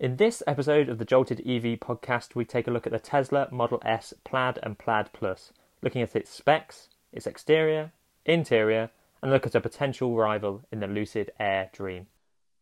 In 0.00 0.16
this 0.16 0.42
episode 0.46 0.88
of 0.88 0.96
the 0.96 1.04
Jolted 1.04 1.40
EV 1.40 1.78
podcast, 1.78 2.34
we 2.34 2.46
take 2.46 2.66
a 2.66 2.70
look 2.70 2.86
at 2.86 2.92
the 2.92 2.98
Tesla 2.98 3.48
Model 3.50 3.82
S 3.84 4.14
Plaid 4.24 4.58
and 4.62 4.78
Plaid 4.78 5.12
Plus, 5.12 5.52
looking 5.82 6.00
at 6.00 6.16
its 6.16 6.30
specs, 6.30 6.88
its 7.12 7.26
exterior, 7.26 7.92
interior, 8.24 8.88
and 9.22 9.30
look 9.30 9.44
at 9.44 9.54
a 9.54 9.60
potential 9.60 10.16
rival 10.16 10.62
in 10.72 10.80
the 10.80 10.86
Lucid 10.86 11.32
Air 11.38 11.68
Dream. 11.74 12.06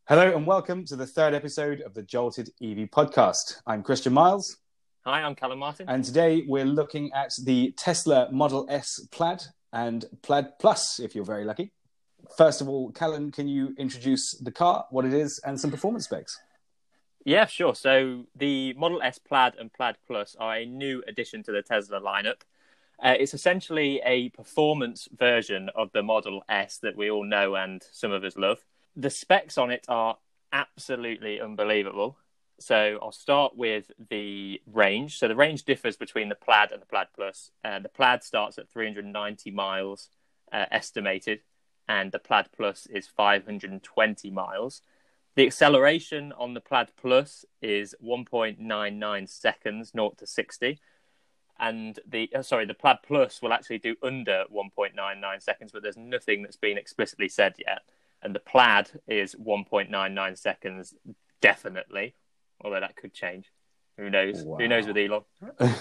Hello 0.08 0.34
and 0.34 0.48
welcome 0.48 0.84
to 0.86 0.96
the 0.96 1.06
third 1.06 1.32
episode 1.32 1.80
of 1.80 1.94
the 1.94 2.02
Jolted 2.02 2.50
EV 2.60 2.90
podcast. 2.90 3.60
I'm 3.64 3.84
Christian 3.84 4.12
Miles, 4.12 4.56
Hi, 5.04 5.22
I'm 5.22 5.36
Callum 5.36 5.60
Martin. 5.60 5.88
and 5.88 6.04
today 6.04 6.44
we're 6.44 6.64
looking 6.64 7.12
at 7.12 7.30
the 7.44 7.72
Tesla 7.76 8.32
Model 8.32 8.66
S 8.68 8.98
Plaid 9.12 9.42
and 9.72 10.06
Plaid 10.22 10.58
Plus, 10.58 10.98
if 10.98 11.14
you're 11.14 11.24
very 11.24 11.44
lucky. 11.44 11.70
First 12.36 12.60
of 12.60 12.68
all, 12.68 12.90
Callum, 12.90 13.30
can 13.30 13.46
you 13.46 13.76
introduce 13.78 14.36
the 14.38 14.50
car, 14.50 14.86
what 14.90 15.04
it 15.04 15.14
is, 15.14 15.40
and 15.46 15.60
some 15.60 15.70
performance 15.70 16.06
specs? 16.06 16.36
Yeah, 17.28 17.44
sure. 17.44 17.74
So 17.74 18.24
the 18.34 18.72
Model 18.72 19.02
S 19.02 19.18
Plaid 19.18 19.52
and 19.60 19.70
Plaid 19.70 19.96
Plus 20.06 20.34
are 20.40 20.54
a 20.56 20.64
new 20.64 21.02
addition 21.06 21.42
to 21.42 21.52
the 21.52 21.60
Tesla 21.60 22.00
lineup. 22.00 22.40
Uh, 23.04 23.16
it's 23.20 23.34
essentially 23.34 24.00
a 24.02 24.30
performance 24.30 25.10
version 25.14 25.68
of 25.74 25.92
the 25.92 26.02
Model 26.02 26.42
S 26.48 26.78
that 26.78 26.96
we 26.96 27.10
all 27.10 27.26
know 27.26 27.54
and 27.54 27.84
some 27.92 28.12
of 28.12 28.24
us 28.24 28.38
love. 28.38 28.64
The 28.96 29.10
specs 29.10 29.58
on 29.58 29.70
it 29.70 29.84
are 29.90 30.16
absolutely 30.54 31.38
unbelievable. 31.38 32.16
So 32.60 32.98
I'll 33.02 33.12
start 33.12 33.54
with 33.54 33.92
the 34.08 34.62
range. 34.64 35.18
So 35.18 35.28
the 35.28 35.36
range 35.36 35.64
differs 35.64 35.98
between 35.98 36.30
the 36.30 36.34
Plaid 36.34 36.72
and 36.72 36.80
the 36.80 36.86
Plaid 36.86 37.08
Plus. 37.14 37.50
Uh, 37.62 37.80
the 37.80 37.90
Plaid 37.90 38.22
starts 38.22 38.56
at 38.56 38.70
390 38.70 39.50
miles 39.50 40.08
uh, 40.50 40.64
estimated, 40.70 41.40
and 41.86 42.10
the 42.10 42.20
Plaid 42.20 42.46
Plus 42.56 42.86
is 42.86 43.06
520 43.06 44.30
miles. 44.30 44.80
The 45.36 45.46
acceleration 45.46 46.32
on 46.36 46.54
the 46.54 46.60
Plaid 46.60 46.88
Plus 46.96 47.44
is 47.62 47.94
1.99 48.04 49.28
seconds, 49.28 49.92
0 49.92 50.14
to 50.18 50.26
60. 50.26 50.80
And 51.60 51.98
the 52.06 52.30
uh, 52.34 52.42
sorry, 52.42 52.66
the 52.66 52.74
Plaid 52.74 52.98
Plus 53.06 53.42
will 53.42 53.52
actually 53.52 53.78
do 53.78 53.96
under 54.02 54.44
1.99 54.52 55.42
seconds, 55.42 55.72
but 55.72 55.82
there's 55.82 55.96
nothing 55.96 56.42
that's 56.42 56.56
been 56.56 56.78
explicitly 56.78 57.28
said 57.28 57.54
yet. 57.58 57.82
And 58.22 58.34
the 58.34 58.40
Plaid 58.40 58.90
is 59.06 59.34
1.99 59.34 60.38
seconds, 60.38 60.94
definitely, 61.40 62.14
although 62.60 62.80
that 62.80 62.96
could 62.96 63.12
change. 63.12 63.52
Who 63.96 64.10
knows? 64.10 64.42
Wow. 64.42 64.58
Who 64.58 64.68
knows 64.68 64.86
with 64.86 64.96
Elon? 64.96 65.22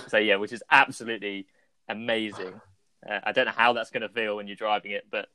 so 0.07 0.17
yeah, 0.17 0.35
which 0.37 0.51
is 0.51 0.63
absolutely 0.69 1.47
amazing. 1.87 2.59
Uh, 3.07 3.19
I 3.23 3.31
don't 3.31 3.45
know 3.45 3.53
how 3.55 3.73
that's 3.73 3.91
going 3.91 4.01
to 4.01 4.09
feel 4.09 4.35
when 4.35 4.47
you're 4.47 4.55
driving 4.55 4.91
it, 4.91 5.05
but 5.09 5.29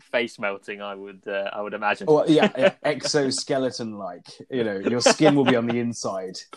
face 0.00 0.38
melting, 0.38 0.80
I 0.80 0.94
would, 0.94 1.22
uh, 1.26 1.50
I 1.52 1.60
would 1.62 1.74
imagine. 1.74 2.06
Well, 2.06 2.24
yeah, 2.28 2.50
yeah 2.58 2.74
exoskeleton 2.82 3.98
like. 3.98 4.26
You 4.50 4.64
know, 4.64 4.78
your 4.78 5.00
skin 5.00 5.34
will 5.34 5.44
be 5.44 5.56
on 5.56 5.66
the 5.66 5.78
inside. 5.78 6.38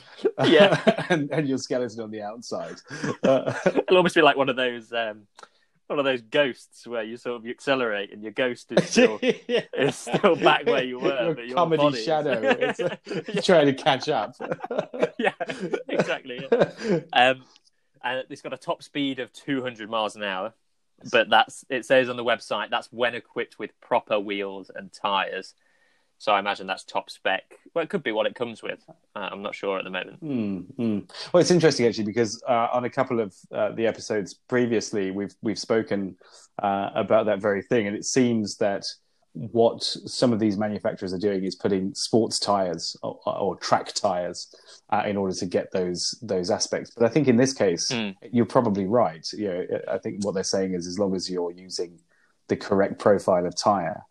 Yeah. 0.45 0.79
and, 1.09 1.29
and 1.31 1.47
your 1.47 1.57
skeleton 1.57 2.01
on 2.01 2.11
the 2.11 2.21
outside. 2.21 2.75
Uh, 3.23 3.53
It'll 3.65 3.97
almost 3.97 4.15
be 4.15 4.21
like 4.21 4.37
one 4.37 4.49
of 4.49 4.55
those, 4.55 4.91
um, 4.93 5.27
one 5.87 5.99
of 5.99 6.05
those 6.05 6.21
ghosts 6.21 6.85
where 6.87 7.03
you 7.03 7.17
sort 7.17 7.35
of 7.37 7.45
you 7.45 7.51
accelerate 7.51 8.13
and 8.13 8.21
your 8.21 8.31
ghost 8.31 8.71
is 8.71 8.87
still 8.89 9.19
is 9.21 9.95
still 9.95 10.35
back 10.35 10.65
where 10.65 10.83
you 10.83 10.99
were, 10.99 11.23
Your 11.23 11.35
but 11.35 11.47
your 11.47 11.55
comedy 11.55 11.83
body 11.83 12.03
shadow. 12.03 12.39
It's, 12.43 12.79
uh, 12.79 12.95
Yeah. 13.33 13.41
trying 13.41 13.65
to 13.67 13.73
catch 13.73 14.07
up. 14.07 14.35
yeah, 15.17 15.33
exactly. 15.87 16.47
yeah. 16.51 16.99
Um, 17.11 17.43
and 18.03 18.23
it's 18.29 18.41
got 18.41 18.53
a 18.53 18.57
top 18.57 18.81
speed 18.83 19.19
of 19.19 19.33
200 19.33 19.89
miles 19.89 20.15
an 20.15 20.23
hour, 20.23 20.53
but 21.11 21.29
that's 21.29 21.65
it 21.69 21.85
says 21.85 22.09
on 22.09 22.17
the 22.17 22.23
website 22.23 22.69
that's 22.69 22.91
when 22.91 23.15
equipped 23.15 23.59
with 23.59 23.71
proper 23.81 24.19
wheels 24.19 24.71
and 24.73 24.91
tires. 24.91 25.53
So 26.19 26.33
I 26.33 26.39
imagine 26.39 26.67
that's 26.67 26.83
top 26.83 27.09
spec. 27.09 27.43
Well, 27.73 27.81
it 27.81 27.89
could 27.89 28.03
be 28.03 28.11
what 28.11 28.25
it 28.25 28.35
comes 28.35 28.61
with. 28.61 28.83
Uh, 29.15 29.29
I'm 29.31 29.41
not 29.41 29.55
sure 29.55 29.77
at 29.77 29.85
the 29.85 29.89
moment. 29.89 30.21
Mm, 30.21 30.65
mm. 30.77 31.11
Well, 31.31 31.39
it's 31.39 31.49
interesting 31.49 31.85
actually 31.85 32.03
because 32.03 32.43
uh, 32.47 32.67
on 32.73 32.83
a 32.83 32.89
couple 32.89 33.21
of 33.21 33.33
uh, 33.53 33.71
the 33.71 33.87
episodes 33.87 34.33
previously, 34.33 35.11
we've 35.11 35.33
we've 35.41 35.57
spoken 35.57 36.17
uh, 36.61 36.89
about 36.93 37.25
that 37.27 37.39
very 37.39 37.61
thing, 37.61 37.87
and 37.87 37.95
it 37.95 38.03
seems 38.03 38.57
that 38.57 38.83
what 39.33 39.83
some 39.83 40.33
of 40.33 40.39
these 40.39 40.57
manufacturers 40.57 41.13
are 41.13 41.19
doing 41.19 41.43
is 41.43 41.55
putting 41.55 41.93
sports 41.93 42.39
tires 42.39 42.95
or, 43.03 43.19
or 43.25 43.55
track 43.57 43.93
tires 43.93 44.53
uh, 44.89 45.03
in 45.05 45.15
order 45.17 45.33
to 45.35 45.45
get 45.45 45.71
those 45.71 46.17
those 46.21 46.49
aspects. 46.49 46.91
But 46.95 47.05
I 47.05 47.09
think 47.09 47.27
in 47.27 47.37
this 47.37 47.53
case, 47.53 47.91
Mm. 47.91 48.15
you're 48.31 48.45
probably 48.45 48.85
right. 48.85 49.25
You 49.33 49.47
know, 49.47 49.65
I 49.87 49.97
think 49.99 50.25
what 50.25 50.33
they're 50.33 50.43
saying 50.43 50.73
is 50.73 50.87
as 50.87 50.97
long 50.99 51.15
as 51.15 51.29
you're 51.29 51.51
using 51.51 51.99
the 52.47 52.57
correct 52.57 52.97
profile 52.99 53.45
of 53.45 53.55
tire, 53.55 54.01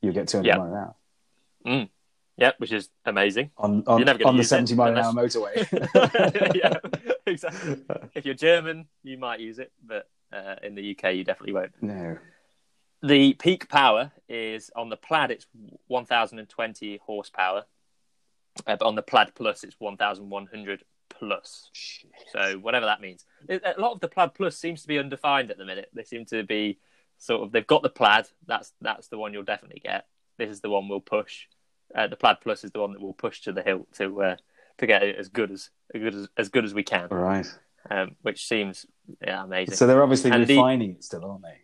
you 0.00 0.12
get 0.12 0.28
200 0.28 0.46
Yeah. 0.48 0.56
miles 0.58 0.72
an 0.72 0.76
hour 1.74 1.88
Yeah, 2.36 2.52
which 2.58 2.72
is 2.72 2.88
amazing. 3.04 3.50
on 3.58 3.82
on, 3.88 3.98
You're 3.98 4.06
never 4.06 4.24
on 4.24 4.36
the 4.36 4.44
70 4.44 4.74
mile 4.76 4.92
an 4.92 4.98
hour 4.98 5.12
motorway. 5.12 5.54
yeah, 6.54 6.74
exactly. 7.26 7.82
If 8.14 8.24
you're 8.24 8.34
German, 8.34 8.86
you 9.02 9.18
might 9.18 9.40
use 9.40 9.58
it, 9.58 9.72
but 9.84 10.08
uh, 10.32 10.54
in 10.62 10.74
the 10.76 10.92
UK, 10.96 11.14
you 11.16 11.24
definitely 11.24 11.54
won't. 11.54 11.72
no. 11.82 12.16
The 13.02 13.34
peak 13.34 13.68
power 13.68 14.12
is 14.28 14.70
on 14.76 14.88
the 14.90 14.96
Plaid, 14.96 15.30
it's 15.30 15.46
1,020 15.86 17.00
horsepower, 17.04 17.64
uh, 18.66 18.76
but 18.76 18.82
on 18.82 18.94
the 18.94 19.02
Plaid 19.02 19.34
Plus, 19.34 19.64
it's 19.64 19.76
1,100 19.78 20.84
plus. 21.08 21.70
So 22.32 22.58
whatever 22.58 22.86
that 22.86 23.00
means. 23.00 23.24
A 23.48 23.74
lot 23.78 23.92
of 23.92 24.00
the 24.00 24.08
Plaid 24.08 24.34
Plus 24.34 24.56
seems 24.56 24.82
to 24.82 24.88
be 24.88 24.98
undefined 24.98 25.50
at 25.50 25.58
the 25.58 25.64
minute. 25.64 25.88
They 25.94 26.04
seem 26.04 26.24
to 26.26 26.42
be 26.42 26.78
sort 27.18 27.42
of 27.42 27.52
they've 27.52 27.66
got 27.66 27.82
the 27.82 27.88
Plaid. 27.90 28.26
That's 28.46 28.72
that's 28.80 29.08
the 29.08 29.18
one 29.18 29.32
you'll 29.32 29.42
definitely 29.44 29.80
get. 29.82 30.06
This 30.38 30.50
is 30.50 30.60
the 30.60 30.70
one 30.70 30.88
we'll 30.88 31.00
push. 31.00 31.46
Uh, 31.94 32.06
the 32.06 32.16
Plaid 32.16 32.36
Plus 32.42 32.64
is 32.64 32.70
the 32.70 32.80
one 32.80 32.92
that 32.92 33.00
we'll 33.00 33.12
push 33.12 33.40
to 33.42 33.52
the 33.52 33.62
hilt 33.62 33.92
to 33.94 34.22
uh, 34.22 34.36
to 34.78 34.86
get 34.86 35.02
it 35.02 35.16
as 35.16 35.28
good 35.28 35.50
as 35.50 35.70
as 35.94 36.00
good 36.00 36.14
as, 36.14 36.28
as 36.36 36.48
good 36.48 36.64
as 36.64 36.74
we 36.74 36.82
can. 36.82 37.08
Right. 37.08 37.46
Um, 37.90 38.16
which 38.22 38.46
seems 38.46 38.86
yeah 39.26 39.42
amazing. 39.44 39.74
So 39.74 39.86
they're 39.86 40.02
obviously 40.02 40.30
And 40.30 40.46
the- 40.46 40.56
refining 40.56 40.92
it 40.92 41.04
still, 41.04 41.24
aren't 41.24 41.42
they? 41.42 41.58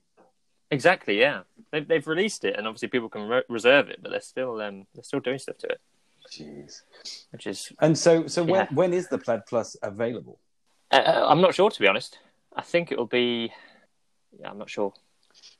Exactly, 0.70 1.18
yeah. 1.20 1.42
They've, 1.70 1.86
they've 1.86 2.06
released 2.06 2.44
it, 2.44 2.56
and 2.56 2.66
obviously 2.66 2.88
people 2.88 3.08
can 3.08 3.28
re- 3.28 3.42
reserve 3.48 3.88
it, 3.88 4.00
but 4.02 4.10
they're 4.10 4.20
still 4.20 4.60
um, 4.60 4.86
they're 4.94 5.04
still 5.04 5.20
doing 5.20 5.38
stuff 5.38 5.58
to 5.58 5.68
it, 5.68 5.80
Jeez. 6.30 6.82
which 7.30 7.46
is 7.46 7.72
And 7.80 7.96
so, 7.96 8.26
so 8.26 8.42
when 8.44 8.66
when 8.68 8.92
is 8.92 9.08
the 9.08 9.18
Plaid 9.18 9.46
Plus 9.46 9.76
available? 9.82 10.38
uh, 10.90 11.24
I'm 11.28 11.40
not 11.40 11.54
sure 11.54 11.70
to 11.70 11.80
be 11.80 11.86
honest. 11.86 12.18
I 12.54 12.62
think 12.62 12.90
it 12.90 12.98
will 12.98 13.06
be. 13.06 13.52
Yeah, 14.40 14.50
I'm 14.50 14.58
not 14.58 14.70
sure. 14.70 14.92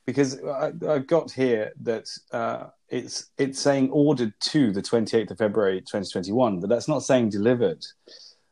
Because 0.05 0.41
I, 0.43 0.71
I've 0.87 1.07
got 1.07 1.31
here 1.31 1.71
that 1.83 2.09
uh, 2.31 2.67
it's 2.89 3.29
it's 3.37 3.59
saying 3.61 3.91
ordered 3.91 4.33
to 4.41 4.71
the 4.71 4.81
28th 4.81 5.31
of 5.31 5.37
February 5.37 5.79
2021, 5.81 6.59
but 6.59 6.69
that's 6.69 6.87
not 6.87 6.99
saying 7.03 7.29
delivered. 7.29 7.85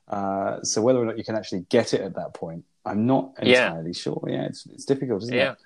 Uh, 0.07 0.61
so 0.61 0.81
whether 0.81 0.99
or 0.99 1.05
not 1.05 1.17
you 1.17 1.23
can 1.23 1.35
actually 1.35 1.65
get 1.69 1.93
it 1.93 2.01
at 2.01 2.15
that 2.15 2.33
point, 2.33 2.63
I'm 2.85 3.05
not 3.05 3.33
Yeah. 3.41 3.67
entirely 3.67 3.93
sure. 3.93 4.23
Yeah, 4.27 4.43
it's 4.45 4.65
it's 4.67 4.85
difficult, 4.85 5.23
isn't 5.23 5.35
Yeah, 5.35 5.51
it? 5.53 5.57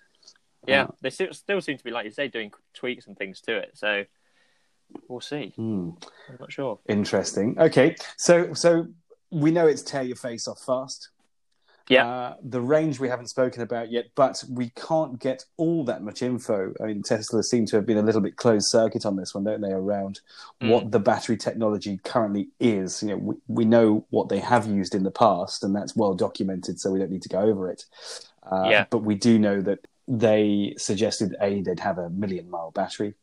Yeah. 0.68 0.84
Uh, 0.84 0.88
they 1.02 1.10
still, 1.10 1.34
still 1.34 1.62
seem 1.62 1.78
to 1.78 1.84
be 1.84 1.92
like 1.92 2.06
you 2.06 2.12
say 2.12 2.28
doing 2.28 2.52
tweaks 2.74 3.08
and 3.08 3.18
things 3.18 3.42
to 3.42 3.58
it. 3.58 3.72
So 3.76 4.06
we'll 5.08 5.22
see. 5.22 5.54
Hmm. 5.56 5.92
I'm 6.30 6.38
not 6.40 6.52
sure. 6.52 6.80
Interesting. 6.88 7.58
Okay, 7.60 7.96
so 8.18 8.54
so 8.54 8.88
we 9.32 9.52
know 9.52 9.68
it's 9.68 9.82
tear 9.84 10.02
your 10.04 10.16
face 10.16 10.48
off 10.48 10.60
fast. 10.62 11.10
Yeah. 11.88 12.08
Uh, 12.08 12.36
the 12.44 12.62
range 12.62 13.00
we 13.00 13.10
haven't 13.10 13.30
spoken 13.30 13.64
about 13.64 13.92
yet, 13.92 14.10
but 14.14 14.44
we 14.48 14.70
can't 14.76 15.20
get 15.20 15.44
all 15.58 15.84
that 15.86 16.04
much 16.04 16.22
info. 16.22 16.72
I 16.80 16.86
mean, 16.86 17.02
Tesla 17.02 17.42
seem 17.42 17.66
to 17.66 17.78
have 17.78 17.88
been 17.88 17.98
a 17.98 18.04
little 18.04 18.22
bit 18.22 18.36
closed 18.36 18.68
circuit 18.70 19.08
on 19.08 19.16
this 19.16 19.34
one, 19.34 19.44
don't 19.44 19.60
they? 19.62 19.72
Around 19.72 20.20
Mm. 20.62 20.70
what 20.70 20.92
the 20.92 21.00
battery 21.00 21.36
technology 21.36 22.00
currently 22.04 22.50
is. 22.60 23.02
You 23.02 23.10
know, 23.10 23.18
we, 23.18 23.36
we 23.48 23.66
know 23.66 24.06
what 24.12 24.30
they 24.30 24.38
have 24.38 24.68
used 24.68 24.94
in 24.94 25.02
the 25.02 25.10
past, 25.10 25.64
and 25.64 25.76
that's 25.76 25.96
well 25.96 26.14
documented, 26.14 26.80
so 26.80 26.92
we 26.92 27.00
don't 27.00 27.10
need 27.10 27.24
to 27.24 27.30
go 27.30 27.40
over 27.40 27.72
it. 27.72 27.86
Uh, 28.44 28.68
Yeah. 28.70 28.86
But 28.92 29.00
we 29.00 29.16
do 29.16 29.40
know 29.40 29.60
that 29.62 29.88
they 30.10 30.74
suggested 30.78 31.36
a 31.40 31.62
they'd 31.62 31.80
have 31.80 32.00
a 32.00 32.10
million 32.10 32.50
mile 32.50 32.72
battery. 32.72 33.14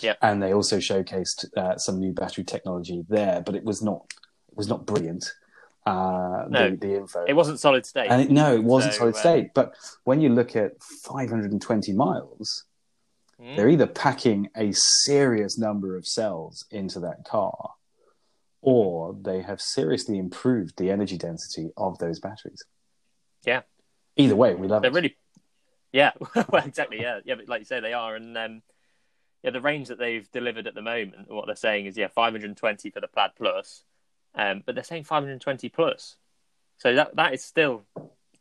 Yeah. 0.00 0.14
And 0.22 0.42
they 0.42 0.52
also 0.54 0.78
showcased 0.78 1.54
uh, 1.56 1.76
some 1.76 2.00
new 2.00 2.12
battery 2.12 2.44
technology 2.44 3.04
there, 3.08 3.42
but 3.44 3.54
it 3.54 3.62
was 3.62 3.82
not 3.82 4.12
it 4.50 4.56
was 4.56 4.68
not 4.68 4.86
brilliant. 4.86 5.24
Uh, 5.84 6.46
No. 6.48 6.70
the, 6.70 6.76
the 6.76 6.94
info. 6.96 7.24
It 7.26 7.34
wasn't 7.34 7.60
solid 7.60 7.84
state. 7.84 8.08
And 8.08 8.22
it, 8.22 8.30
no, 8.30 8.54
it 8.54 8.64
wasn't 8.64 8.94
So, 8.94 8.98
solid 9.00 9.14
uh, 9.16 9.18
state. 9.18 9.54
But 9.54 9.74
when 10.04 10.20
you 10.20 10.30
look 10.30 10.56
at 10.56 10.82
520 10.82 11.92
miles, 11.92 12.64
Mm. 13.40 13.56
they're 13.56 13.68
either 13.70 13.86
packing 13.88 14.48
a 14.56 14.70
serious 14.72 15.58
number 15.58 15.96
of 15.96 16.06
cells 16.06 16.64
into 16.70 17.00
that 17.00 17.24
car, 17.24 17.70
or 18.60 19.16
they 19.20 19.40
have 19.42 19.60
seriously 19.60 20.18
improved 20.18 20.76
the 20.76 20.90
energy 20.90 21.16
density 21.18 21.70
of 21.76 21.98
those 21.98 22.20
batteries. 22.20 22.62
Yeah. 23.44 23.62
Either 24.16 24.36
way, 24.36 24.54
we 24.54 24.68
love 24.68 24.82
They're 24.82 24.90
it. 24.92 24.94
really, 24.94 25.16
yeah, 25.92 26.12
well, 26.48 26.64
exactly, 26.64 27.00
yeah, 27.00 27.20
yeah. 27.24 27.34
But 27.36 27.48
like 27.48 27.60
you 27.60 27.66
say, 27.66 27.80
they 27.80 27.92
are, 27.92 28.14
and 28.16 28.36
um, 28.36 28.62
yeah, 29.42 29.50
the 29.50 29.60
range 29.60 29.88
that 29.88 29.98
they've 29.98 30.30
delivered 30.32 30.66
at 30.66 30.74
the 30.74 30.82
moment, 30.82 31.30
what 31.30 31.46
they're 31.46 31.56
saying 31.56 31.86
is 31.86 31.96
yeah, 31.96 32.08
520 32.08 32.90
for 32.90 33.00
the 33.00 33.08
Plaid 33.08 33.30
Plus, 33.36 33.84
um, 34.34 34.62
but 34.64 34.74
they're 34.74 34.84
saying 34.84 35.04
520 35.04 35.68
plus, 35.68 36.16
so 36.78 36.94
that 36.94 37.16
that 37.16 37.34
is 37.34 37.44
still 37.44 37.82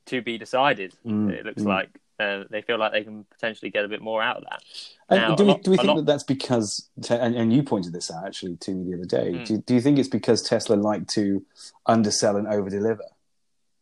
to 0.08 0.22
be 0.22 0.38
decided. 0.38 0.96
Mm, 1.06 1.32
it 1.32 1.46
looks 1.46 1.62
mm. 1.64 1.68
like 1.68 1.90
Uh, 2.20 2.44
they 2.52 2.62
feel 2.62 2.78
like 2.78 2.92
they 2.92 3.04
can 3.04 3.26
potentially 3.32 3.72
get 3.72 3.84
a 3.84 3.88
bit 3.88 4.00
more 4.02 4.22
out 4.22 4.38
of 4.38 4.44
that. 4.44 4.62
And 5.10 5.20
Now, 5.22 5.36
do 5.36 5.44
we, 5.44 5.50
lot- 5.50 5.64
do 5.64 5.72
we 5.72 5.78
think 5.78 5.88
lot- 5.88 5.96
that 5.98 6.06
that's 6.06 6.24
because, 6.24 6.88
and, 7.10 7.36
and 7.36 7.52
you 7.52 7.64
pointed 7.64 7.94
this 7.94 8.12
out 8.12 8.28
actually 8.28 8.58
to 8.58 8.72
me 8.76 8.92
the 8.92 8.98
other 8.98 9.06
day, 9.08 9.32
Mm. 9.34 9.46
do, 9.48 9.58
do 9.58 9.74
you 9.74 9.82
think 9.82 9.98
it's 9.98 10.08
because 10.08 10.44
Tesla 10.44 10.76
like 10.76 11.08
to 11.18 11.44
undersell 11.88 12.38
and 12.38 12.46
overdeliver? 12.46 13.10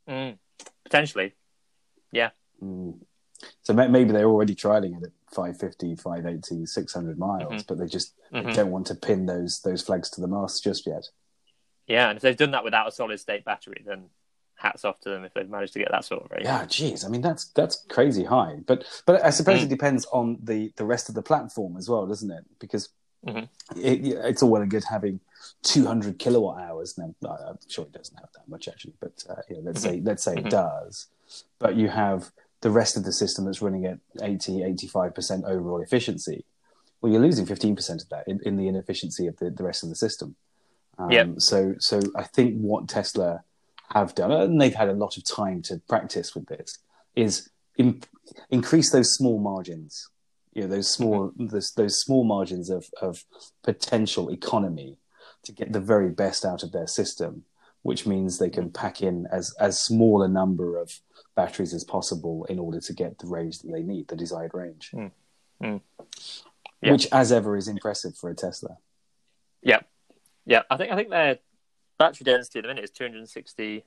Mm, 0.07 0.37
potentially, 0.85 1.33
Mm. 2.63 2.99
So 3.63 3.73
maybe 3.73 4.11
they're 4.11 4.25
already 4.25 4.55
trialing 4.55 4.97
it 4.97 5.03
at 5.07 5.11
550, 5.33 5.95
580, 5.95 6.65
600 6.65 7.17
miles, 7.17 7.63
Mhm. 7.63 7.67
but 7.67 7.77
they 7.77 7.87
just 7.87 8.13
they 8.31 8.39
Mhm. 8.41 8.53
don't 8.53 8.71
want 8.71 8.87
to 8.87 8.95
pin 8.95 9.25
those 9.25 9.61
those 9.61 9.81
flags 9.81 10.09
to 10.11 10.21
the 10.21 10.27
mast 10.27 10.63
just 10.63 10.85
yet. 10.85 11.05
yeah. 11.87 12.09
And 12.09 12.17
if 12.17 12.21
they've 12.21 12.37
done 12.37 12.51
that 12.51 12.63
without 12.63 12.87
a 12.87 12.91
solid 12.91 13.19
state 13.19 13.43
battery, 13.45 13.81
then 13.85 14.09
hats 14.55 14.83
off 14.83 14.99
to 14.99 15.09
them 15.09 15.23
if 15.23 15.33
they've 15.33 15.49
managed 15.49 15.73
to 15.73 15.79
get 15.79 15.89
that 15.91 16.03
sort 16.05 16.23
of 16.23 16.29
rate. 16.31 16.43
Yeah, 16.43 16.65
geez, 16.65 17.05
I 17.05 17.07
mean 17.07 17.21
that's 17.21 17.45
that's 17.53 17.85
crazy 17.89 18.25
high. 18.25 18.57
But 18.67 18.85
but 19.05 19.23
I 19.23 19.29
suppose 19.29 19.61
Mm. 19.61 19.63
it 19.65 19.69
depends 19.69 20.05
on 20.11 20.37
the 20.43 20.71
the 20.75 20.85
rest 20.85 21.07
of 21.09 21.15
the 21.15 21.21
platform 21.23 21.77
as 21.77 21.89
well, 21.89 22.05
doesn't 22.05 22.29
it? 22.29 22.45
Because 22.59 22.89
Mhm. 23.25 23.47
it, 23.75 24.05
it's 24.05 24.43
all 24.43 24.49
well 24.51 24.61
and 24.61 24.69
good 24.71 24.83
having 24.83 25.19
200 25.63 26.19
kilowatt 26.19 26.61
hours. 26.61 26.97
Now 26.97 27.13
I'm 27.23 27.57
sure 27.67 27.85
it 27.85 27.91
doesn't 27.93 28.17
have 28.17 28.29
that 28.35 28.47
much 28.49 28.67
actually, 28.67 28.95
but 28.99 29.23
uh, 29.29 29.35
know, 29.49 29.59
let's 29.63 29.81
say 29.81 30.01
let's 30.01 30.23
say 30.23 30.35
Mhm. 30.35 30.45
it 30.45 30.49
does. 30.49 31.07
But 31.59 31.75
you 31.75 31.87
have 31.89 32.31
the 32.61 32.71
rest 32.71 32.97
of 32.97 33.03
the 33.03 33.13
system 33.13 33.45
that's 33.45 33.61
running 33.61 33.85
at 33.85 33.99
80, 34.21 34.63
85 34.63 35.15
percent 35.15 35.45
overall 35.45 35.81
efficiency. 35.81 36.45
Well, 37.01 37.11
you're 37.11 37.21
losing 37.21 37.45
15 37.45 37.75
percent 37.75 38.01
of 38.01 38.09
that 38.09 38.27
in, 38.27 38.39
in 38.45 38.57
the 38.57 38.67
inefficiency 38.67 39.27
of 39.27 39.37
the, 39.37 39.49
the 39.49 39.63
rest 39.63 39.83
of 39.83 39.89
the 39.89 39.95
system. 39.95 40.35
Um, 40.97 41.11
Yep. 41.11 41.27
So 41.37 41.75
so 41.79 41.99
I 42.15 42.23
think 42.23 42.59
what 42.59 42.87
Tesla 42.87 43.43
have 43.93 44.13
done, 44.15 44.31
and 44.31 44.61
they've 44.61 44.73
had 44.73 44.89
a 44.89 44.93
lot 44.93 45.17
of 45.17 45.23
time 45.23 45.61
to 45.63 45.81
practice 45.87 46.35
with 46.35 46.47
this, 46.47 46.77
is 47.15 47.49
in, 47.77 48.01
increase 48.49 48.91
those 48.91 49.13
small 49.13 49.39
margins. 49.39 50.09
You 50.53 50.63
know, 50.63 50.67
those 50.67 50.91
small 50.91 51.31
those, 51.37 51.71
those 51.71 52.01
small 52.01 52.23
margins 52.23 52.69
of, 52.69 52.87
of 53.01 53.23
potential 53.63 54.29
economy 54.29 54.97
to 55.43 55.51
get 55.51 55.71
the 55.71 55.79
very 55.79 56.09
best 56.09 56.43
out 56.43 56.63
of 56.63 56.71
their 56.71 56.87
system, 56.87 57.43
which 57.81 58.05
means 58.05 58.37
they 58.37 58.49
can 58.49 58.69
pack 58.69 59.01
in 59.01 59.27
as 59.31 59.53
as 59.59 59.81
small 59.81 60.21
a 60.21 60.27
number 60.27 60.77
of 60.77 60.99
batteries 61.39 61.73
as 61.73 61.83
possible 61.85 62.45
in 62.49 62.59
order 62.59 62.79
to 62.81 62.93
get 62.93 63.17
the 63.19 63.27
range 63.27 63.59
that 63.59 63.71
they 63.71 63.81
need, 63.81 64.07
the 64.09 64.15
desired 64.15 64.51
range. 64.53 64.91
Mm. 64.93 65.11
Mm. 65.63 65.81
Yeah. 66.81 66.91
Which, 66.91 67.07
as 67.13 67.31
ever, 67.31 67.55
is 67.55 67.67
impressive 67.67 68.15
for 68.17 68.29
a 68.29 68.35
Tesla. 68.35 68.77
Yeah, 69.61 69.79
yeah. 70.45 70.63
I 70.69 70.75
think 70.77 70.91
I 70.91 70.95
think 70.95 71.09
their 71.09 71.39
battery 71.97 72.25
density 72.25 72.59
at 72.59 72.63
the 72.63 72.67
minute 72.69 72.83
is 72.83 72.91
260. 72.91 73.75
Is 73.77 73.83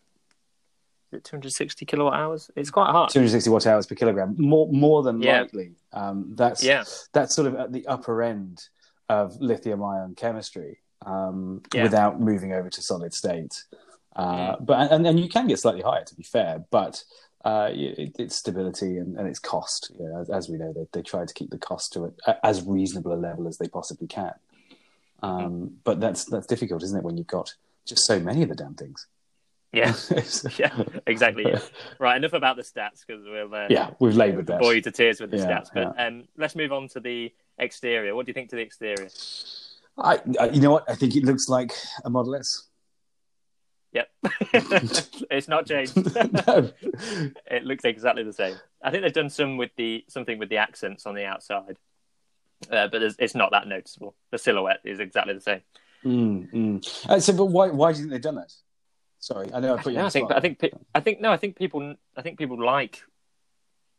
it 1.18 1.24
260 1.24 1.84
kilowatt 1.86 2.14
hours? 2.14 2.50
It's 2.56 2.70
quite 2.70 2.90
high. 2.90 3.06
260 3.08 3.50
watt 3.50 3.66
hours 3.66 3.86
per 3.86 3.94
kilogram, 3.94 4.34
more 4.38 4.66
more 4.72 5.02
than 5.02 5.20
Yeah. 5.20 5.42
likely. 5.42 5.72
Um, 5.92 6.32
that's 6.34 6.62
Yeah, 6.64 6.84
that's 7.12 7.34
sort 7.34 7.48
of 7.48 7.54
at 7.56 7.72
the 7.72 7.86
upper 7.86 8.22
end 8.22 8.68
of 9.10 9.36
lithium 9.40 9.82
ion 9.82 10.14
chemistry 10.14 10.78
um, 11.04 11.62
Yeah. 11.74 11.82
without 11.82 12.18
moving 12.20 12.52
over 12.54 12.70
to 12.70 12.80
solid 12.82 13.12
state. 13.12 13.54
Uh, 14.14 14.56
But 14.60 14.92
and, 14.92 15.06
and 15.06 15.18
you 15.18 15.28
can 15.28 15.46
get 15.46 15.58
slightly 15.58 15.82
higher, 15.82 16.04
to 16.04 16.14
be 16.14 16.22
fair. 16.22 16.64
But 16.70 17.02
uh, 17.44 17.70
it, 17.72 18.16
it's 18.18 18.36
stability 18.36 18.98
and, 18.98 19.16
and 19.16 19.28
its 19.28 19.38
cost. 19.38 19.92
You 19.98 20.08
know, 20.08 20.20
as, 20.20 20.30
as 20.30 20.48
we 20.48 20.56
know, 20.58 20.72
they, 20.72 20.86
they 20.92 21.02
try 21.02 21.24
to 21.24 21.34
keep 21.34 21.50
the 21.50 21.58
cost 21.58 21.92
to 21.94 22.12
a, 22.26 22.46
as 22.46 22.62
reasonable 22.62 23.12
a 23.12 23.16
level 23.16 23.48
as 23.48 23.58
they 23.58 23.68
possibly 23.68 24.06
can. 24.06 24.32
Um, 25.22 25.76
but 25.84 26.00
that's 26.00 26.24
that's 26.24 26.46
difficult, 26.46 26.82
isn't 26.82 26.98
it? 26.98 27.04
When 27.04 27.16
you've 27.16 27.26
got 27.26 27.54
just 27.84 28.04
so 28.06 28.18
many 28.20 28.42
of 28.42 28.48
the 28.48 28.54
damn 28.54 28.74
things. 28.74 29.06
yeah, 29.72 29.94
yeah. 30.58 30.82
Exactly. 31.06 31.44
Yeah. 31.46 31.60
Right. 31.98 32.16
Enough 32.16 32.32
about 32.32 32.56
the 32.56 32.62
stats 32.62 33.04
because 33.06 33.24
we'll 33.24 33.54
uh, 33.54 33.66
yeah, 33.70 33.90
we've 34.00 34.16
laboured 34.16 34.46
that. 34.48 34.60
bore 34.60 34.74
you 34.74 34.80
to 34.82 34.90
tears 34.90 35.20
with 35.20 35.30
the 35.30 35.38
Yeah, 35.38 35.46
stats. 35.46 35.68
But 35.72 35.94
um, 35.98 36.24
let's 36.36 36.54
move 36.56 36.72
on 36.72 36.88
to 36.88 37.00
the 37.00 37.32
exterior. 37.58 38.14
What 38.14 38.26
do 38.26 38.30
you 38.30 38.34
think 38.34 38.50
to 38.50 38.56
the 38.56 38.62
exterior? 38.62 39.08
I, 39.98 40.20
I, 40.40 40.48
you 40.50 40.60
know 40.60 40.70
what? 40.72 40.90
I 40.90 40.94
think 40.94 41.14
it 41.16 41.24
looks 41.24 41.48
like 41.48 41.72
a 42.04 42.10
Model 42.10 42.34
S. 42.34 42.68
Yep, 43.92 44.08
it's 45.30 45.48
not 45.48 45.66
changed. 45.66 45.96
no. 46.46 46.70
it 47.50 47.64
looks 47.64 47.84
exactly 47.84 48.22
the 48.22 48.32
same. 48.32 48.56
I 48.82 48.90
think 48.90 49.02
they've 49.02 49.12
done 49.12 49.28
some 49.28 49.58
with 49.58 49.70
the 49.76 50.04
something 50.08 50.38
with 50.38 50.48
the 50.48 50.56
accents 50.56 51.04
on 51.04 51.14
the 51.14 51.26
outside, 51.26 51.76
uh, 52.70 52.88
but 52.88 53.02
it's 53.02 53.34
not 53.34 53.50
that 53.52 53.68
noticeable. 53.68 54.14
The 54.30 54.38
silhouette 54.38 54.80
is 54.84 54.98
exactly 54.98 55.34
the 55.34 55.40
same. 55.40 55.60
Mm, 56.04 56.52
mm. 56.52 57.08
Uh, 57.08 57.20
so, 57.20 57.34
but 57.34 57.46
why? 57.46 57.68
Why 57.68 57.92
do 57.92 57.98
you 57.98 58.04
think 58.04 58.12
they've 58.12 58.22
done 58.22 58.36
that? 58.36 58.52
Sorry, 59.18 59.52
I 59.54 59.60
know 59.60 59.76
I 59.76 59.82
put 59.82 59.92
you. 59.92 59.98
No, 59.98 60.00
on 60.00 60.06
I 60.06 60.10
think. 60.10 60.32
I 60.32 60.40
think, 60.40 60.60
I 60.94 61.00
think, 61.00 61.20
no, 61.20 61.30
I 61.30 61.36
think 61.36 61.56
people, 61.56 61.94
I 62.16 62.22
think 62.22 62.38
people 62.38 62.62
like, 62.62 63.02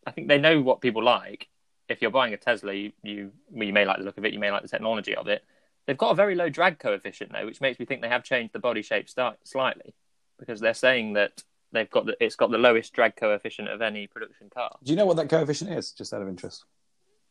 I 0.05 0.11
think 0.11 0.27
they 0.27 0.37
know 0.37 0.61
what 0.61 0.81
people 0.81 1.01
like. 1.01 1.47
If 1.87 2.01
you're 2.01 2.11
buying 2.11 2.33
a 2.33 2.37
Tesla, 2.37 2.73
you, 2.73 2.91
you, 3.03 3.31
well, 3.49 3.65
you 3.65 3.73
may 3.73 3.85
like 3.85 3.99
the 3.99 4.03
look 4.03 4.17
of 4.17 4.25
it, 4.25 4.33
you 4.33 4.39
may 4.39 4.51
like 4.51 4.63
the 4.63 4.67
technology 4.67 5.15
of 5.15 5.27
it. 5.27 5.45
They've 5.85 5.97
got 5.97 6.11
a 6.11 6.15
very 6.15 6.35
low 6.35 6.49
drag 6.49 6.79
coefficient 6.79 7.31
though, 7.33 7.45
which 7.45 7.61
makes 7.61 7.79
me 7.79 7.85
think 7.85 8.01
they 8.01 8.09
have 8.09 8.23
changed 8.23 8.53
the 8.53 8.59
body 8.59 8.81
shape 8.81 9.09
start, 9.09 9.37
slightly, 9.43 9.93
because 10.39 10.59
they're 10.59 10.73
saying 10.73 11.13
that 11.13 11.43
they've 11.71 11.89
got 11.89 12.05
the, 12.05 12.15
it's 12.19 12.35
got 12.35 12.51
the 12.51 12.57
lowest 12.57 12.93
drag 12.93 13.15
coefficient 13.15 13.67
of 13.67 13.81
any 13.81 14.07
production 14.07 14.49
car. 14.49 14.75
Do 14.83 14.91
you 14.91 14.97
know 14.97 15.05
what 15.05 15.17
that 15.17 15.29
coefficient 15.29 15.71
is? 15.71 15.91
Just 15.91 16.13
out 16.13 16.21
of 16.21 16.27
interest. 16.29 16.63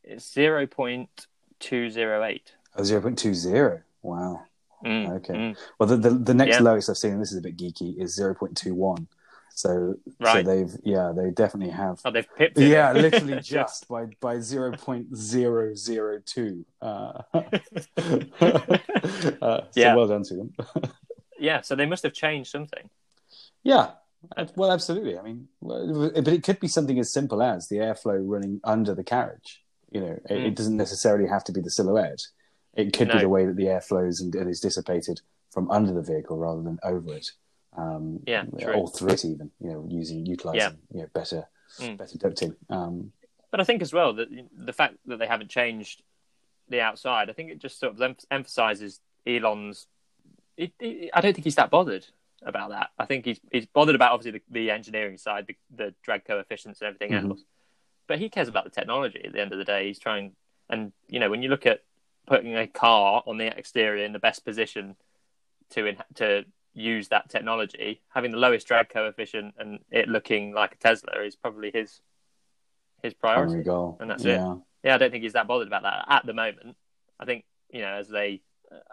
It's 0.05 0.31
zero 0.33 0.67
point 0.67 1.27
two 1.61 1.91
zero 1.91 2.25
eight. 2.25 2.53
Oh, 2.77 2.83
0.20. 2.83 3.83
Wow. 4.03 4.43
Mm, 4.85 5.11
Okay. 5.17 5.35
mm. 5.35 5.57
Well, 5.79 5.89
the, 5.89 5.97
the, 5.97 6.11
the 6.11 6.35
next 6.35 6.57
Yeah. 6.57 6.63
lowest 6.63 6.89
I've 6.89 6.97
seen, 6.97 7.13
and 7.13 7.21
this 7.21 7.31
is 7.31 7.39
a 7.39 7.43
bit 7.43 7.57
geeky, 7.57 8.01
is 8.03 8.19
0.21. 8.19 8.97
So, 8.99 9.07
so 9.55 9.95
Right. 10.21 10.45
they've, 10.45 10.71
yeah, 10.85 11.13
they 11.17 11.31
definitely 11.31 11.73
have. 11.73 12.01
Oh, 12.05 12.11
they've 12.11 12.27
pipped 12.37 12.59
it. 12.59 12.69
Yeah, 12.69 12.93
literally 12.93 13.41
just 13.43 13.89
by, 13.89 14.07
by 14.21 14.37
0.002. 14.37 16.65
Uh, 16.81 17.23
uh, 19.41 19.61
so 19.71 19.81
Yeah. 19.81 19.95
well 19.95 20.09
done 20.09 20.23
to 20.25 20.35
them. 20.35 20.53
yeah. 21.39 21.61
So 21.61 21.75
they 21.77 21.87
must 21.87 22.03
have 22.03 22.13
changed 22.13 22.51
something. 22.51 22.89
Yeah, 23.63 23.93
uh, 24.37 24.47
well, 24.57 24.73
absolutely. 24.73 25.19
I 25.19 25.23
mean, 25.23 25.49
but 25.61 26.29
it 26.29 26.43
could 26.43 26.61
be 26.61 26.69
something 26.69 26.99
as 26.99 27.13
simple 27.13 27.43
as 27.43 27.69
the 27.69 27.77
airflow 27.77 28.21
running 28.25 28.61
under 28.65 28.95
the 28.95 29.05
carriage. 29.05 29.63
You 29.91 30.01
know, 30.01 30.13
it, 30.29 30.31
Mm. 30.31 30.47
it 30.47 30.55
doesn't 30.57 30.77
necessarily 30.77 31.29
have 31.29 31.45
to 31.45 31.53
be 31.53 31.61
the 31.61 31.71
silhouette. 31.71 32.23
It 32.75 32.93
could 32.97 33.09
No. 33.09 33.15
be 33.15 33.21
the 33.21 33.29
way 33.29 33.47
that 33.47 33.57
the 33.57 33.69
air 33.69 33.81
flows 33.81 34.21
and, 34.21 34.35
and 34.35 34.49
is 34.49 34.61
dissipated 34.61 35.21
from 35.51 35.71
under 35.71 35.93
the 35.93 36.03
vehicle 36.03 36.39
rather 36.39 36.63
than 36.63 36.79
over 36.83 37.13
it. 37.15 37.33
Um, 37.77 38.21
Yeah, 38.27 38.45
true. 38.61 38.75
or 38.75 38.89
through 38.89 39.11
it, 39.13 39.25
even. 39.25 39.51
You 39.61 39.71
know, 39.73 39.87
using 39.89 40.27
utilizing 40.27 40.79
you 40.93 41.01
know 41.03 41.09
better 41.15 41.49
Mm. 41.79 41.97
better 41.97 42.19
ducting. 42.19 42.55
Um, 42.69 43.13
But 43.51 43.61
I 43.61 43.65
think 43.65 43.81
as 43.83 43.93
well 43.95 44.13
that 44.15 44.29
the 44.55 44.73
fact 44.73 44.97
that 45.07 45.19
they 45.19 45.27
haven't 45.27 45.49
changed 45.51 46.03
the 46.69 46.81
outside, 46.81 47.31
I 47.31 47.33
think 47.33 47.51
it 47.51 47.59
just 47.59 47.79
sort 47.79 47.95
of 47.95 48.01
em- 48.03 48.17
emphasizes 48.31 49.01
Elon's. 49.27 49.87
It, 50.57 50.73
it, 50.81 51.11
I 51.15 51.21
don't 51.23 51.33
think 51.35 51.45
he's 51.45 51.55
that 51.57 51.71
bothered 51.71 52.07
about 52.43 52.71
that. 52.71 52.91
I 52.99 53.07
think 53.07 53.25
he's 53.25 53.41
he's 53.51 53.67
bothered 53.67 53.95
about 53.95 54.13
obviously 54.13 54.41
the, 54.51 54.61
the 54.61 54.71
engineering 54.71 55.17
side, 55.17 55.47
the, 55.47 55.57
the 55.75 55.95
drag 56.03 56.25
coefficients 56.27 56.81
and 56.83 56.89
everything 56.89 57.13
Mhm. 57.13 57.31
else. 57.31 57.45
But 58.07 58.19
he 58.19 58.29
cares 58.29 58.49
about 58.49 58.65
the 58.65 58.71
technology. 58.71 59.25
At 59.25 59.33
the 59.33 59.41
end 59.41 59.53
of 59.53 59.59
the 59.59 59.65
day, 59.65 59.87
he's 59.87 59.99
trying. 59.99 60.35
And 60.69 60.93
you 61.09 61.21
know, 61.21 61.31
when 61.31 61.43
you 61.43 61.49
look 61.49 61.65
at 61.67 61.83
putting 62.27 62.55
a 62.57 62.67
car 62.67 63.23
on 63.27 63.39
the 63.39 63.47
exterior 63.57 64.05
in 64.05 64.13
the 64.13 64.19
best 64.19 64.45
position 64.45 64.97
to 65.71 65.87
in, 65.87 65.97
to 66.17 66.45
use 66.75 67.09
that 67.09 67.29
technology, 67.29 68.01
having 68.15 68.31
the 68.31 68.39
lowest 68.39 68.67
drag 68.67 68.89
coefficient 68.89 69.55
and 69.59 69.81
it 69.91 70.09
looking 70.09 70.53
like 70.53 70.73
a 70.73 70.77
Tesla 70.77 71.23
is 71.23 71.37
probably 71.37 71.71
his 71.73 72.01
his 73.03 73.15
priority 73.15 73.63
goal. 73.65 73.97
and 74.01 74.11
that's 74.11 74.25
it. 74.25 74.37
yeah. 74.37 74.55
yeah, 74.85 74.95
I 74.95 74.99
don't 74.99 75.11
think 75.11 75.25
he's 75.25 75.33
that 75.33 75.49
bothered 75.49 75.67
about 75.67 75.83
that 75.83 76.05
at 76.09 76.25
the 76.25 76.33
moment. 76.33 76.77
I 77.19 77.25
think 77.25 77.45
you 77.71 77.81
know 77.81 77.95
as 77.95 78.09
they, 78.09 78.43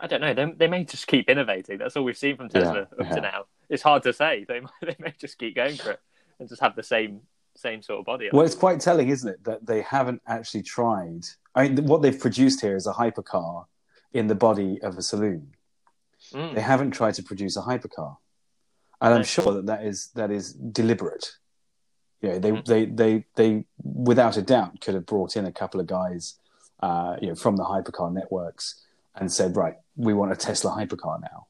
I 0.01 0.07
don't 0.07 0.21
know, 0.21 0.33
they, 0.33 0.51
they 0.57 0.67
may 0.67 0.83
just 0.83 1.07
keep 1.07 1.29
innovating. 1.29 1.77
That's 1.77 1.95
all 1.95 2.03
we've 2.03 2.17
seen 2.17 2.35
from 2.35 2.49
Tesla 2.49 2.73
Yeah, 2.73 2.81
up 2.81 3.09
yeah. 3.09 3.15
to 3.15 3.21
now. 3.21 3.45
It's 3.69 3.83
hard 3.83 4.03
to 4.03 4.13
say. 4.13 4.45
They 4.47 4.59
might, 4.61 4.71
they 4.81 4.95
may 4.99 5.13
just 5.19 5.37
keep 5.37 5.55
going 5.55 5.75
for 5.77 5.91
it 5.91 5.99
and 6.39 6.49
just 6.49 6.61
have 6.61 6.75
the 6.75 6.83
same 6.83 7.21
same 7.55 7.81
sort 7.81 7.99
of 7.99 8.05
body. 8.05 8.29
Well, 8.31 8.45
it's 8.45 8.55
quite 8.55 8.79
telling, 8.79 9.09
isn't 9.09 9.29
it, 9.29 9.43
that 9.43 9.65
they 9.65 9.81
haven't 9.81 10.21
actually 10.27 10.63
tried. 10.63 11.25
I 11.55 11.67
mean, 11.67 11.85
what 11.85 12.01
they've 12.01 12.17
produced 12.19 12.61
here 12.61 12.75
is 12.75 12.87
a 12.87 12.93
hypercar 12.93 13.65
in 14.13 14.27
the 14.27 14.35
body 14.35 14.79
of 14.81 14.97
a 14.97 15.01
saloon. 15.01 15.53
Mm. 16.33 16.55
They 16.55 16.61
haven't 16.61 16.91
tried 16.91 17.15
to 17.15 17.23
produce 17.23 17.55
a 17.57 17.61
hypercar, 17.61 18.17
and 19.01 19.13
I'm 19.13 19.23
sure 19.23 19.53
that 19.53 19.65
that 19.67 19.83
is 19.85 20.09
that 20.15 20.31
is 20.31 20.53
deliberate. 20.53 21.31
You 22.21 22.29
know, 22.29 22.39
they, 22.39 22.51
Mm. 22.51 22.65
they, 22.65 22.85
they, 22.85 23.25
they, 23.35 23.65
without 23.81 24.35
a 24.35 24.41
doubt, 24.41 24.81
could 24.81 24.93
have 24.93 25.05
brought 25.05 25.37
in 25.37 25.45
a 25.45 25.53
couple 25.53 25.79
of 25.79 25.87
guys, 25.87 26.35
uh, 26.81 27.15
you 27.21 27.29
know, 27.29 27.35
from 27.35 27.55
the 27.55 27.63
hypercar 27.63 28.11
networks 28.11 28.83
and 29.15 29.31
said, 29.31 29.55
right, 29.55 29.75
we 29.95 30.13
want 30.13 30.31
a 30.33 30.35
Tesla 30.35 30.71
hypercar 30.71 31.21
now, 31.21 31.47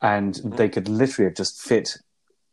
and 0.00 0.34
Mm. 0.36 0.56
they 0.56 0.68
could 0.70 0.88
literally 0.88 1.28
have 1.28 1.36
just 1.36 1.60
fit 1.60 1.98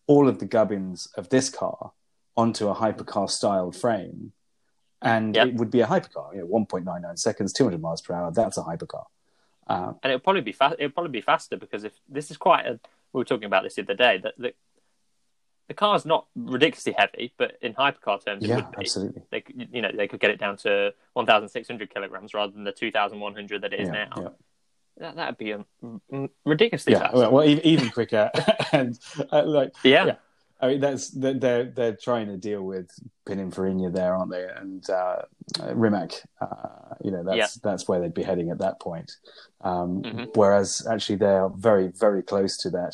all 0.05 0.27
of 0.27 0.39
the 0.39 0.45
gubbins 0.45 1.07
of 1.15 1.29
this 1.29 1.49
car 1.49 1.93
onto 2.35 2.67
a 2.67 2.75
hypercar 2.75 3.29
styled 3.29 3.75
frame, 3.75 4.33
and 5.01 5.35
Yep. 5.35 5.47
it 5.47 5.55
would 5.55 5.71
be 5.71 5.79
a 5.79 5.87
hypercar. 5.87 6.33
You 6.35 6.41
know, 6.41 6.47
1.99 6.47 7.17
seconds, 7.17 7.53
200 7.53 7.81
miles 7.81 8.01
per 8.01 8.13
hour. 8.13 8.31
That's 8.31 8.57
a 8.57 8.63
hypercar. 8.63 9.05
Uh, 9.67 9.93
and 10.03 10.11
it'll 10.11 10.19
probably 10.19 10.41
be 10.41 10.51
fa- 10.51 10.75
it'll 10.77 10.91
probably 10.91 11.11
be 11.11 11.21
faster 11.21 11.57
because 11.57 11.83
if 11.83 11.93
this 12.07 12.29
is 12.31 12.37
quite 12.37 12.65
a 12.67 12.79
we 13.13 13.19
were 13.19 13.25
talking 13.25 13.45
about 13.45 13.63
this 13.63 13.75
the 13.75 13.81
other 13.81 13.93
day 13.95 14.17
that, 14.19 14.33
that 14.37 14.55
the 15.67 15.73
car's 15.73 16.05
not 16.05 16.27
ridiculously 16.35 16.93
heavy, 16.95 17.33
but 17.37 17.57
in 17.61 17.73
hypercar 17.73 18.23
terms, 18.23 18.43
it 18.43 18.49
Yeah, 18.49 18.57
would 18.57 18.71
be. 18.71 18.77
absolutely. 18.79 19.23
They, 19.31 19.41
could- 19.41 19.69
you 19.71 19.81
know, 19.81 19.91
they 19.91 20.07
could 20.07 20.19
get 20.19 20.29
it 20.29 20.39
down 20.39 20.57
to 20.57 20.93
1,600 21.13 21.89
kilograms 21.91 22.33
rather 22.35 22.51
than 22.51 22.63
the 22.63 22.71
2,100 22.71 23.61
that 23.63 23.73
it 23.73 23.79
is 23.79 23.87
Yeah, 23.87 23.93
now. 23.93 24.21
yeah. 24.21 24.29
That 24.97 25.15
that'd 25.15 25.37
be 25.37 25.53
um, 25.53 26.29
ridiculously 26.45 26.93
Yeah, 26.93 26.99
fast. 26.99 27.15
well, 27.15 27.31
well, 27.31 27.43
e- 27.49 27.59
even 27.63 27.89
quicker, 27.89 28.29
and 28.71 28.97
uh, 29.31 29.43
like 29.45 29.73
yeah. 29.83 30.05
yeah. 30.05 30.15
I 30.65 30.69
mean, 30.69 30.79
that's 30.81 31.09
they're 31.11 31.33
they're, 31.39 31.63
they're 31.65 31.95
trying 31.95 32.27
to 32.27 32.37
deal 32.37 32.63
with 32.63 32.89
Pininfarina 33.27 33.93
there, 33.93 34.15
aren't 34.15 34.31
they? 34.31 34.45
And 34.45 34.87
uh, 34.89 35.21
Rimac, 35.73 36.13
uh, 36.41 36.95
you 37.03 37.11
know, 37.11 37.23
that's 37.23 37.37
Yeah. 37.37 37.47
that's 37.63 37.87
where 37.87 37.99
they'd 37.99 38.13
be 38.13 38.23
heading 38.23 38.49
at 38.51 38.57
that 38.59 38.79
point. 38.79 39.11
Um, 39.61 40.01
Mhm. 40.03 40.35
Whereas 40.35 40.85
actually, 40.89 41.17
they're 41.17 41.49
very 41.49 41.87
very 41.89 42.23
close 42.23 42.57
to 42.57 42.69
that 42.71 42.93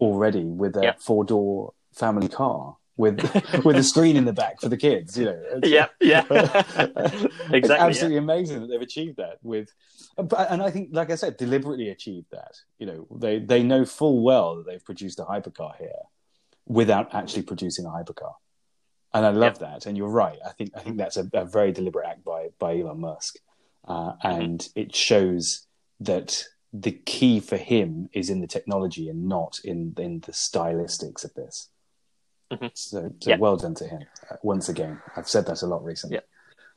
already 0.00 0.44
with 0.44 0.76
a 0.76 0.82
Yeah. 0.82 0.94
four 0.98 1.24
door 1.24 1.72
family 1.94 2.28
car 2.28 2.76
with 2.96 3.16
with 3.64 3.76
a 3.76 3.82
screen 3.82 4.16
in 4.16 4.24
the 4.24 4.32
back 4.32 4.60
for 4.60 4.68
the 4.68 4.76
kids. 4.76 5.16
You 5.16 5.26
know, 5.26 5.40
yeah, 5.64 5.86
yeah, 6.00 6.24
it's 6.30 7.24
exactly. 7.52 7.86
absolutely 7.86 8.18
amazing 8.18 8.60
that 8.60 8.66
they've 8.68 8.80
achieved 8.82 9.16
that 9.16 9.38
with, 9.42 9.68
and 10.18 10.62
I 10.62 10.70
think, 10.70 10.90
like 10.92 11.10
I 11.10 11.14
said, 11.16 11.36
deliberately 11.36 11.88
achieved 11.88 12.26
that. 12.32 12.54
You 12.78 12.86
know, 12.86 13.06
they 13.24 13.38
they 13.38 13.62
know 13.62 13.84
full 13.84 14.22
well 14.22 14.56
that 14.56 14.66
they've 14.66 14.84
produced 14.84 15.18
a 15.20 15.24
hypercar 15.24 15.76
here 15.78 16.02
without 16.66 17.14
actually 17.14 17.42
producing 17.42 17.86
a 17.86 17.90
hypercar, 17.90 18.34
and 19.14 19.26
I 19.26 19.30
love 19.30 19.58
that. 19.60 19.86
And 19.86 19.96
you're 19.96 20.08
right. 20.08 20.38
I 20.46 20.50
think 20.52 20.70
I 20.76 20.80
think 20.80 20.96
that's 20.96 21.16
a, 21.16 21.28
a 21.32 21.44
very 21.44 21.72
deliberate 21.72 22.06
act 22.08 22.24
by 22.24 22.48
by 22.58 22.78
Elon 22.78 23.00
Musk, 23.00 23.36
uh, 23.86 24.12
and 24.22 24.66
it 24.74 24.94
shows 24.94 25.66
that 26.00 26.44
the 26.72 26.92
key 26.92 27.38
for 27.40 27.56
him 27.58 28.08
is 28.12 28.30
in 28.30 28.40
the 28.40 28.46
technology 28.46 29.08
and 29.08 29.28
not 29.28 29.58
in 29.64 29.94
in 29.98 30.20
the 30.20 30.32
stylistics 30.32 31.24
of 31.24 31.34
this. 31.34 31.68
Mhm. 32.50 32.70
So, 32.74 33.12
so 33.20 33.30
Yeah. 33.30 33.36
well 33.36 33.56
done 33.56 33.74
to 33.76 33.86
him 33.86 34.02
uh, 34.30 34.36
once 34.42 34.68
again. 34.68 35.00
I've 35.16 35.28
said 35.28 35.46
that 35.46 35.62
a 35.62 35.66
lot 35.66 35.84
recently. 35.84 36.20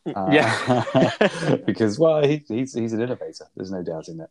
Uh, 0.06 0.28
Yeah. 0.32 1.58
because 1.66 1.98
well, 2.00 2.24
he, 2.24 2.44
he's 2.48 2.74
he's 2.74 2.94
an 2.94 3.02
innovator. 3.02 3.46
There's 3.56 3.72
no 3.72 3.84
doubting 3.84 4.18
that. 4.18 4.30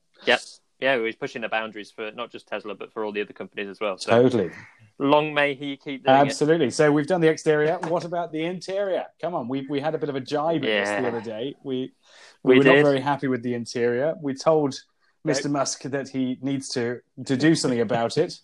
yeah, 0.81 0.99
he's 1.03 1.17
pushing 1.17 1.43
the 1.43 1.49
boundaries 1.49 1.91
for 1.91 2.11
not 2.13 2.31
just 2.31 2.47
Tesla 2.47 2.75
but 2.75 2.93
for 2.93 3.05
all 3.05 3.13
the 3.13 3.21
other 3.23 3.33
companies 3.33 3.69
as 3.69 3.81
well. 3.81 3.99
So 3.99 4.11
Totally, 4.11 4.51
long 4.99 5.35
may 5.35 5.55
he 5.55 5.77
keep 5.77 6.05
doing 6.05 6.17
absolutely. 6.17 6.71
So 6.71 6.91
we've 6.93 7.07
done 7.07 7.21
the 7.21 7.29
exterior. 7.29 7.79
what 7.89 8.05
about 8.05 8.33
the 8.33 8.45
interior? 8.45 9.05
Come 9.21 9.35
on, 9.35 9.49
we 9.49 9.67
we 9.69 9.81
had 9.81 9.95
a 9.95 9.99
bit 9.99 10.09
of 10.09 10.17
a 10.17 10.21
jibe 10.21 10.63
this 10.63 10.89
the 10.89 11.09
other 11.09 11.21
day. 11.21 11.55
We 11.65 11.93
we, 12.43 12.55
We 12.55 12.59
were 12.59 12.65
did. 12.65 12.77
not 12.77 12.85
very 12.85 13.01
happy 13.01 13.29
with 13.29 13.43
the 13.43 13.55
interior. 13.55 14.15
We 14.21 14.35
told 14.35 14.75
Mr. 15.27 15.51
Musk 15.51 15.83
that 15.85 16.09
he 16.09 16.39
needs 16.43 16.69
to 16.71 17.01
to 17.27 17.37
do 17.37 17.55
something 17.55 17.81
about 17.81 18.19
it, 18.19 18.39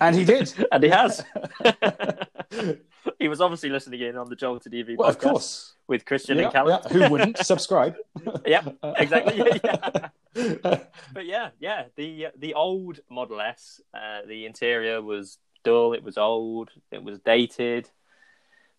and 0.00 0.14
he 0.14 0.24
did. 0.24 0.52
and 0.72 0.82
he 0.82 0.90
has. 0.90 1.24
he 3.18 3.28
was 3.28 3.40
obviously 3.40 3.70
listening 3.70 4.00
in 4.00 4.16
on 4.16 4.28
the 4.28 4.36
Jolted 4.36 4.74
EV 4.74 4.96
Well, 4.98 5.08
of 5.08 5.18
course. 5.18 5.74
with 5.88 6.04
Christian 6.04 6.38
Yeah, 6.38 6.44
and 6.44 6.52
Callum. 6.52 6.80
yeah. 6.84 6.92
Who 6.92 7.10
wouldn't 7.10 7.38
subscribe? 7.52 7.96
Yep, 8.46 8.76
exactly. 8.98 9.36
Yeah, 9.38 9.58
yeah. 10.34 10.78
But 11.14 11.26
yeah, 11.26 11.50
yeah, 11.58 11.84
the 11.96 12.28
the 12.38 12.54
old 12.54 13.00
Model 13.10 13.40
S, 13.40 13.80
uh, 13.94 14.20
the 14.26 14.46
interior 14.46 15.02
was 15.02 15.38
dull. 15.64 15.92
It 15.92 16.02
was 16.02 16.18
old. 16.18 16.70
It 16.90 17.02
was 17.02 17.18
dated. 17.20 17.88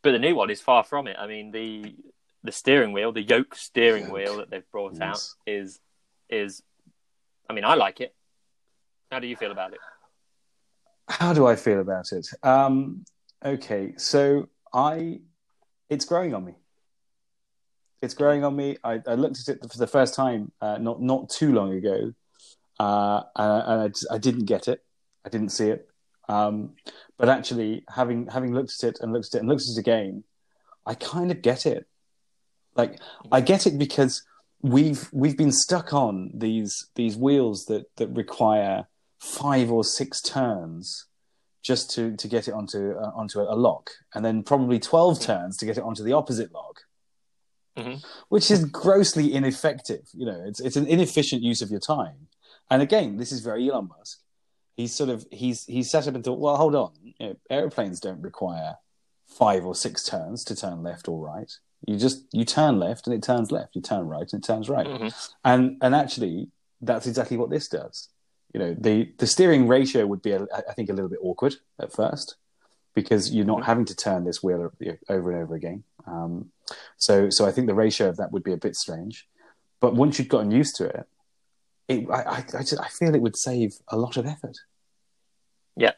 But 0.02 0.12
the 0.12 0.20
new 0.20 0.36
one 0.36 0.50
is 0.50 0.62
far 0.62 0.84
from 0.84 1.08
it. 1.08 1.16
I 1.20 1.28
mean, 1.28 1.52
the 1.52 1.96
the 2.44 2.52
steering 2.52 2.92
wheel, 2.92 3.12
the 3.14 3.22
yoke 3.22 3.56
steering 3.56 4.04
Yoke. 4.06 4.14
wheel 4.14 4.38
that 4.38 4.50
they've 4.50 4.70
brought 4.72 5.00
out 5.02 5.22
is 5.48 5.80
is. 6.30 6.62
I 7.50 7.54
mean, 7.54 7.66
I 7.66 7.76
like 7.76 8.02
it. 8.02 8.14
How 9.12 9.20
do 9.20 9.28
you 9.28 9.36
feel 9.36 9.52
about 9.52 9.74
it? 9.74 9.80
How 11.10 11.34
do 11.34 11.46
I 11.46 11.56
feel 11.56 11.80
about 11.82 12.12
it? 12.12 12.28
Um, 12.42 13.06
okay, 13.46 13.94
so 13.98 14.48
I, 14.74 15.20
it's 15.90 16.06
growing 16.06 16.34
on 16.34 16.46
me. 16.46 16.54
It's 18.02 18.14
growing 18.14 18.44
on 18.44 18.56
me. 18.56 18.78
I, 18.84 19.02
I 19.06 19.16
looked 19.16 19.40
at 19.42 19.50
it 19.56 19.72
for 19.72 19.78
the 19.78 19.88
first 19.88 20.16
time 20.16 20.52
uh, 20.62 20.78
not 20.78 21.02
not 21.02 21.30
too 21.30 21.54
long 21.54 21.74
ago, 21.74 22.14
uh, 22.80 23.22
and, 23.36 23.64
and 23.72 23.82
I, 23.82 23.88
just- 23.90 24.08
I 24.12 24.18
didn't 24.18 24.46
get 24.46 24.68
it. 24.68 24.82
I 25.26 25.30
didn't 25.30 25.50
see 25.50 25.70
it. 25.70 25.90
Um, 26.30 26.72
but 27.18 27.30
actually, 27.30 27.84
having 27.90 28.28
having 28.28 28.54
looked 28.54 28.74
at 28.84 28.90
it 28.90 29.00
and 29.02 29.12
looked 29.14 29.28
at 29.28 29.36
it 29.36 29.40
and 29.40 29.50
looked 29.50 29.64
at 29.64 29.78
it 29.78 29.78
again, 29.78 30.24
I 30.86 30.96
kind 30.96 31.32
of 31.32 31.42
get 31.42 31.66
it. 31.66 31.86
Like 32.76 33.00
I 33.32 33.42
get 33.42 33.68
it 33.68 33.78
because 33.78 34.24
we've 34.62 35.10
we've 35.12 35.38
been 35.38 35.52
stuck 35.52 35.94
on 35.94 36.32
these 36.34 36.88
these 36.96 37.18
wheels 37.18 37.66
that 37.66 37.86
that 37.98 38.08
require 38.08 38.88
five 39.20 39.72
or 39.72 39.84
six 39.84 40.22
turns 40.22 41.06
just 41.62 41.92
to 41.92 42.16
to 42.18 42.28
get 42.28 42.48
it 42.48 42.54
onto 42.54 42.92
uh, 42.92 43.12
onto 43.16 43.40
a, 43.40 43.54
a 43.54 43.56
lock, 43.56 43.92
and 44.16 44.24
then 44.26 44.44
probably 44.44 44.80
twelve 44.80 45.20
turns 45.20 45.58
to 45.58 45.66
get 45.66 45.78
it 45.78 45.84
onto 45.84 46.04
the 46.04 46.14
opposite 46.14 46.52
lock, 46.52 46.82
Mhm. 47.78 48.04
which 48.30 48.50
is 48.50 48.66
grossly 48.66 49.34
ineffective. 49.34 50.08
You 50.14 50.26
know, 50.26 50.44
it's 50.46 50.60
it's 50.60 50.76
an 50.78 50.88
inefficient 50.88 51.42
use 51.44 51.62
of 51.62 51.70
your 51.70 51.80
time. 51.80 52.28
And 52.72 52.82
again, 52.82 53.18
this 53.18 53.32
is 53.32 53.42
very 53.42 53.70
Elon 53.70 53.90
Musk. 53.90 54.20
He's 54.76 54.94
sort 54.94 55.10
of 55.10 55.26
he's 55.32 55.66
he's 55.66 55.90
set 55.92 56.08
up 56.08 56.16
and 56.16 56.24
thought, 56.24 56.40
well, 56.40 56.58
hold 56.58 56.76
on, 56.76 56.92
you 57.04 57.14
know, 57.20 57.36
airplanes 57.50 58.00
don't 58.00 58.22
require 58.22 58.78
five 59.28 59.66
or 59.66 59.76
six 59.76 60.04
turns 60.04 60.44
to 60.46 60.56
turn 60.56 60.84
left 60.84 61.08
or 61.08 61.20
right. 61.24 61.52
You 61.86 61.98
just 61.98 62.26
you 62.32 62.46
turn 62.46 62.80
left 62.80 63.08
and 63.08 63.16
it 63.16 63.22
turns 63.24 63.52
left. 63.52 63.76
You 63.76 63.82
turn 63.82 64.08
right 64.08 64.32
and 64.32 64.44
it 64.44 64.48
turns 64.48 64.70
right 64.70 64.88
Mhm. 64.88 65.28
and 65.44 65.78
and 65.82 65.94
actually 65.96 66.50
that's 66.82 67.08
exactly 67.08 67.38
what 67.38 67.50
this 67.50 67.68
does 67.70 68.10
you 68.54 68.60
know 68.60 68.76
the 68.78 69.10
the 69.18 69.26
steering 69.26 69.68
ratio 69.70 70.06
would 70.06 70.22
be 70.22 70.32
a, 70.32 70.46
i 70.68 70.74
think 70.74 70.90
a 70.90 70.94
little 70.94 71.10
bit 71.10 71.20
awkward 71.24 71.56
at 71.80 71.94
first 71.94 72.36
because 72.94 73.32
you're 73.34 73.46
not 73.46 73.60
Mhm. 73.62 73.66
having 73.66 73.86
to 73.86 73.96
turn 73.96 74.26
this 74.26 74.44
wheel 74.44 74.70
over 75.10 75.32
and 75.32 75.42
over 75.44 75.56
again 75.56 75.84
um, 76.06 76.52
so 76.98 77.30
so 77.30 77.46
i 77.46 77.52
think 77.54 77.68
the 77.68 77.74
ratio 77.74 78.10
of 78.10 78.18
that 78.18 78.32
would 78.34 78.44
be 78.44 78.52
a 78.52 78.58
bit 78.58 78.76
strange 78.76 79.30
but 79.80 79.96
once 79.96 80.20
you've 80.20 80.28
gotten 80.28 80.52
used 80.52 80.76
to 80.76 80.86
it, 80.86 81.08
it 81.94 82.10
I, 82.10 82.22
I, 82.22 82.38
I, 82.38 82.60
just, 82.60 82.80
I 82.80 82.88
feel 82.88 83.16
it 83.16 83.22
would 83.22 83.38
save 83.38 83.76
a 83.90 83.98
lot 83.98 84.18
of 84.18 84.26
effort 84.26 84.58
Yeah, 85.76 85.92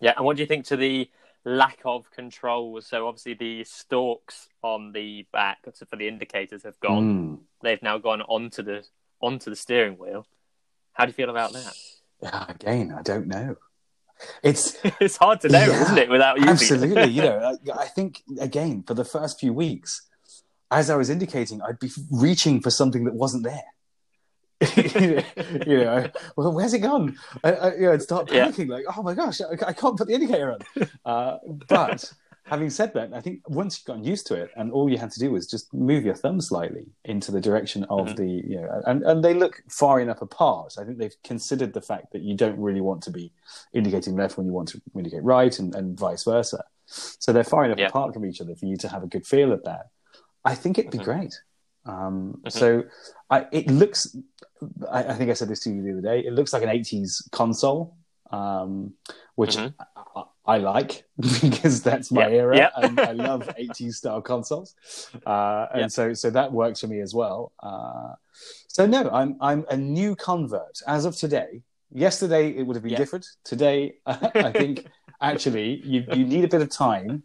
yeah. 0.00 0.14
and 0.16 0.24
what 0.24 0.36
do 0.36 0.42
you 0.42 0.46
think 0.46 0.66
to 0.66 0.76
the 0.76 1.08
lack 1.44 1.78
of 1.84 2.10
controls? 2.10 2.86
So 2.86 3.08
obviously 3.08 3.34
the 3.34 3.64
stalks 3.64 4.48
on 4.62 4.92
the 4.92 5.26
back 5.32 5.58
for 5.64 5.96
the 5.96 6.08
indicators 6.08 6.62
have 6.64 6.78
gone. 6.80 7.38
Mm. 7.38 7.38
They've 7.62 7.82
now 7.82 7.98
gone 7.98 8.22
onto 8.22 8.62
the 8.62 8.84
onto 9.20 9.50
the 9.50 9.56
steering 9.56 9.98
wheel. 9.98 10.26
How 10.92 11.04
do 11.04 11.10
you 11.10 11.14
feel 11.14 11.30
about 11.30 11.52
that? 11.52 11.74
Again 12.50 12.94
i 12.96 13.00
don't 13.00 13.26
know 13.26 13.56
it's 14.42 14.76
it's 15.00 15.16
hard 15.16 15.40
to 15.42 15.48
know, 15.48 15.58
Yeah, 15.58 15.82
isn't 15.82 15.98
it, 15.98 16.08
without 16.08 16.38
using 16.38 16.48
it? 16.48 16.82
Absolutely. 16.82 17.04
you 17.12 17.22
know, 17.22 17.56
I, 17.74 17.82
I 17.82 17.86
think 17.86 18.22
again 18.40 18.82
for 18.86 18.94
the 18.94 19.04
first 19.04 19.40
few 19.40 19.52
weeks, 19.52 20.02
as 20.70 20.90
I 20.90 20.96
was 20.96 21.10
indicating, 21.10 21.60
I'd 21.62 21.78
be 21.78 21.90
reaching 22.10 22.60
for 22.60 22.70
something 22.70 23.04
that 23.04 23.14
wasn't 23.14 23.44
there. 23.44 23.64
you 24.76 25.78
know, 25.78 26.08
well, 26.36 26.52
where's 26.52 26.74
it 26.74 26.80
gone? 26.80 27.16
I, 27.44 27.52
I, 27.52 27.74
you 27.74 27.80
know, 27.82 27.92
I'd 27.92 28.02
start 28.02 28.30
Yeah. 28.32 28.50
like, 28.56 28.84
oh 28.96 29.02
my 29.02 29.14
gosh, 29.14 29.40
I, 29.40 29.52
I 29.66 29.72
can't 29.72 29.96
put 29.96 30.06
the 30.08 30.14
indicator 30.14 30.52
on. 30.52 30.88
Uh, 31.04 31.38
but 31.68 32.12
having 32.44 32.68
said 32.68 32.92
that, 32.94 33.12
I 33.14 33.20
think 33.20 33.48
once 33.48 33.78
you've 33.78 33.86
gotten 33.86 34.04
used 34.04 34.26
to 34.28 34.34
it, 34.34 34.50
and 34.56 34.70
all 34.72 34.90
you 34.90 34.98
had 34.98 35.10
to 35.12 35.18
do 35.20 35.30
was 35.30 35.46
just 35.46 35.72
move 35.72 36.04
your 36.04 36.14
thumb 36.14 36.40
slightly 36.40 36.84
into 37.04 37.32
the 37.32 37.40
direction 37.40 37.84
of 37.84 38.08
Mhm. 38.08 38.16
the, 38.16 38.26
you 38.26 38.60
know, 38.60 38.82
and, 38.86 39.02
and 39.04 39.24
they 39.24 39.34
look 39.34 39.62
far 39.68 40.00
enough 40.00 40.20
apart. 40.20 40.74
I 40.78 40.84
think 40.84 40.98
they've 40.98 41.14
considered 41.24 41.72
the 41.72 41.80
fact 41.80 42.12
that 42.12 42.22
you 42.22 42.34
don't 42.34 42.58
really 42.58 42.80
want 42.80 43.02
to 43.04 43.10
be 43.10 43.32
indicating 43.72 44.16
left 44.16 44.36
when 44.36 44.46
you 44.46 44.52
want 44.52 44.68
to 44.70 44.82
indicate 44.94 45.22
right, 45.22 45.58
and, 45.58 45.74
and 45.74 45.98
vice 45.98 46.24
versa. 46.24 46.64
So 46.86 47.32
they're 47.32 47.44
far 47.44 47.64
enough 47.64 47.78
Yeah. 47.78 47.86
apart 47.86 48.12
from 48.12 48.26
each 48.26 48.40
other 48.40 48.54
for 48.56 48.66
you 48.66 48.76
to 48.78 48.88
have 48.88 49.02
a 49.04 49.06
good 49.06 49.26
feel 49.26 49.52
of 49.52 49.62
that. 49.64 49.86
I 50.44 50.54
think 50.54 50.78
it'd 50.78 50.90
be 50.90 50.98
Mhm. 50.98 51.04
great. 51.04 51.40
Um, 51.86 52.40
Mhm. 52.44 52.52
So 52.52 52.82
I, 53.30 53.46
it 53.52 53.66
looks. 53.70 54.16
I, 54.90 55.04
I 55.04 55.14
think 55.14 55.30
I 55.30 55.34
said 55.34 55.48
this 55.48 55.60
to 55.60 55.70
you 55.70 55.82
the 55.82 55.92
other 55.92 56.00
day. 56.02 56.20
It 56.26 56.32
looks 56.34 56.52
like 56.52 56.62
an 56.62 56.68
'80s 56.68 57.28
console, 57.32 57.96
um, 58.30 58.92
which 59.36 59.56
Mhm. 59.56 59.74
I, 59.78 60.24
I, 60.46 60.58
like 60.58 61.04
because 61.18 61.82
that's 61.82 62.10
my 62.12 62.28
Yeah. 62.28 62.36
era, 62.42 62.56
Yeah. 62.56 62.70
and 62.76 63.00
I 63.00 63.12
love 63.12 63.48
'80s 63.58 63.94
style 63.94 64.20
consoles. 64.20 64.74
Uh, 65.24 65.66
and 65.72 65.80
Yeah. 65.82 65.86
so, 65.88 66.12
so 66.14 66.28
that 66.30 66.52
works 66.52 66.80
for 66.80 66.88
me 66.88 67.00
as 67.00 67.14
well. 67.14 67.52
Uh, 67.60 68.14
so 68.68 68.84
no, 68.86 69.08
I'm 69.10 69.36
I'm 69.40 69.64
a 69.70 69.76
new 69.76 70.14
convert 70.16 70.82
as 70.86 71.04
of 71.06 71.16
today. 71.16 71.62
Yesterday 71.92 72.50
it 72.50 72.62
would 72.66 72.76
have 72.76 72.84
been 72.84 72.94
different. 72.94 73.26
Today, 73.44 73.94
I 74.06 74.52
think 74.52 74.86
actually 75.20 75.80
you 75.84 76.04
you 76.12 76.24
need 76.26 76.44
a 76.44 76.48
bit 76.48 76.60
of 76.62 76.68
time, 76.70 77.22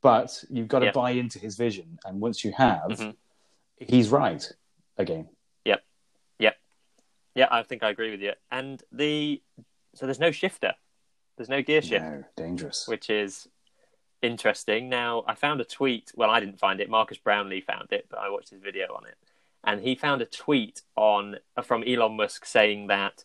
but 0.00 0.44
you've 0.48 0.68
got 0.68 0.80
to 0.80 0.92
buy 0.92 1.10
into 1.10 1.38
his 1.38 1.56
vision, 1.56 1.98
and 2.04 2.20
once 2.20 2.44
you 2.44 2.52
have, 2.52 2.90
Mhm. 2.92 3.14
He's 3.78 4.08
right 4.10 4.46
again. 4.96 5.28
Yep, 5.64 5.82
yep, 6.38 6.56
yeah, 7.34 7.48
I 7.50 7.62
think 7.62 7.82
I 7.82 7.90
agree 7.90 8.10
with 8.10 8.20
you. 8.20 8.32
And 8.50 8.82
the 8.92 9.42
so 9.94 10.06
there's 10.06 10.20
no 10.20 10.30
shifter, 10.30 10.74
there's 11.36 11.48
no 11.48 11.62
gear 11.62 11.82
shift, 11.82 12.04
No, 12.04 12.24
dangerous. 12.36 12.86
which 12.88 13.10
is 13.10 13.46
interesting. 14.22 14.88
Now 14.88 15.24
I 15.26 15.34
found 15.34 15.60
a 15.60 15.64
tweet. 15.64 16.12
Well, 16.14 16.30
I 16.30 16.40
didn't 16.40 16.58
find 16.58 16.80
it. 16.80 16.88
Marques 16.90 17.18
Brownlee 17.18 17.60
found 17.60 17.92
it, 17.92 18.06
but 18.10 18.18
I 18.18 18.30
watched 18.30 18.50
his 18.50 18.60
video 18.60 18.86
on 18.94 19.06
it, 19.06 19.16
and 19.64 19.80
he 19.80 19.94
found 19.94 20.22
a 20.22 20.26
tweet 20.26 20.82
on 20.96 21.36
uh, 21.56 21.62
from 21.62 21.82
Elon 21.84 22.16
Musk 22.16 22.44
saying 22.46 22.86
that 22.88 23.24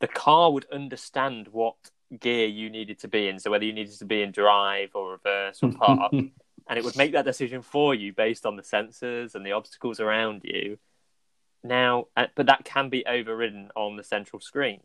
the 0.00 0.08
car 0.08 0.52
would 0.52 0.66
understand 0.72 1.48
what 1.48 1.76
gear 2.20 2.46
you 2.46 2.68
needed 2.68 2.98
to 3.00 3.08
be 3.08 3.28
in. 3.28 3.38
So 3.38 3.50
whether 3.50 3.64
you 3.64 3.72
needed 3.72 3.98
to 3.98 4.04
be 4.04 4.22
in 4.22 4.32
drive 4.32 4.90
or 4.94 5.12
reverse 5.12 5.62
or 5.62 5.72
park, 5.72 6.12
and 6.68 6.78
it 6.78 6.84
would 6.84 6.96
make 6.96 7.12
that 7.12 7.24
decision 7.24 7.62
for 7.62 7.94
you 7.94 8.12
based 8.12 8.46
on 8.46 8.56
the 8.56 8.62
sensors 8.62 9.34
and 9.34 9.44
the 9.44 9.52
obstacles 9.52 10.00
around 10.00 10.42
you. 10.44 10.78
Now, 11.64 12.06
uh, 12.16 12.26
but 12.34 12.46
that 12.46 12.64
can 12.64 12.88
be 12.88 13.06
overridden 13.06 13.70
on 13.76 13.96
the 13.96 14.04
central 14.04 14.40
screen. 14.40 14.80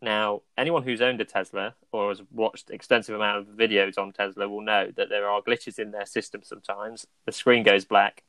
Now, 0.00 0.42
anyone 0.56 0.84
who's 0.84 1.00
owned 1.00 1.20
a 1.20 1.24
Tesla 1.24 1.74
or 1.90 2.10
has 2.10 2.22
watched 2.32 2.70
extensive 2.70 3.14
amount 3.14 3.38
of 3.38 3.46
videos 3.56 3.98
on 3.98 4.12
Tesla 4.12 4.48
will 4.48 4.60
know 4.60 4.92
that 4.96 5.08
there 5.08 5.28
are 5.28 5.42
glitches 5.42 5.78
in 5.78 5.90
their 5.90 6.06
system 6.06 6.42
sometimes. 6.44 7.06
The 7.26 7.32
screen 7.32 7.64
goes 7.64 7.84
black 7.84 8.22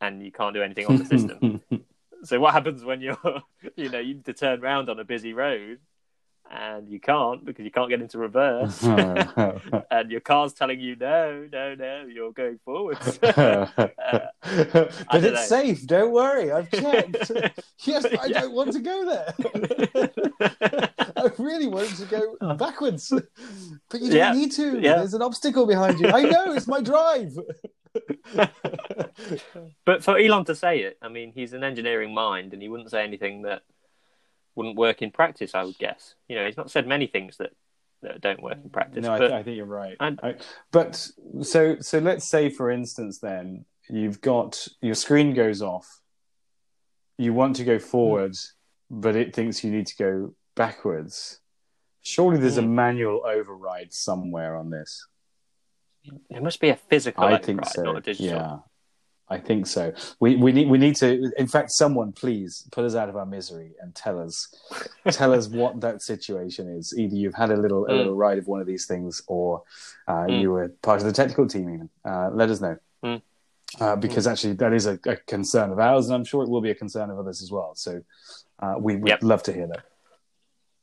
and 0.00 0.22
you 0.22 0.30
can't 0.30 0.54
do 0.54 0.62
anything 0.62 0.86
on 0.86 0.96
the 0.96 1.04
system. 1.04 1.62
so 2.24 2.38
what 2.40 2.52
happens 2.52 2.84
when 2.84 3.00
you're 3.00 3.16
you 3.76 3.88
know, 3.88 3.98
you 3.98 4.14
need 4.14 4.26
to 4.26 4.34
turn 4.34 4.62
around 4.62 4.90
on 4.90 5.00
a 5.00 5.04
busy 5.04 5.32
road 5.32 5.78
and 6.50 6.88
you 6.88 6.98
can't 6.98 7.44
because 7.44 7.64
you 7.64 7.70
can't 7.70 7.88
get 7.88 8.00
into 8.00 8.18
reverse. 8.18 8.82
And 9.90 10.10
your 10.10 10.20
car's 10.20 10.52
telling 10.52 10.80
you 10.80 10.96
no 10.96 11.48
no 11.52 11.74
no 11.74 12.04
you're 12.06 12.32
going 12.32 12.58
forward 12.64 12.96
uh, 13.22 13.66
but 13.76 14.28
it's 14.42 15.22
know. 15.22 15.34
safe 15.34 15.86
don't 15.86 16.12
worry 16.12 16.52
i've 16.52 16.70
checked. 16.70 17.30
Yes 17.84 18.04
i 18.04 18.26
yeah. 18.26 18.40
don't 18.40 18.52
want 18.52 18.72
to 18.72 18.80
go 18.80 19.04
there. 19.04 19.34
I 21.16 21.30
really 21.38 21.66
wanted 21.66 21.96
to 21.96 22.04
go 22.06 22.54
backwards. 22.54 23.12
But 23.90 24.00
you 24.00 24.10
don't 24.10 24.16
yeah. 24.16 24.32
need 24.32 24.52
to. 24.52 24.80
Yeah. 24.80 24.96
there's 24.96 25.14
an 25.14 25.22
obstacle 25.22 25.66
behind 25.66 26.00
you. 26.00 26.08
I 26.08 26.22
know 26.22 26.52
it's 26.52 26.68
my 26.68 26.80
drive. 26.80 27.36
But 29.84 30.04
for 30.04 30.18
elon 30.18 30.44
to 30.46 30.54
say 30.54 30.80
it 30.80 30.96
i 31.02 31.08
mean 31.08 31.32
he's 31.32 31.52
an 31.52 31.64
engineering 31.64 32.14
mind 32.14 32.52
and 32.52 32.62
he 32.62 32.68
wouldn't 32.68 32.90
say 32.90 33.02
anything 33.02 33.42
that 33.42 33.62
wouldn't 34.60 34.76
work 34.76 35.00
in 35.00 35.10
practice. 35.10 35.54
I 35.54 35.64
would 35.64 35.78
guess. 35.78 36.14
You 36.28 36.36
know, 36.36 36.44
he's 36.44 36.58
not 36.58 36.70
said 36.70 36.86
many 36.86 37.06
things 37.06 37.38
that, 37.38 37.52
that 38.02 38.20
don't 38.20 38.42
work 38.42 38.58
in 38.62 38.68
practice. 38.68 39.02
No, 39.02 39.14
I, 39.14 39.18
th- 39.18 39.32
I, 39.32 39.42
think 39.42 39.56
you're 39.56 39.64
right. 39.64 39.96
I, 39.98 40.34
but 40.70 41.10
so 41.40 41.76
so 41.80 41.98
let's 41.98 42.28
say, 42.28 42.50
for 42.50 42.70
instance, 42.70 43.20
then 43.20 43.64
you've 43.88 44.20
got 44.20 44.68
your 44.82 44.94
screen 44.94 45.32
goes 45.32 45.62
off. 45.62 46.02
You 47.16 47.32
want 47.32 47.56
to 47.56 47.64
go 47.64 47.78
forward, 47.78 48.32
mm. 48.32 48.50
but 48.90 49.16
it 49.16 49.34
thinks 49.34 49.64
you 49.64 49.70
need 49.70 49.86
to 49.86 49.96
go 49.96 50.34
backwards. 50.56 51.40
Surely 52.02 52.38
there's 52.38 52.56
mm. 52.56 52.64
a 52.64 52.68
manual 52.68 53.22
override 53.24 53.94
somewhere 53.94 54.56
on 54.56 54.68
this. 54.68 55.06
There 56.28 56.42
must 56.42 56.60
be 56.60 56.68
a 56.68 56.76
physical 56.76 57.24
I 57.24 57.38
think 57.38 57.64
so. 57.64 57.82
not 57.82 57.96
a 57.96 58.00
digital. 58.02 58.26
Yeah, 58.26 58.56
I 59.30 59.38
think 59.38 59.68
so. 59.68 59.92
We 60.18 60.34
we 60.34 60.50
need 60.50 60.68
we 60.68 60.76
need 60.76 60.96
to. 60.96 61.30
In 61.38 61.46
fact, 61.46 61.70
someone 61.70 62.10
please 62.10 62.66
put 62.72 62.84
us 62.84 62.96
out 62.96 63.08
of 63.08 63.16
our 63.16 63.24
misery 63.24 63.72
and 63.80 63.94
tell 63.94 64.20
us 64.20 64.52
tell 65.10 65.32
us 65.32 65.46
what 65.46 65.80
that 65.80 66.02
situation 66.02 66.68
is. 66.68 66.92
Either 66.98 67.14
you've 67.14 67.34
had 67.34 67.50
a 67.50 67.56
little 67.56 67.84
mm. 67.84 67.90
a 67.90 67.94
little 67.94 68.16
ride 68.16 68.38
of 68.38 68.48
one 68.48 68.60
of 68.60 68.66
these 68.66 68.86
things, 68.86 69.22
or 69.28 69.62
uh, 70.08 70.24
mm. 70.24 70.40
you 70.40 70.50
were 70.50 70.68
part 70.82 71.00
of 71.00 71.06
the 71.06 71.12
technical 71.12 71.46
team. 71.46 71.72
Even 71.72 71.88
uh, 72.04 72.30
let 72.32 72.50
us 72.50 72.60
know. 72.60 72.76
Mm. 73.04 73.22
Uh, 73.78 73.94
because 73.94 74.26
mm. 74.26 74.32
actually, 74.32 74.54
that 74.54 74.72
is 74.72 74.86
a, 74.86 74.98
a, 75.06 75.14
concern 75.14 75.70
of 75.70 75.78
ours, 75.78 76.06
and 76.06 76.16
I'm 76.16 76.24
sure 76.24 76.42
it 76.42 76.48
will 76.48 76.60
be 76.60 76.70
a 76.70 76.74
concern 76.74 77.08
of 77.08 77.18
others 77.20 77.40
as 77.40 77.52
well. 77.52 77.76
So, 77.76 78.02
uh, 78.58 78.74
we 78.80 78.96
would 78.96 79.08
yep. 79.08 79.22
love 79.22 79.44
to 79.44 79.52
hear 79.52 79.68
that. 79.68 79.84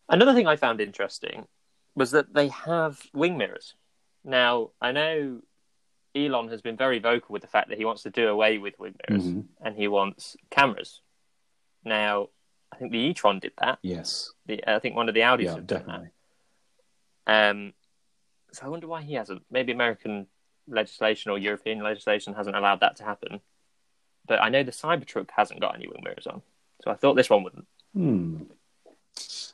Another 0.08 0.34
thing 0.34 0.48
I 0.48 0.56
found 0.56 0.80
interesting 0.80 1.48
was 1.96 2.12
that 2.12 2.34
they 2.34 2.48
have 2.48 3.02
wing 3.14 3.38
mirrors. 3.38 3.74
Now, 4.24 4.72
I 4.80 4.94
know 4.94 5.42
Elon 6.26 6.50
has 6.50 6.62
been 6.62 6.78
very 6.78 7.00
vocal 7.00 7.34
with 7.34 7.42
the 7.42 7.48
fact 7.48 7.70
that 7.70 7.78
he 7.78 7.86
wants 7.86 8.04
to 8.04 8.10
do 8.10 8.28
away 8.28 8.58
with 8.58 8.80
wing 8.80 8.96
mirrors 9.08 9.26
mm-hmm. 9.26 9.42
and 9.62 9.76
he 9.76 9.88
wants 9.88 10.36
cameras. 10.50 11.02
Now, 11.84 12.30
I 12.72 12.78
think 12.78 12.92
the 12.92 13.00
e-tron 13.00 13.40
did 13.40 13.54
that. 13.60 13.80
Yes. 13.82 14.32
The, 14.46 14.64
I 14.68 14.80
think 14.80 14.96
one 14.96 15.10
of 15.10 15.16
the 15.16 15.22
Audis 15.22 15.44
yeah, 15.44 15.56
have 15.56 15.68
done 15.68 15.80
definitely. 15.80 16.10
that. 17.26 17.50
Um, 17.50 17.74
so 18.52 18.66
I 18.66 18.70
wonder 18.70 18.88
why 18.88 19.02
he 19.02 19.14
hasn't. 19.14 19.44
Maybe 19.52 19.72
American 19.72 20.28
legislation 20.68 21.32
or 21.32 21.38
European 21.38 21.82
legislation 21.82 22.34
hasn't 22.34 22.56
allowed 22.56 22.82
that 22.82 22.98
to 22.98 23.04
happen. 23.04 23.40
But 24.28 24.42
I 24.42 24.50
know 24.50 24.64
the 24.64 24.72
Cybertruck 24.72 25.30
hasn't 25.36 25.62
got 25.62 25.76
any 25.76 25.88
wing 25.88 26.02
mirrors 26.04 26.28
on, 26.28 26.42
so 26.84 26.92
I 26.92 26.96
thought 26.96 27.16
this 27.16 27.30
one 27.30 27.44
wouldn't. 27.44 27.68
Hmm. 27.94 28.44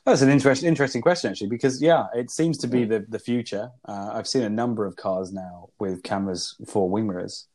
That's 0.04 0.20
an 0.20 0.28
interesting 0.28 0.68
interesting 0.68 1.00
question 1.00 1.30
actually, 1.30 1.48
because 1.48 1.80
yeah, 1.80 2.06
it 2.14 2.30
seems 2.30 2.58
to 2.58 2.66
be 2.66 2.84
the 2.84 3.06
the 3.08 3.18
future. 3.18 3.70
Uh, 3.86 4.10
I've 4.12 4.28
seen 4.28 4.42
a 4.42 4.50
number 4.50 4.84
of 4.84 4.96
cars 4.96 5.32
now 5.32 5.70
with 5.78 6.02
cameras 6.02 6.56
for 6.66 6.90
wing 6.90 7.06
mirrors, 7.06 7.46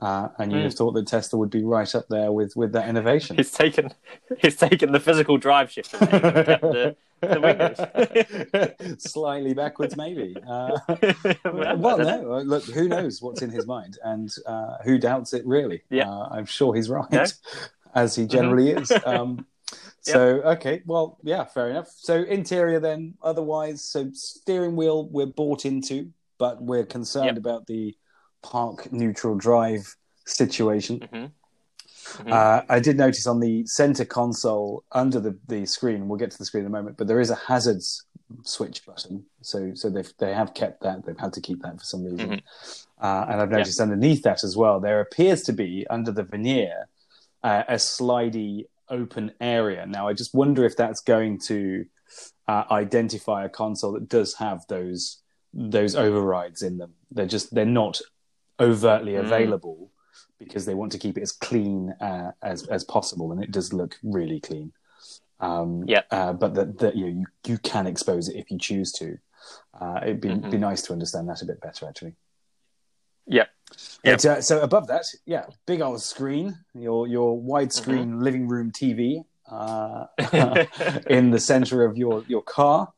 uh, 0.00 0.28
and 0.38 0.50
you'd 0.50 0.58
mm. 0.58 0.64
have 0.64 0.74
thought 0.74 0.92
that 0.92 1.06
Tesla 1.06 1.38
would 1.38 1.50
be 1.50 1.62
right 1.62 1.94
up 1.94 2.08
there 2.08 2.32
with 2.32 2.56
with 2.56 2.72
that 2.72 2.88
innovation. 2.88 3.36
He's 3.36 3.52
taken 3.52 3.94
he's 4.38 4.56
taken 4.56 4.90
the 4.90 4.98
physical 4.98 5.38
drive 5.38 5.70
shift 5.70 5.92
the, 5.92 6.96
the 7.20 8.96
slightly 8.98 9.54
backwards, 9.54 9.96
maybe. 9.96 10.36
Uh, 10.48 10.76
well, 11.44 11.98
no, 11.98 12.32
uh, 12.32 12.42
look, 12.42 12.64
who 12.64 12.88
knows 12.88 13.22
what's 13.22 13.42
in 13.42 13.50
his 13.50 13.64
mind, 13.64 13.98
and 14.02 14.34
uh, 14.44 14.78
who 14.84 14.98
doubts 14.98 15.32
it 15.32 15.46
really? 15.46 15.82
Yeah, 15.88 16.10
uh, 16.10 16.30
I'm 16.32 16.46
sure 16.46 16.74
he's 16.74 16.90
right, 16.90 17.10
no? 17.12 17.24
as 17.94 18.16
he 18.16 18.26
generally 18.26 18.72
mm-hmm. 18.72 18.82
is. 18.82 18.92
Um, 19.06 19.46
so 20.02 20.36
yep. 20.36 20.44
okay, 20.58 20.82
well, 20.84 21.18
yeah, 21.22 21.44
fair 21.44 21.70
enough. 21.70 21.88
So 21.96 22.22
interior 22.22 22.80
then, 22.80 23.14
otherwise, 23.22 23.84
so 23.84 24.10
steering 24.12 24.76
wheel 24.76 25.08
we're 25.08 25.26
bought 25.26 25.64
into, 25.64 26.10
but 26.38 26.60
we're 26.60 26.84
concerned 26.84 27.26
yep. 27.26 27.36
about 27.36 27.66
the 27.66 27.96
park 28.42 28.92
neutral 28.92 29.36
drive 29.36 29.94
situation. 30.26 31.00
Mm-hmm. 31.00 31.26
Mm-hmm. 32.18 32.32
Uh, 32.32 32.62
I 32.68 32.80
did 32.80 32.98
notice 32.98 33.28
on 33.28 33.38
the 33.38 33.64
center 33.66 34.04
console 34.04 34.82
under 34.90 35.20
the, 35.20 35.38
the 35.46 35.64
screen. 35.66 36.08
We'll 36.08 36.18
get 36.18 36.32
to 36.32 36.38
the 36.38 36.44
screen 36.44 36.62
in 36.62 36.66
a 36.66 36.70
moment, 36.70 36.96
but 36.96 37.06
there 37.06 37.20
is 37.20 37.30
a 37.30 37.36
hazards 37.36 38.04
switch 38.42 38.84
button. 38.84 39.24
So 39.42 39.72
so 39.74 39.88
they 39.88 40.02
they 40.18 40.34
have 40.34 40.52
kept 40.52 40.82
that. 40.82 41.06
They've 41.06 41.18
had 41.18 41.32
to 41.34 41.40
keep 41.40 41.62
that 41.62 41.78
for 41.78 41.84
some 41.84 42.04
reason. 42.04 42.30
Mm-hmm. 42.30 43.04
Uh, 43.04 43.26
and 43.28 43.40
I've 43.40 43.50
noticed 43.50 43.80
underneath 43.80 44.22
that 44.24 44.42
as 44.42 44.56
well, 44.56 44.80
there 44.80 45.00
appears 45.00 45.42
to 45.42 45.52
be 45.52 45.86
under 45.88 46.10
the 46.10 46.24
veneer 46.24 46.88
uh, 47.42 47.64
a 47.68 47.74
slidey 47.74 48.66
open 48.92 49.32
area. 49.40 49.86
Now, 49.86 50.06
I 50.06 50.12
just 50.12 50.34
wonder 50.34 50.64
if 50.64 50.76
that's 50.76 51.00
going 51.00 51.38
to 51.46 51.86
uh, 52.46 52.64
identify 52.70 53.44
a 53.44 53.48
console 53.48 53.92
that 53.92 54.08
does 54.08 54.34
have 54.34 54.64
those 54.68 55.18
those 55.54 55.94
overrides 55.94 56.62
in 56.62 56.78
them. 56.78 56.94
They're 57.10 57.26
just 57.26 57.54
they're 57.54 57.66
not 57.66 58.00
overtly 58.60 59.12
mm. 59.12 59.20
available 59.20 59.90
because 60.38 60.66
they 60.66 60.74
want 60.74 60.92
to 60.92 60.98
keep 60.98 61.18
it 61.18 61.22
as 61.22 61.32
clean 61.32 61.90
uh, 62.00 62.32
as 62.42 62.66
as 62.68 62.84
possible, 62.84 63.32
and 63.32 63.42
it 63.42 63.50
does 63.50 63.72
look 63.72 63.98
really 64.02 64.40
clean. 64.40 64.72
Um, 65.40 65.84
yeah, 65.86 66.02
uh, 66.10 66.32
but 66.32 66.54
that 66.54 66.78
that 66.78 66.96
you, 66.96 67.06
know, 67.06 67.20
you 67.20 67.26
you 67.46 67.58
can 67.58 67.86
expose 67.86 68.28
it 68.28 68.36
if 68.36 68.50
you 68.50 68.58
choose 68.58 68.92
to. 68.92 69.18
Uh, 69.78 70.00
it'd 70.02 70.20
be 70.20 70.28
mm-hmm. 70.28 70.50
be 70.50 70.58
nice 70.58 70.82
to 70.82 70.92
understand 70.92 71.28
that 71.28 71.42
a 71.42 71.46
bit 71.46 71.60
better, 71.60 71.86
actually. 71.86 72.14
Yeah. 73.26 73.46
Yep. 74.04 74.24
Uh, 74.24 74.40
so 74.40 74.60
above 74.60 74.86
that, 74.88 75.04
yeah, 75.26 75.46
big 75.66 75.80
old 75.80 76.02
screen, 76.02 76.58
your 76.74 77.06
your 77.06 77.40
widescreen 77.40 78.06
mm-hmm. 78.06 78.22
living 78.22 78.48
room 78.48 78.72
TV 78.72 79.24
uh, 79.50 80.06
in 81.08 81.30
the 81.30 81.40
center 81.40 81.84
of 81.84 81.96
your 81.96 82.24
your 82.28 82.42
car, 82.42 82.92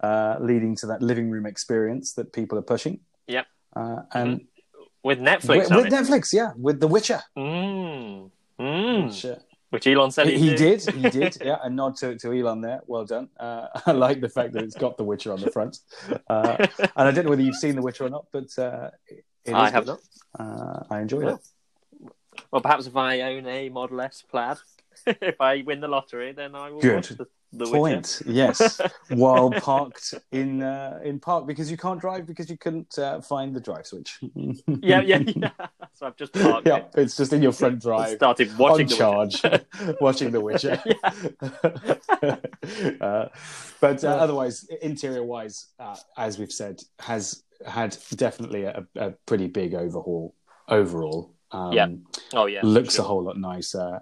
uh, 0.00 0.36
leading 0.40 0.76
to 0.76 0.86
that 0.86 1.02
living 1.02 1.30
room 1.30 1.46
experience 1.46 2.12
that 2.14 2.32
people 2.32 2.58
are 2.58 2.62
pushing. 2.62 3.00
Yep. 3.26 3.46
Uh, 3.74 4.02
and 4.12 4.40
mm-hmm. 4.40 4.82
with 5.02 5.18
Netflix, 5.18 5.70
with, 5.70 5.70
with 5.70 5.92
Netflix, 5.92 6.32
yeah, 6.32 6.52
with 6.56 6.80
The 6.80 6.88
Witcher. 6.88 7.22
Mm. 7.36 8.30
Mm. 8.60 9.06
Which, 9.06 9.24
uh, 9.24 9.36
which 9.70 9.86
Elon 9.88 10.12
said 10.12 10.28
he, 10.28 10.38
he 10.38 10.54
did. 10.54 10.82
He 10.88 11.10
did. 11.10 11.36
Yeah, 11.44 11.58
a 11.62 11.68
nod 11.68 11.96
to, 11.96 12.16
to 12.18 12.32
Elon 12.32 12.60
there. 12.60 12.80
Well 12.86 13.04
done. 13.04 13.28
Uh, 13.38 13.66
I 13.86 13.92
like 13.92 14.20
the 14.20 14.28
fact 14.28 14.52
that 14.52 14.62
it's 14.62 14.76
got 14.76 14.96
The 14.96 15.04
Witcher 15.04 15.32
on 15.32 15.40
the 15.40 15.50
front. 15.50 15.78
Uh, 16.28 16.66
and 16.80 16.90
I 16.94 17.10
don't 17.10 17.24
know 17.24 17.30
whether 17.30 17.42
you've 17.42 17.56
seen 17.56 17.74
The 17.74 17.82
Witcher 17.82 18.04
or 18.04 18.10
not, 18.10 18.26
but 18.32 18.56
uh, 18.56 18.90
I 19.52 19.70
have 19.70 19.86
not. 19.86 19.98
Uh, 20.38 20.84
I 20.90 21.00
enjoyed 21.00 21.28
it. 21.28 21.38
Well, 22.50 22.62
perhaps 22.62 22.86
if 22.86 22.96
I 22.96 23.20
own 23.22 23.46
a 23.46 23.68
Model 23.68 24.00
S 24.00 24.22
Plaid, 24.28 24.58
if 25.06 25.40
I 25.40 25.62
win 25.62 25.80
the 25.80 25.88
lottery, 25.88 26.32
then 26.32 26.54
I 26.54 26.70
will 26.70 26.80
Good. 26.80 26.94
watch 26.96 27.08
the, 27.10 27.26
the 27.52 27.66
Point. 27.66 28.22
yes, 28.26 28.80
while 29.10 29.50
parked 29.50 30.14
in 30.32 30.62
uh, 30.62 30.98
in 31.04 31.20
park 31.20 31.46
because 31.46 31.70
you 31.70 31.76
can't 31.76 32.00
drive 32.00 32.26
because 32.26 32.50
you 32.50 32.56
couldn't 32.56 32.98
uh, 32.98 33.20
find 33.20 33.54
the 33.54 33.60
drive 33.60 33.86
switch. 33.86 34.18
yeah, 34.66 35.00
yeah, 35.00 35.18
yeah. 35.18 35.50
So 35.94 36.06
I've 36.06 36.16
just 36.16 36.32
parked. 36.32 36.66
Yeah, 36.66 36.78
it. 36.78 36.90
it's 36.96 37.16
just 37.16 37.32
in 37.32 37.42
your 37.42 37.52
front 37.52 37.80
drive. 37.80 38.16
Started 38.16 38.56
watching 38.58 38.90
on 39.00 39.30
charge, 39.30 39.42
watching 40.00 40.32
The 40.32 40.40
Witcher. 40.40 40.82
uh, 43.00 43.28
but 43.80 44.02
uh, 44.02 44.08
otherwise, 44.08 44.64
interior 44.82 45.22
wise, 45.22 45.66
uh, 45.78 45.96
as 46.16 46.38
we've 46.38 46.52
said, 46.52 46.82
has 46.98 47.43
had 47.66 47.96
definitely 48.16 48.64
a, 48.64 48.86
a 48.96 49.10
pretty 49.26 49.46
big 49.46 49.74
overhaul 49.74 50.34
overall. 50.68 51.34
Um, 51.50 51.72
yeah. 51.72 51.88
Oh 52.32 52.46
yeah. 52.46 52.60
Looks 52.62 52.96
sure. 52.96 53.04
a 53.04 53.08
whole 53.08 53.22
lot 53.22 53.38
nicer. 53.38 54.00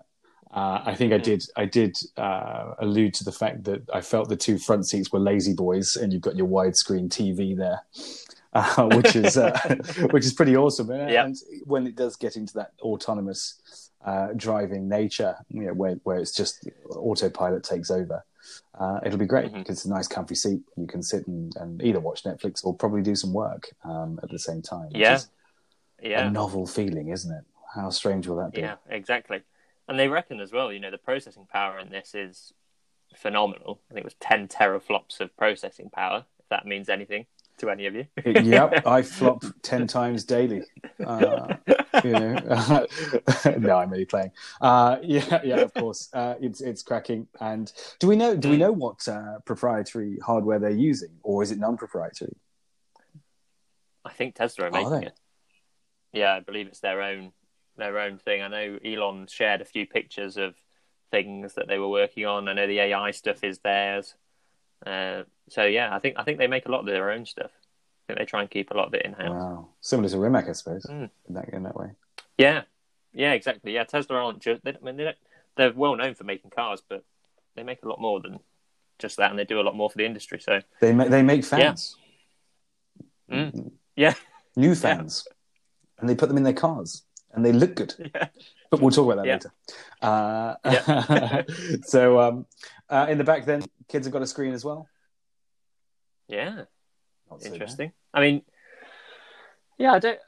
Uh, 0.53 0.83
I 0.85 0.95
think 0.95 1.13
I 1.15 1.19
mm. 1.19 1.23
did. 1.23 1.45
I 1.57 1.65
did 1.65 1.97
uh, 2.17 2.75
allude 2.79 3.15
to 3.15 3.25
the 3.25 3.33
fact 3.33 3.65
that 3.65 3.89
I 3.93 4.03
felt 4.03 4.29
the 4.29 4.37
two 4.37 4.59
front 4.59 4.87
seats 4.87 5.11
were 5.11 5.19
lazy 5.19 5.55
boys, 5.55 5.97
and 5.97 6.13
you've 6.13 6.23
got 6.23 6.37
your 6.37 6.47
widescreen 6.47 7.09
TV 7.09 7.57
there, 7.57 7.81
uh, 8.53 8.89
which 8.95 9.17
is 9.17 9.39
uh, 9.39 9.59
which 10.11 10.27
is 10.27 10.35
pretty 10.35 10.55
awesome. 10.55 10.91
Yeah. 10.91 11.25
And 11.25 11.37
when 11.65 11.87
it 11.87 11.97
does 11.97 12.17
get 12.17 12.37
into 12.37 12.53
that 12.55 12.73
autonomous 12.83 13.91
uh, 14.05 14.29
driving 14.37 14.89
nature, 14.89 15.37
you 15.49 15.63
know, 15.63 15.73
where 15.73 15.95
where 16.05 16.19
it's 16.19 16.35
just 16.35 16.69
autopilot 16.91 17.65
takes 17.65 17.91
over, 17.91 18.23
uh, 18.79 19.01
it'll 19.05 19.19
be 19.19 19.27
great 19.27 19.53
because 19.53 19.79
it's 19.79 19.85
a 19.85 19.91
nice, 19.91 20.09
comfy 20.09 20.35
seat. 20.35 20.61
You 20.77 20.87
can 20.87 21.03
sit 21.03 21.27
and, 21.27 21.55
and 21.57 21.83
either 21.83 22.01
watch 22.01 22.25
Netflix 22.25 22.65
or 22.65 22.75
probably 22.75 23.03
do 23.03 23.15
some 23.15 23.33
work 23.33 23.71
um, 23.85 24.19
at 24.23 24.31
the 24.31 24.39
same 24.39 24.63
time. 24.63 24.89
Yeah. 24.91 25.21
Yeah. 26.03 26.27
a 26.27 26.31
novel 26.31 26.67
feeling, 26.67 27.09
isn't 27.09 27.33
it? 27.33 27.45
How 27.75 27.91
strange 27.91 28.27
will 28.27 28.37
that 28.37 28.53
be? 28.53 28.61
Yeah, 28.61 28.77
exactly. 28.89 29.43
And 29.89 29.99
they 29.99 30.09
reckon 30.09 30.41
as 30.41 30.53
well, 30.53 30.73
you 30.73 30.81
know, 30.81 30.91
the 30.91 30.99
processing 30.99 31.47
power 31.47 31.79
in 31.79 31.91
this 31.91 32.15
is 32.15 32.53
phenomenal. 33.17 33.81
I 33.89 33.95
think 33.95 34.05
it 34.05 34.07
was 34.07 34.17
10 34.21 34.49
teraflops 34.49 35.21
of 35.21 35.37
processing 35.37 35.91
power, 35.91 36.25
if 36.41 36.49
that 36.49 36.67
means 36.67 36.89
anything 36.89 37.27
to 37.63 37.71
any 37.71 37.87
of 37.87 37.95
you. 37.95 38.07
yep, 38.25 38.87
I 38.87 39.03
flop 39.03 39.45
ten 39.63 39.87
times 39.87 40.25
daily. 40.25 40.63
Uh, 41.05 41.55
you 42.05 42.13
know, 42.13 42.35
no, 43.59 43.77
I'm 43.77 43.91
really 43.91 44.05
playing. 44.05 44.33
Uh, 44.61 44.99
yeah, 45.03 45.41
yeah, 45.45 45.61
of 45.61 45.73
course, 45.73 46.09
uh, 46.13 46.35
it's 46.41 46.61
it's 46.61 46.83
cracking. 46.83 47.29
And 47.41 47.73
do 48.01 48.09
we 48.09 48.17
know? 48.17 48.37
Do 48.37 48.51
we 48.51 48.57
know 48.57 48.73
what 48.73 49.07
uh, 49.09 49.39
proprietary 49.45 50.19
hardware 50.25 50.59
they're 50.59 50.71
using, 50.71 51.11
or 51.23 51.43
is 51.43 51.53
it 51.53 51.59
non-proprietary? 51.59 52.37
I 54.05 54.11
think 54.11 54.35
Tesla 54.35 54.67
are 54.67 54.69
Are 54.69 54.71
making 54.73 55.01
they? 55.01 55.07
it. 55.07 55.21
Yeah, 56.13 56.35
I 56.35 56.41
believe 56.41 56.67
it's 56.67 56.81
their 56.81 57.01
own 57.01 57.33
their 57.77 57.99
own 57.99 58.19
thing. 58.19 58.43
I 58.43 58.49
know 58.49 58.79
Elon 58.85 59.29
shared 59.29 59.61
a 59.61 59.65
few 59.65 59.87
pictures 59.87 60.37
of 60.37 60.55
things 61.11 61.55
that 61.55 61.69
they 61.69 61.79
were 61.79 61.89
working 61.89 62.27
on. 62.27 62.49
I 62.49 62.55
know 62.55 62.67
the 62.67 62.81
AI 62.81 63.13
stuff 63.13 63.45
is 63.45 63.61
theirs. 63.61 64.15
Uh, 64.87 65.23
so 65.49 65.65
yeah, 65.65 65.95
I 65.95 65.99
think 65.99 66.17
I 66.19 66.25
think 66.25 66.39
they 66.39 66.47
make 66.47 66.67
a 66.67 66.71
lot 66.71 66.81
of 66.81 66.87
their 66.87 67.11
own 67.11 67.25
stuff. 67.27 67.51
I 67.55 68.03
think 68.07 68.19
they 68.19 68.25
try 68.25 68.41
and 68.41 68.51
keep 68.51 68.71
a 68.71 68.75
lot 68.77 68.89
of 68.89 68.95
it 68.95 69.03
in 69.05 69.13
house. 69.13 69.31
Wow, 69.31 69.69
similar 69.81 70.09
to 70.09 70.19
Rimac, 70.19 70.49
I 70.49 70.53
suppose, 70.53 70.85
Mm. 70.85 71.11
in 71.29 71.35
that 71.35 71.49
in 71.51 71.63
that 71.65 71.77
way. 71.77 71.91
Yeah, 72.39 72.63
yeah, 73.13 73.33
exactly. 73.33 73.73
Yeah, 73.75 73.85
Tesla 73.85 74.17
aren't 74.17 74.41
just. 74.41 74.65
They, 74.65 74.71
I 74.73 74.79
mean, 74.83 74.97
they 74.97 75.05
don't, 75.05 75.17
they're 75.57 75.73
well 75.73 75.97
known 75.97 76.15
for 76.15 76.25
making 76.25 76.51
cars, 76.51 76.83
but 76.89 77.05
they 77.55 77.63
make 77.63 77.83
a 77.85 77.89
lot 77.89 78.01
more 78.01 78.21
than 78.21 78.41
just 78.99 79.19
that, 79.19 79.31
and 79.31 79.39
they 79.39 79.45
do 79.45 79.61
a 79.61 79.63
lot 79.63 79.77
more 79.77 79.91
for 79.91 79.99
the 79.99 80.07
industry. 80.07 80.41
So 80.41 80.61
They 80.81 80.93
make 80.93 81.11
they 81.11 81.23
make 81.23 81.45
fans, 81.45 81.97
Mm. 83.31 83.73
yeah, 83.97 84.15
new 84.57 84.75
fans, 84.85 85.27
and 85.99 86.09
they 86.09 86.15
put 86.15 86.29
them 86.29 86.37
in 86.37 86.43
their 86.43 86.53
cars, 86.53 87.03
and 87.33 87.45
they 87.45 87.53
look 87.53 87.75
good. 87.77 87.95
yeah, 88.15 88.29
But 88.71 88.81
we'll 88.81 88.91
talk 88.91 89.13
about 89.13 89.25
that 89.25 89.29
Yeah. 89.29 89.35
later. 89.35 89.53
Uh, 90.03 91.43
so 91.85 92.19
um, 92.21 92.47
uh, 92.93 93.07
in 93.09 93.19
the 93.19 93.25
back, 93.25 93.45
then 93.45 93.63
kids 93.89 94.07
have 94.07 94.13
got 94.13 94.23
a 94.23 94.27
screen 94.27 94.53
as 94.53 94.65
well. 94.65 94.89
yeah. 96.29 96.65
Not 97.31 97.43
so. 97.43 97.53
Interesting. 97.53 97.93
I 98.13 98.21
mean, 98.21 98.43
yeah, 99.79 99.93
I 99.93 99.99
don't. 99.99 100.19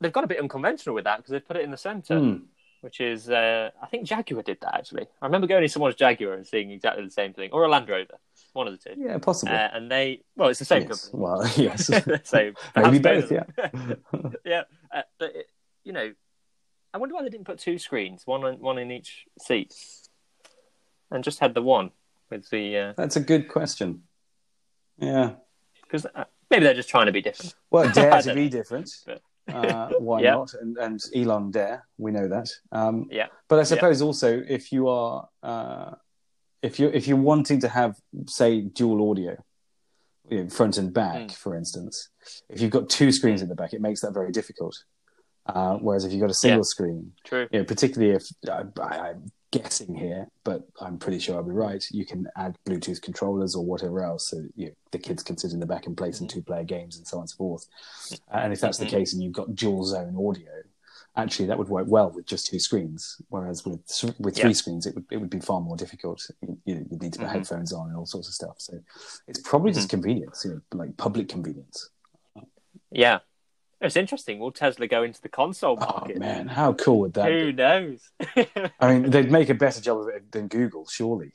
They've 0.00 0.12
got 0.12 0.22
a 0.24 0.28
bit 0.28 0.38
unconventional 0.38 0.94
with 0.94 1.04
that 1.04 1.16
because 1.16 1.32
they've 1.32 1.46
put 1.46 1.56
it 1.56 1.64
in 1.64 1.72
the 1.72 1.76
centre, 1.76 2.18
Hmm. 2.18 2.36
which 2.80 3.00
is. 3.00 3.28
Uh, 3.28 3.70
I 3.82 3.86
think 3.86 4.06
Jaguar 4.06 4.42
did 4.42 4.58
that 4.60 4.74
actually. 4.74 5.06
I 5.20 5.26
remember 5.26 5.48
going 5.48 5.62
to 5.62 5.68
someone's 5.68 5.96
Jaguar 5.96 6.34
and 6.34 6.46
seeing 6.46 6.70
exactly 6.70 7.04
the 7.04 7.10
same 7.10 7.32
thing, 7.34 7.50
or 7.52 7.64
a 7.64 7.68
Land 7.68 7.88
Rover, 7.88 8.18
one 8.52 8.68
of 8.68 8.72
the 8.80 8.88
two. 8.88 9.00
Yeah, 9.00 9.18
possible. 9.18 9.52
Uh, 9.52 9.68
and 9.72 9.90
they, 9.90 10.22
well, 10.36 10.48
it's 10.50 10.60
the 10.60 10.64
same 10.64 10.82
yes. 10.82 11.08
company. 11.08 11.22
Well, 11.24 11.52
yes. 11.56 11.86
so 12.28 12.52
Maybe 12.76 12.98
both. 13.00 13.32
Yeah. 13.32 13.44
yeah, 14.44 14.62
uh, 14.94 15.02
but 15.18 15.34
it, 15.34 15.46
you 15.82 15.92
know, 15.92 16.12
I 16.92 16.98
wonder 16.98 17.16
why 17.16 17.24
they 17.24 17.30
didn't 17.30 17.46
put 17.46 17.58
two 17.58 17.78
screens, 17.78 18.22
one 18.26 18.44
on, 18.44 18.60
one 18.60 18.78
in 18.78 18.92
each 18.92 19.24
seat, 19.40 19.74
and 21.10 21.24
just 21.24 21.40
had 21.40 21.54
the 21.54 21.62
one 21.62 21.90
with 22.30 22.48
the 22.50 22.94
That's 22.96 23.16
a 23.16 23.20
good 23.20 23.48
question. 23.48 24.02
Yeah. 24.98 25.32
because 25.82 26.06
uh, 26.14 26.24
maybe 26.50 26.64
they're 26.64 26.74
just 26.74 26.88
trying 26.88 27.06
to 27.06 27.12
be 27.12 27.20
different. 27.22 27.54
Well, 27.70 27.90
dare 27.90 28.22
to 28.28 28.34
be 28.34 28.44
know. 28.44 28.50
different. 28.50 28.90
But- 29.06 29.22
Uh, 29.46 29.90
why 29.98 30.22
Yeah. 30.22 30.36
not? 30.36 30.54
And, 30.54 30.78
and 30.78 30.98
Elon 31.14 31.50
dare. 31.50 31.86
We 31.98 32.10
know 32.12 32.28
that. 32.28 32.48
Um, 32.72 33.08
Yeah. 33.10 33.26
But 33.48 33.58
I 33.58 33.64
suppose 33.64 34.00
also 34.00 34.42
if 34.48 34.72
you 34.72 34.88
are 34.88 35.28
uh, 35.42 35.90
if 36.62 36.80
you 36.80 36.88
if 36.94 37.06
you're 37.06 37.18
wanting 37.32 37.60
to 37.60 37.68
have 37.68 37.92
say 38.26 38.62
dual 38.62 39.10
audio, 39.10 39.36
you 40.30 40.44
know, 40.44 40.48
front 40.48 40.78
and 40.78 40.94
back, 40.94 41.22
Mm. 41.28 41.34
for 41.36 41.54
instance, 41.54 42.08
if 42.48 42.62
you've 42.62 42.70
got 42.78 42.88
two 42.88 43.12
screens 43.12 43.42
in 43.42 43.48
the 43.50 43.54
back, 43.54 43.74
it 43.74 43.82
makes 43.82 44.00
that 44.00 44.14
very 44.14 44.32
difficult. 44.32 44.74
Uh, 45.44 45.74
whereas 45.76 46.06
if 46.06 46.10
you've 46.12 46.22
got 46.22 46.30
a 46.30 46.40
single 46.46 46.60
Yeah. 46.64 46.74
screen, 46.74 47.12
True. 47.24 47.46
you 47.52 47.58
know, 47.58 47.64
particularly 47.66 48.14
if 48.16 48.24
I, 48.48 48.62
I, 48.82 49.14
guessing 49.58 49.94
here, 49.94 50.26
but 50.42 50.62
I'm 50.80 50.98
pretty 50.98 51.18
sure 51.18 51.36
I'll 51.36 51.42
be 51.44 51.52
right. 51.52 51.84
You 51.90 52.04
can 52.04 52.26
add 52.36 52.56
Bluetooth 52.66 53.00
controllers 53.00 53.54
or 53.54 53.64
whatever 53.64 54.02
else, 54.04 54.28
so 54.30 54.42
you 54.56 54.66
know, 54.66 54.72
the 54.90 54.98
kids 54.98 55.22
can 55.22 55.36
sit 55.38 55.52
in 55.52 55.60
the 55.60 55.66
back 55.66 55.86
and 55.86 55.96
play 55.96 56.08
Mm-hmm. 56.08 56.16
some 56.16 56.28
two-player 56.28 56.64
games 56.64 56.96
and 56.96 57.06
so 57.06 57.16
on 57.18 57.22
and 57.22 57.30
so 57.30 57.36
forth. 57.36 57.66
And 58.32 58.52
if 58.52 58.60
that's 58.60 58.78
the 58.78 58.86
case, 58.86 59.12
and 59.12 59.22
you've 59.22 59.32
got 59.32 59.54
dual 59.54 59.84
zone 59.84 60.16
audio, 60.16 60.50
actually 61.16 61.46
that 61.46 61.56
would 61.58 61.68
work 61.68 61.86
well 61.88 62.10
with 62.10 62.26
just 62.26 62.46
two 62.48 62.58
screens. 62.58 63.20
Whereas 63.28 63.64
with 63.64 63.80
with 64.18 64.36
three 64.36 64.50
Yeah. 64.50 64.52
screens, 64.62 64.86
it 64.86 64.94
would 64.96 65.06
it 65.10 65.18
would 65.18 65.30
be 65.30 65.40
far 65.40 65.60
more 65.60 65.76
difficult. 65.76 66.20
You, 66.64 66.86
would 66.90 67.02
need 67.02 67.12
to 67.14 67.20
put 67.20 67.28
Mhm. 67.28 67.32
headphones 67.32 67.72
on 67.72 67.88
and 67.88 67.96
all 67.96 68.06
sorts 68.06 68.28
of 68.28 68.34
stuff. 68.34 68.56
So 68.58 68.80
it's 69.28 69.40
probably 69.40 69.72
just 69.72 69.86
Mm-hmm. 69.88 69.96
convenience, 70.02 70.44
you 70.44 70.50
know, 70.52 70.60
like 70.80 70.96
public 70.96 71.28
convenience. 71.28 71.90
Yeah, 72.90 73.20
it's 73.86 73.96
interesting. 73.96 74.38
Will 74.38 74.52
Tesla 74.52 74.86
go 74.86 75.02
into 75.02 75.20
the 75.20 75.28
console 75.28 75.78
Oh 75.80 75.86
market? 75.86 76.18
man, 76.18 76.48
how 76.48 76.72
cool 76.74 77.00
would 77.00 77.14
that? 77.14 77.26
be? 77.26 77.40
Who 77.40 77.52
knows? 77.52 78.10
I 78.80 78.92
mean, 78.92 79.10
they'd 79.10 79.30
make 79.30 79.48
a 79.50 79.54
better 79.54 79.80
job 79.80 79.98
of 80.00 80.08
it 80.08 80.30
than 80.32 80.48
Google, 80.48 80.86
surely. 80.86 81.32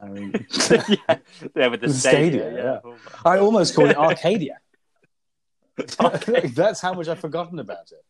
I 0.00 0.06
mean, 0.08 0.32
yeah, 0.88 1.18
yeah, 1.54 1.66
with 1.68 1.80
the 1.80 1.86
The 1.86 1.94
Stadia. 1.94 2.42
Stadia, 2.42 2.80
yeah. 2.84 2.92
I 3.24 3.38
almost 3.38 3.74
called 3.74 3.90
it 3.90 3.96
Arcadia. 3.96 4.58
That's 6.54 6.80
how 6.80 6.94
much 6.94 7.08
I've 7.08 7.20
forgotten 7.20 7.58
about 7.58 7.90
it. 7.92 8.04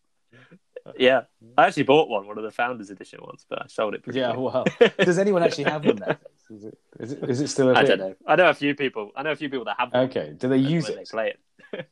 yeah. 0.99 1.23
I 1.57 1.67
actually 1.67 1.85
bought 1.85 2.09
one, 2.09 2.27
one 2.27 2.39
of 2.39 2.45
the 2.45 2.51
Founders 2.51 2.91
Edition 2.91 3.21
ones, 3.23 3.45
but 3.49 3.63
I 3.63 3.67
sold 3.69 3.95
it. 3.95 4.03
Pretty 4.03 4.19
Yeah, 4.21 4.33
quick. 4.33 4.53
well, 4.55 4.65
does 4.99 5.19
anyone 5.19 5.43
actually 5.43 5.65
have 5.65 5.83
them 5.85 5.99
nowadays? 5.99 6.19
Is 6.51 6.65
it, 6.65 6.79
is 6.99 7.13
it, 7.13 7.31
is 7.31 7.41
it 7.41 7.49
still 7.49 7.71
a 7.71 7.73
I 7.75 7.85
thing? 7.85 7.87
don't 7.87 7.99
know. 7.99 8.15
I 8.27 8.37
know 8.37 8.49
a 8.49 8.55
few 8.55 8.75
people. 8.75 9.11
I 9.15 9.23
know 9.23 9.33
a 9.33 9.37
few 9.37 9.49
people 9.49 9.67
that 9.67 9.77
have. 9.79 9.93
One 9.93 10.05
Okay, 10.07 10.35
do 10.37 10.49
they 10.49 10.57
use 10.57 10.89
it? 10.89 10.97
They 10.97 11.05
play 11.05 11.35
it. 11.73 11.89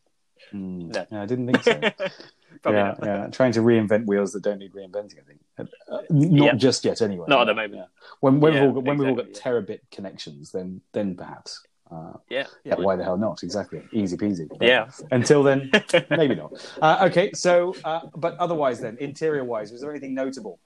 Hmm. 0.50 0.88
No. 0.88 1.06
I 1.12 1.26
didn't 1.26 1.46
think 1.46 1.62
so. 1.62 1.72
Probably 2.62 2.78
yeah, 2.80 2.94
not. 2.98 3.04
yeah, 3.04 3.26
trying 3.28 3.52
to 3.52 3.60
reinvent 3.60 4.06
wheels 4.06 4.32
that 4.32 4.42
don't 4.42 4.58
need 4.58 4.72
reinventing. 4.74 5.18
I 5.20 5.24
think 5.26 5.40
uh, 5.58 5.64
uh, 5.88 6.00
not 6.10 6.44
Yeah. 6.46 6.54
just 6.54 6.84
yet, 6.84 7.00
anyway. 7.00 7.26
Not 7.28 7.42
at 7.42 7.44
the 7.46 7.54
moment. 7.54 7.74
yeah. 7.76 7.84
When 8.20 8.40
when 8.40 8.52
Yeah, 8.52 8.60
we've 8.60 8.68
all 8.68 8.74
got, 8.74 8.84
when 8.84 8.98
we've 8.98 9.08
all 9.08 9.14
got 9.14 9.28
exactly, 9.28 9.52
terabit 9.76 9.80
connections, 9.90 10.50
then 10.52 10.80
then 10.92 11.14
perhaps. 11.16 11.62
Uh, 11.90 12.12
Yeah. 12.28 12.46
yeah, 12.64 12.74
why 12.76 12.94
the 12.96 13.02
hell 13.04 13.16
not? 13.16 13.42
Exactly, 13.42 13.82
easy 13.92 14.16
peasy. 14.16 14.48
But 14.48 14.62
Yeah. 14.62 14.90
Until 15.10 15.42
then, 15.42 15.70
maybe 16.10 16.34
not. 16.36 16.52
Uh, 16.82 17.06
okay, 17.10 17.32
so 17.32 17.74
uh, 17.84 18.00
but 18.16 18.36
otherwise, 18.38 18.80
then 18.80 18.96
interior 19.00 19.44
wise, 19.44 19.72
was 19.72 19.80
there 19.80 19.90
anything 19.90 20.14
notable? 20.14 20.60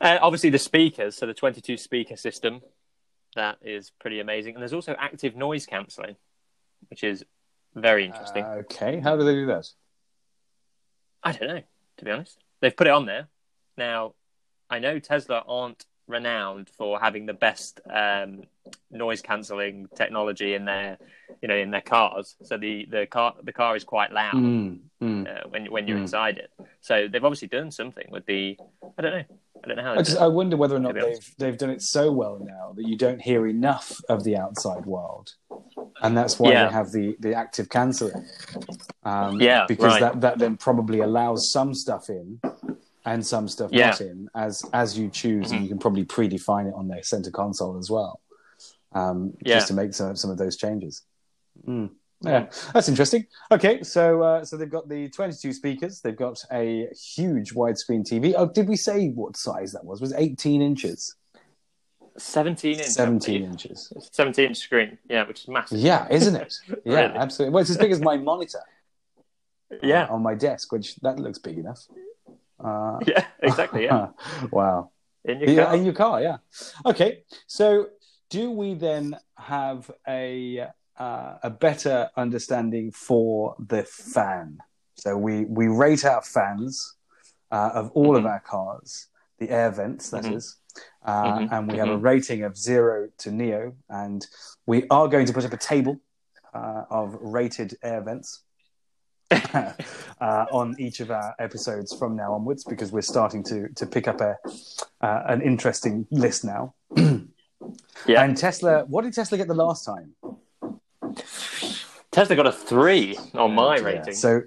Uh, 0.00 0.18
obviously, 0.22 0.50
the 0.50 0.58
speakers. 0.58 1.16
So 1.16 1.26
the 1.26 1.34
22 1.34 1.76
speaker 1.76 2.16
system, 2.16 2.60
that 3.34 3.58
is 3.62 3.90
pretty 4.00 4.20
amazing. 4.20 4.54
And 4.54 4.62
there's 4.62 4.72
also 4.72 4.94
active 4.98 5.36
noise 5.36 5.66
cancelling, 5.66 6.16
which 6.90 7.04
is 7.04 7.24
very 7.74 8.06
interesting. 8.06 8.44
Uh, 8.44 8.62
okay, 8.62 9.00
how 9.00 9.16
do 9.16 9.24
they 9.24 9.34
do 9.34 9.46
that? 9.46 9.68
I 11.22 11.32
don't 11.32 11.48
know, 11.48 11.62
to 11.98 12.04
be 12.04 12.10
honest. 12.10 12.38
They've 12.60 12.76
put 12.76 12.86
it 12.86 12.92
on 12.92 13.06
there. 13.06 13.28
Now, 13.76 14.14
I 14.70 14.78
know 14.78 14.98
Tesla 14.98 15.44
aren't 15.46 15.84
renowned 16.08 16.68
for 16.70 16.98
having 16.98 17.26
the 17.26 17.34
best 17.34 17.80
um, 17.90 18.42
noise 18.90 19.20
cancelling 19.22 19.88
technology 19.94 20.54
in 20.54 20.64
their, 20.64 20.98
you 21.42 21.48
know, 21.48 21.56
in 21.56 21.70
their 21.70 21.80
cars. 21.82 22.36
So 22.42 22.56
the, 22.56 22.86
the 22.90 23.06
car 23.06 23.34
the 23.42 23.52
car 23.52 23.76
is 23.76 23.84
quite 23.84 24.12
loud 24.12 24.34
Mm, 24.34 24.80
mm. 25.02 25.26
uh, 25.28 25.48
when 25.48 25.66
when 25.66 25.86
you're 25.86 25.98
Mm. 25.98 26.02
inside 26.02 26.38
it. 26.38 26.50
So 26.80 27.08
they've 27.08 27.24
obviously 27.24 27.48
done 27.48 27.70
something 27.70 28.06
with 28.10 28.26
the. 28.26 28.58
I 28.98 29.02
don't 29.02 29.12
know. 29.12 29.24
I 29.62 29.66
don't 29.68 29.76
know 29.76 29.82
how. 29.82 29.92
I 29.94 30.02
just. 30.02 30.18
I 30.18 30.26
wonder 30.28 30.56
whether 30.56 30.76
or 30.76 30.80
not 30.80 30.94
they've 30.94 31.34
they've 31.38 31.58
done 31.58 31.70
it 31.70 31.82
so 31.82 32.10
well 32.12 32.38
now 32.40 32.72
that 32.76 32.84
you 32.84 32.96
don't 32.96 33.20
hear 33.20 33.46
enough 33.46 34.00
of 34.08 34.24
the 34.24 34.36
outside 34.36 34.86
world, 34.86 35.34
and 36.02 36.16
that's 36.16 36.38
why 36.38 36.52
Yeah. 36.52 36.66
they 36.66 36.72
have 36.72 36.92
the 36.92 37.16
the 37.20 37.34
active 37.34 37.68
cancelling. 37.68 38.24
Um, 39.02 39.40
Yeah, 39.40 39.66
because 39.66 39.92
right. 39.94 40.00
that 40.00 40.20
that 40.20 40.38
then 40.38 40.56
probably 40.56 41.00
allows 41.00 41.50
some 41.52 41.74
stuff 41.74 42.08
in 42.08 42.40
and 43.12 43.24
some 43.26 43.46
stuff 43.48 43.70
Yeah. 43.72 43.90
not 43.90 44.00
in 44.00 44.28
as 44.34 44.54
as 44.72 44.98
you 44.98 45.06
choose, 45.20 45.46
Mhm. 45.48 45.52
and 45.52 45.62
you 45.64 45.68
can 45.68 45.78
probably 45.78 46.04
predefine 46.04 46.66
it 46.70 46.74
on 46.74 46.88
their 46.88 47.02
center 47.02 47.30
console 47.30 47.76
as 47.78 47.88
well, 47.90 48.20
um, 48.92 49.18
Yeah. 49.44 49.56
just 49.56 49.68
to 49.68 49.74
make 49.74 49.92
some 49.94 50.14
some 50.16 50.30
of 50.30 50.38
those 50.38 50.56
changes. 50.56 51.02
Mm. 51.66 51.90
Yeah, 52.22 52.50
that's 52.74 52.88
interesting. 52.88 53.26
Okay, 53.56 53.82
so 53.84 54.22
uh, 54.22 54.44
so 54.44 54.56
they've 54.56 54.76
got 54.78 54.88
the 54.88 55.08
22 55.10 55.52
speakers. 55.52 56.00
They've 56.00 56.16
got 56.26 56.38
a 56.50 56.88
huge 57.14 57.54
widescreen 57.54 58.02
TV. 58.04 58.34
Oh, 58.36 58.46
did 58.58 58.66
we 58.68 58.76
say 58.76 59.08
what 59.10 59.36
size 59.36 59.70
that 59.72 59.84
was? 59.84 60.00
Was 60.00 60.12
18 60.14 60.60
inches? 60.60 61.14
17 62.16 62.78
inch. 62.80 62.86
17 62.88 63.44
inches. 63.44 63.92
17 64.12 64.46
inch 64.46 64.56
screen. 64.58 64.98
Yeah, 65.08 65.24
which 65.28 65.42
is 65.42 65.48
massive. 65.48 65.78
Yeah, 65.78 66.08
isn't 66.10 66.34
it? 66.34 66.52
Yeah, 66.84 67.00
Really? 67.02 67.14
absolutely. 67.24 67.52
Well, 67.54 67.60
it's 67.60 67.70
as 67.70 67.78
big 67.78 67.92
as 67.92 68.00
my 68.00 68.16
monitor 68.16 68.64
Yeah. 69.82 70.06
on 70.06 70.20
my 70.22 70.34
desk, 70.34 70.72
which 70.72 70.96
that 70.96 71.20
looks 71.20 71.38
big 71.38 71.58
enough. 71.58 71.86
Uh, 72.62 72.98
Yeah. 73.06 73.24
Exactly. 73.42 73.84
Yeah. 73.84 74.08
wow. 74.50 74.90
In 75.24 75.40
your 75.40 75.50
Yeah, 75.50 75.64
car. 75.66 75.74
in 75.76 75.84
your 75.84 75.94
car, 75.94 76.22
yeah. 76.22 76.36
Okay, 76.86 77.24
so 77.46 77.88
do 78.30 78.50
we 78.50 78.74
then 78.74 79.16
have 79.36 79.90
a 80.06 80.66
uh, 80.98 81.34
a 81.42 81.50
better 81.50 82.10
understanding 82.16 82.90
for 82.92 83.54
the 83.58 83.84
fan? 83.84 84.58
So 84.94 85.16
we 85.16 85.44
we 85.44 85.68
rate 85.68 86.04
our 86.04 86.22
fans 86.22 86.96
uh, 87.50 87.70
of 87.74 87.90
all 87.92 88.16
of 88.16 88.24
Mhm. 88.24 88.30
our 88.30 88.40
cars, 88.40 89.08
the 89.38 89.50
air 89.50 89.70
vents, 89.70 90.10
that 90.10 90.30
is, 90.30 90.56
Mhm. 90.76 90.82
uh, 91.04 91.40
Mhm, 91.40 91.48
and 91.52 91.68
we 91.68 91.78
have 91.78 91.88
a 91.90 91.96
mhm. 91.98 92.02
rating 92.02 92.42
of 92.42 92.56
zero 92.56 93.08
to 93.18 93.30
Neo. 93.30 93.74
And 93.88 94.26
we 94.66 94.86
are 94.90 95.08
going 95.08 95.26
to 95.26 95.32
put 95.32 95.44
up 95.44 95.52
a 95.52 95.56
table 95.56 96.00
uh, 96.54 96.84
of 96.90 97.14
rated 97.20 97.76
air 97.82 98.00
vents 98.00 98.42
uh, 99.30 100.46
on 100.52 100.74
each 100.78 101.00
of 101.00 101.10
our 101.10 101.34
episodes 101.38 101.94
from 101.94 102.16
now 102.16 102.32
onwards 102.32 102.64
because 102.64 102.92
we're 102.92 103.02
starting 103.02 103.42
to 103.44 103.68
to 103.74 103.86
pick 103.86 104.08
up 104.08 104.20
a 104.20 104.36
uh, 105.00 105.22
an 105.26 105.42
interesting 105.42 106.06
list 106.10 106.44
now. 106.44 106.74
Yeah. 108.06 108.22
And 108.22 108.36
Tesla, 108.36 108.84
what 108.84 109.02
did 109.02 109.12
Tesla 109.12 109.36
get 109.36 109.48
the 109.48 109.54
last 109.54 109.84
time? 109.84 110.14
Tesla 112.12 112.36
got 112.36 112.46
a 112.46 112.52
three 112.52 113.18
on 113.34 113.54
my 113.54 113.76
Yeah, 113.76 113.82
rating. 113.82 114.14
So 114.14 114.42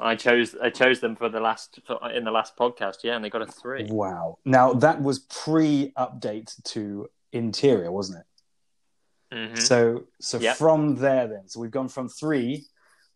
I 0.00 0.16
chose 0.16 0.56
I 0.60 0.70
chose 0.70 0.98
them 1.00 1.14
for 1.16 1.28
the 1.28 1.40
last 1.40 1.78
for, 1.86 2.10
in 2.10 2.24
the 2.24 2.32
last 2.32 2.56
podcast. 2.56 2.96
Yeah, 3.04 3.14
and 3.14 3.24
they 3.24 3.30
got 3.30 3.42
a 3.42 3.46
three. 3.46 3.84
wow. 3.88 4.38
Now 4.44 4.72
that 4.74 5.00
was 5.00 5.20
pre-update 5.20 6.62
to 6.64 7.08
interior, 7.32 7.92
wasn't 7.92 8.18
it? 9.30 9.36
Mhm. 9.36 9.58
So 9.62 10.04
so 10.20 10.38
Yep. 10.38 10.56
from 10.56 10.96
there 10.96 11.28
then, 11.28 11.48
so 11.48 11.60
we've 11.60 11.70
gone 11.70 11.88
from 11.88 12.08
three, 12.08 12.66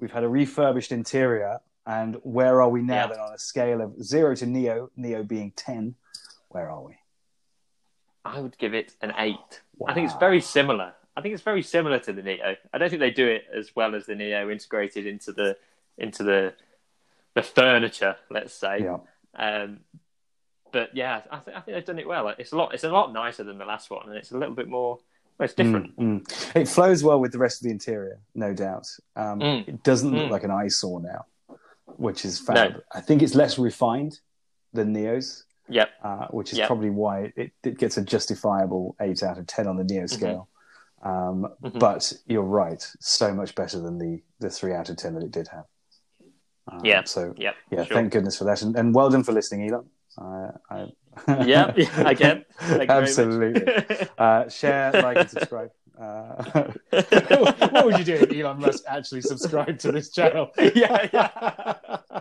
we've 0.00 0.10
had 0.10 0.24
a 0.24 0.28
refurbished 0.28 0.92
interior, 0.92 1.60
and 1.86 2.16
where 2.22 2.60
are 2.62 2.68
we 2.68 2.82
now 2.82 3.02
Yeah. 3.02 3.06
then 3.08 3.18
on 3.20 3.32
a 3.34 3.38
scale 3.38 3.80
of 3.80 4.02
zero 4.02 4.34
to 4.36 4.46
Neo, 4.46 4.90
Neo 4.96 5.22
being 5.22 5.52
ten? 5.52 5.94
Where 6.48 6.70
are 6.70 6.82
we? 6.82 6.96
I 8.24 8.40
would 8.40 8.58
give 8.58 8.74
it 8.74 8.94
an 9.00 9.12
eight. 9.18 9.62
I 9.86 9.94
think 9.94 10.06
it's 10.10 10.18
very 10.18 10.40
similar. 10.40 10.94
I 11.16 11.22
think 11.22 11.34
it's 11.34 11.42
very 11.42 11.62
similar 11.62 11.98
to 12.00 12.12
the 12.12 12.22
Neo. 12.22 12.56
I 12.72 12.78
don't 12.78 12.90
think 12.90 13.00
they 13.00 13.10
do 13.10 13.26
it 13.26 13.44
as 13.52 13.74
well 13.74 13.94
as 13.94 14.06
the 14.06 14.14
Neo 14.14 14.50
integrated 14.50 15.06
into 15.06 15.32
the 15.32 15.56
into 15.98 16.22
the 16.22 16.54
the 17.34 17.42
furniture. 17.42 18.16
Let's 18.30 18.52
say. 18.54 18.82
Yeah. 18.82 18.98
Um, 19.34 19.80
but 20.72 20.94
yeah, 20.94 21.22
I, 21.30 21.38
th- 21.38 21.56
I 21.56 21.60
think 21.60 21.74
they've 21.76 21.84
done 21.84 21.98
it 21.98 22.06
well. 22.06 22.28
It's 22.38 22.52
a 22.52 22.56
lot. 22.56 22.74
It's 22.74 22.84
a 22.84 22.90
lot 22.90 23.12
nicer 23.12 23.42
than 23.42 23.58
the 23.58 23.64
last 23.64 23.90
one, 23.90 24.08
and 24.08 24.16
it's 24.16 24.30
a 24.32 24.38
little 24.38 24.54
bit 24.54 24.68
more. 24.68 24.98
It's 25.40 25.54
different. 25.54 25.96
Mm, 25.98 26.22
mm. 26.22 26.56
It 26.56 26.68
flows 26.68 27.02
well 27.02 27.18
with 27.20 27.32
the 27.32 27.38
rest 27.38 27.60
of 27.60 27.64
the 27.64 27.70
interior, 27.70 28.20
no 28.34 28.52
doubt. 28.52 28.86
Um, 29.16 29.40
Mm. 29.40 29.68
It 29.68 29.82
doesn't 29.82 30.12
look 30.12 30.26
Mm. 30.28 30.30
like 30.30 30.44
an 30.44 30.50
eyesore 30.50 31.00
now, 31.00 31.26
which 31.96 32.24
is 32.24 32.38
fab. 32.38 32.82
I 32.92 33.00
think 33.00 33.22
it's 33.22 33.34
less 33.34 33.58
refined 33.58 34.20
than 34.72 34.92
Neo's, 34.92 35.44
Yep. 35.68 35.88
uh, 36.02 36.26
which 36.28 36.52
is 36.52 36.58
Yep. 36.58 36.66
probably 36.66 36.90
why 36.90 37.32
it, 37.36 37.52
it 37.62 37.78
gets 37.78 37.96
a 37.96 38.02
justifiable 38.02 38.96
eight 39.00 39.22
out 39.22 39.38
of 39.38 39.46
ten 39.46 39.66
on 39.66 39.76
the 39.76 39.84
Neo 39.84 40.04
Mm-hmm. 40.04 40.14
scale. 40.14 40.48
Um, 41.02 41.48
Mhm. 41.62 41.78
But 41.78 42.12
you're 42.26 42.42
right, 42.42 42.86
so 43.00 43.32
much 43.34 43.54
better 43.54 43.80
than 43.80 43.98
the 43.98 44.22
the 44.38 44.50
three 44.50 44.72
out 44.74 44.88
of 44.90 44.96
ten 44.96 45.14
that 45.14 45.22
it 45.22 45.30
did 45.30 45.48
have. 45.48 45.64
Um, 46.68 46.80
Yeah. 46.84 47.04
So 47.04 47.34
Yep. 47.36 47.54
yeah, 47.70 47.84
sure. 47.84 47.94
thank 47.96 48.12
goodness 48.12 48.36
for 48.36 48.44
that, 48.44 48.60
and, 48.62 48.76
and 48.76 48.94
well 48.94 49.08
done 49.10 49.22
for 49.24 49.32
listening, 49.32 49.68
Elon. 49.70 49.88
Uh, 50.18 50.52
I... 50.70 50.92
yeah. 51.28 51.72
yeah, 51.76 52.08
Again. 52.08 52.44
Thank 52.58 52.94
you 52.94 53.06
very 53.06 53.16
much. 53.16 53.18
Absolutely. 53.18 54.08
Uh, 54.18 54.48
share, 54.48 54.92
like, 54.92 55.16
and 55.16 55.30
subscribe. 55.30 55.70
Uh, 56.00 56.72
what 56.90 57.84
would 57.84 57.98
you 57.98 58.04
do 58.04 58.14
if 58.14 58.32
Elon 58.32 58.60
Musk 58.60 58.84
actually 58.88 59.20
subscribed 59.20 59.80
to 59.80 59.92
this 59.92 60.10
channel? 60.10 60.50
yeah. 60.74 61.08
Yeah. 61.12 62.20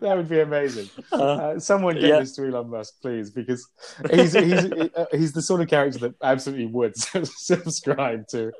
That 0.00 0.16
would 0.16 0.28
be 0.28 0.40
amazing. 0.40 0.88
Uh, 1.12 1.22
Uh, 1.44 1.58
someone 1.58 1.94
get 1.94 2.04
yeah. 2.04 2.20
this 2.20 2.34
to 2.36 2.46
Elon 2.46 2.70
Musk, 2.70 2.94
please, 3.02 3.30
because 3.30 3.68
he's 4.10 4.32
he's 4.32 4.64
uh, 4.64 5.06
he's 5.12 5.32
the 5.32 5.42
sort 5.42 5.60
of 5.60 5.68
character 5.68 5.98
that 6.00 6.14
absolutely 6.22 6.66
would 6.66 6.96
subscribe 7.52 8.26
to, 8.28 8.52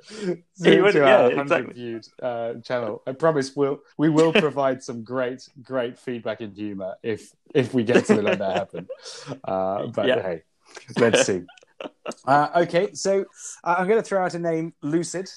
to, 0.63 0.81
would, 0.83 0.93
to 0.93 0.99
yeah, 0.99 1.17
our 1.17 1.23
hundred 1.31 1.41
exactly. 1.43 1.75
viewed 1.75 2.07
uh, 2.23 2.55
channel. 2.63 3.03
I 3.07 3.13
promise 3.13 3.55
we'll 3.57 3.81
we 3.99 4.09
will 4.09 4.33
provide 4.33 4.83
some 4.83 5.03
great 5.05 5.49
great 5.63 5.99
feedback 5.99 6.41
and 6.41 6.53
humour 6.55 6.97
if 7.03 7.33
if 7.55 7.73
we 7.75 7.85
get 7.85 8.05
to 8.07 8.21
let 8.23 8.39
that 8.39 8.57
happen. 8.57 8.87
Uh, 9.45 9.87
but 9.89 10.07
Yeah. 10.07 10.23
hey, 10.23 10.43
let's 10.99 11.25
see. 11.27 11.43
Uh, 12.27 12.49
okay, 12.65 12.93
so 12.95 13.25
uh, 13.65 13.75
I'm 13.79 13.87
going 13.89 14.01
to 14.03 14.09
throw 14.09 14.25
out 14.25 14.35
a 14.35 14.39
name, 14.39 14.73
Lucid, 14.83 15.29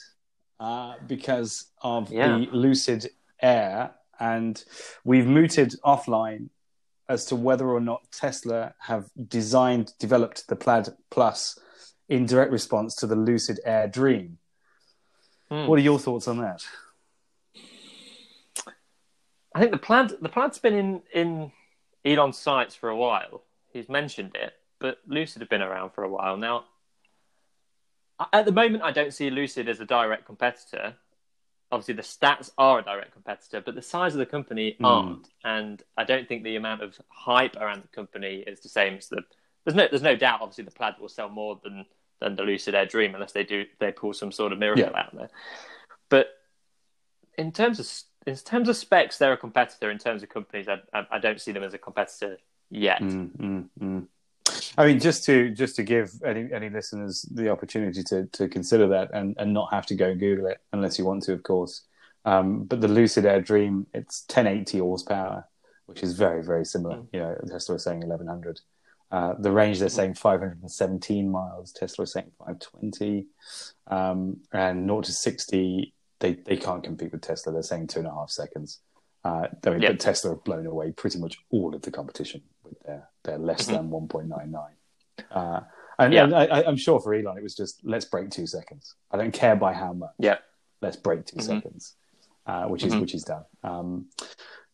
uh, 0.60 0.94
because 1.08 1.66
of 1.82 2.10
the 2.10 2.48
Lucid 2.52 3.10
Air, 3.42 3.92
and 4.20 4.64
we've 5.04 5.28
mooted 5.28 5.74
offline 5.84 6.50
as 7.10 7.26
to 7.26 7.36
whether 7.36 7.68
or 7.68 7.80
not 7.80 8.12
Tesla 8.12 8.74
have 8.80 9.10
designed, 9.28 9.94
developed 10.00 10.48
the 10.48 10.56
Plaid 10.56 10.90
Plus 11.10 11.58
in 12.10 12.26
direct 12.26 12.52
response 12.52 12.96
to 12.96 13.08
the 13.08 13.16
Lucid 13.16 13.60
Air 13.66 13.88
Dream. 13.88 14.38
Hmm. 15.50 15.68
What 15.68 15.80
are 15.80 15.84
your 15.84 16.00
thoughts 16.00 16.28
on 16.28 16.40
that? 16.40 16.64
I 19.56 19.60
think 19.60 19.72
the 19.72 19.78
plaid 19.78 20.12
the 20.22 20.30
plaid's 20.30 20.60
been 20.60 20.76
in 20.76 21.02
in 21.14 21.52
Elon's 22.06 22.38
sights 22.38 22.76
for 22.76 22.90
a 22.90 22.96
while. 22.96 23.44
He's 23.72 23.90
mentioned 23.90 24.36
it, 24.36 24.54
but 24.80 25.00
Lucid 25.08 25.42
have 25.42 25.50
been 25.50 25.62
around 25.62 25.92
for 25.92 26.04
a 26.04 26.10
while 26.10 26.38
now. 26.38 26.66
At 28.34 28.46
the 28.46 28.52
moment, 28.52 28.84
I 28.84 28.92
don't 28.92 29.14
see 29.14 29.30
Lucid 29.30 29.70
as 29.70 29.80
a 29.80 29.86
direct 29.86 30.26
competitor. 30.26 30.96
Obviously, 31.72 31.96
the 31.96 32.02
stats 32.02 32.50
are 32.58 32.80
a 32.80 32.84
direct 32.84 33.12
competitor, 33.12 33.62
but 33.62 33.76
the 33.76 33.82
size 33.82 34.14
of 34.14 34.20
the 34.20 34.26
company 34.26 34.76
Hmm. 34.80 34.86
aren't, 34.86 35.30
and 35.44 35.84
I 35.98 36.04
don't 36.06 36.28
think 36.28 36.44
the 36.44 36.56
amount 36.56 36.82
of 36.82 36.98
hype 37.10 37.58
around 37.58 37.84
the 37.84 37.88
company 37.90 38.44
is 38.48 38.62
the 38.62 38.70
same 38.70 38.96
as 38.98 39.10
the. 39.10 39.22
There's 39.66 39.76
no, 39.76 39.88
there's 39.90 40.02
no 40.02 40.16
doubt. 40.16 40.40
Obviously, 40.42 40.64
the 40.64 40.72
Plaid 40.72 40.96
will 41.00 41.10
sell 41.10 41.30
more 41.30 41.60
than 41.64 41.86
than 42.20 42.36
the 42.36 42.44
Lucid 42.44 42.74
Air 42.74 42.86
Dream 42.86 43.14
unless 43.14 43.34
they 43.34 43.44
do 43.44 43.66
they 43.80 43.92
pull 43.92 44.14
some 44.14 44.32
sort 44.32 44.52
of 44.54 44.60
miracle 44.60 44.86
Yeah. 44.92 45.00
out 45.00 45.16
there. 45.16 45.30
But 46.10 46.30
in 47.38 47.52
terms 47.52 47.80
of 47.80 47.88
in 48.26 48.36
terms 48.38 48.70
of 48.70 48.78
specs, 48.78 49.18
they're 49.18 49.34
a 49.34 49.38
competitor. 49.38 49.92
In 49.92 49.98
terms 49.98 50.24
of 50.24 50.30
companies, 50.30 50.68
I, 50.68 50.80
I, 50.94 51.06
I 51.12 51.20
don't 51.20 51.40
see 51.42 51.52
them 51.52 51.64
as 51.64 51.74
a 51.74 51.78
competitor 51.78 52.38
yet. 52.70 53.02
Mm, 53.02 53.38
mm, 53.38 53.70
mm. 53.80 54.08
I 54.78 54.86
mean, 54.86 55.00
just 55.00 55.24
to 55.26 55.50
just 55.50 55.76
to 55.78 55.84
give 55.84 56.12
any 56.26 56.50
any 56.54 56.70
listeners 56.70 57.24
the 57.32 57.50
opportunity 57.50 58.04
to 58.04 58.26
to 58.34 58.48
consider 58.48 58.88
that 58.90 59.10
and 59.14 59.36
and 59.40 59.54
not 59.54 59.74
have 59.74 59.86
to 59.88 59.96
go 59.96 60.10
and 60.10 60.20
Google 60.20 60.48
it 60.48 60.60
unless 60.72 61.00
you 61.00 61.06
want 61.06 61.24
to, 61.24 61.34
of 61.34 61.44
course. 61.44 61.84
Um, 62.26 62.66
but 62.66 62.82
the 62.82 62.88
Lucid 62.88 63.26
Air 63.26 63.42
Dream, 63.42 63.88
it's 63.94 64.24
1080 64.28 64.80
horsepower, 64.80 65.48
which 65.88 66.04
is 66.04 66.14
very 66.14 66.44
very 66.44 66.66
similar. 66.66 66.98
Mm. 66.98 67.08
You 67.14 67.20
know, 67.20 67.38
Tesla 67.48 67.76
is 67.76 67.84
saying 67.84 68.00
1100. 68.02 68.62
Uh, 69.10 69.34
the 69.40 69.52
range 69.52 69.80
they're 69.80 69.88
saying 69.88 70.14
517 70.14 71.32
miles. 71.32 71.72
Tesla 71.72 72.04
is 72.04 72.12
saying 72.12 72.32
520, 72.38 73.26
um, 73.88 74.38
and 74.52 74.86
0 74.86 75.02
to 75.02 75.12
60 75.14 75.94
they 76.20 76.34
they 76.34 76.58
can't 76.58 76.84
compete 76.84 77.12
with 77.12 77.22
Tesla. 77.22 77.54
They're 77.54 77.64
saying 77.64 77.88
two 77.88 78.00
and 78.00 78.08
a 78.08 78.12
half 78.12 78.30
seconds. 78.30 78.80
Uh, 79.24 79.48
I 79.66 79.70
mean, 79.70 79.82
Yep. 79.82 79.92
but 79.94 80.00
Tesla 80.00 80.32
have 80.32 80.44
blown 80.44 80.66
away 80.66 80.92
pretty 80.92 81.20
much 81.20 81.38
all 81.52 81.76
of 81.76 81.82
the 81.82 81.92
competition 81.92 82.42
with 82.70 82.80
their 82.82 83.10
their 83.24 83.38
less 83.38 83.68
Mhm. 83.68 83.72
than 83.74 83.90
1.99. 83.90 84.76
Uh, 85.32 85.62
and, 86.00 86.14
Yeah. 86.14 86.24
and 86.24 86.34
I, 86.36 86.64
I'm 86.64 86.78
sure 86.78 87.00
for 87.00 87.14
Elon, 87.14 87.38
it 87.38 87.44
was 87.44 87.56
just 87.56 87.84
let's 87.84 88.06
break 88.06 88.30
two 88.30 88.48
seconds. 88.48 88.96
I 89.12 89.18
don't 89.18 89.34
care 89.34 89.56
by 89.56 89.74
how 89.74 89.94
much. 89.94 90.12
Yeah. 90.20 90.38
let's 90.80 90.96
break 90.96 91.26
2 91.26 91.38
Mhm. 91.38 91.42
seconds, 91.42 91.96
uh, 92.46 92.66
which 92.68 92.84
is 92.84 92.94
Mhm. 92.94 93.02
which 93.02 93.16
is 93.16 93.24
done. 93.24 93.44
Um, 93.64 94.10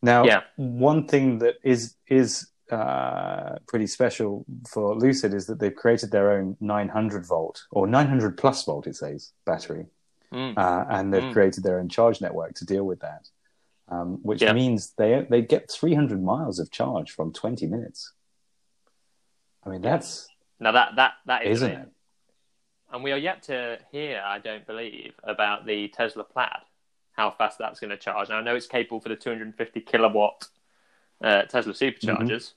now, 0.02 0.26
Yeah. 0.26 0.42
one 0.58 1.08
thing 1.08 1.40
that 1.40 1.56
is 1.64 1.96
is 2.08 2.50
uh, 2.72 3.60
pretty 3.68 3.86
special 3.88 4.46
for 4.68 4.96
Lucid 4.96 5.34
is 5.34 5.46
that 5.48 5.60
they've 5.60 5.76
created 5.76 6.10
their 6.12 6.32
own 6.32 6.58
900 6.60 7.26
volt 7.26 7.66
or 7.72 7.86
900 7.88 8.36
plus 8.38 8.64
volt, 8.66 8.88
it 8.88 8.96
says, 8.96 9.32
battery 9.46 9.86
Mm. 10.32 10.58
uh, 10.58 10.86
and 10.90 11.14
they've 11.14 11.24
Mm. 11.30 11.34
created 11.34 11.64
their 11.64 11.78
own 11.78 11.88
charge 11.90 12.20
network 12.22 12.54
to 12.56 12.66
deal 12.66 12.84
with 12.86 13.00
that, 13.02 13.30
um, 13.90 14.20
which 14.24 14.42
means 14.42 14.94
they 14.98 15.26
they 15.30 15.42
get 15.42 15.70
300 15.72 16.22
miles 16.22 16.60
of 16.60 16.72
charge 16.72 17.12
from 17.12 17.34
20 17.34 17.68
minutes. 17.68 18.14
I 19.66 19.70
mean, 19.70 19.82
that's 19.82 20.28
Now 20.60 20.72
that 20.74 20.96
that 20.96 21.14
that 21.26 21.46
is 21.46 21.58
isn't 21.58 21.72
a 21.72 21.76
bit. 21.76 21.84
it? 21.84 21.90
And 22.92 23.04
we 23.04 23.12
are 23.12 23.18
yet 23.18 23.44
to 23.44 23.80
hear, 23.92 24.22
I 24.24 24.38
don't 24.40 24.68
believe, 24.68 25.14
about 25.24 25.66
the 25.66 25.88
Tesla 25.88 26.24
Plaid, 26.24 26.62
how 27.14 27.32
fast 27.32 27.58
that's 27.58 27.80
going 27.80 27.90
to 27.90 27.98
charge. 27.98 28.30
Now, 28.30 28.38
I 28.38 28.44
know 28.44 28.56
it's 28.56 28.68
capable 28.68 29.00
for 29.00 29.10
the 29.10 29.16
250 29.16 29.82
kilowatt 29.82 30.48
uh, 31.24 31.42
Tesla 31.44 31.74
superchargers, 31.74 32.54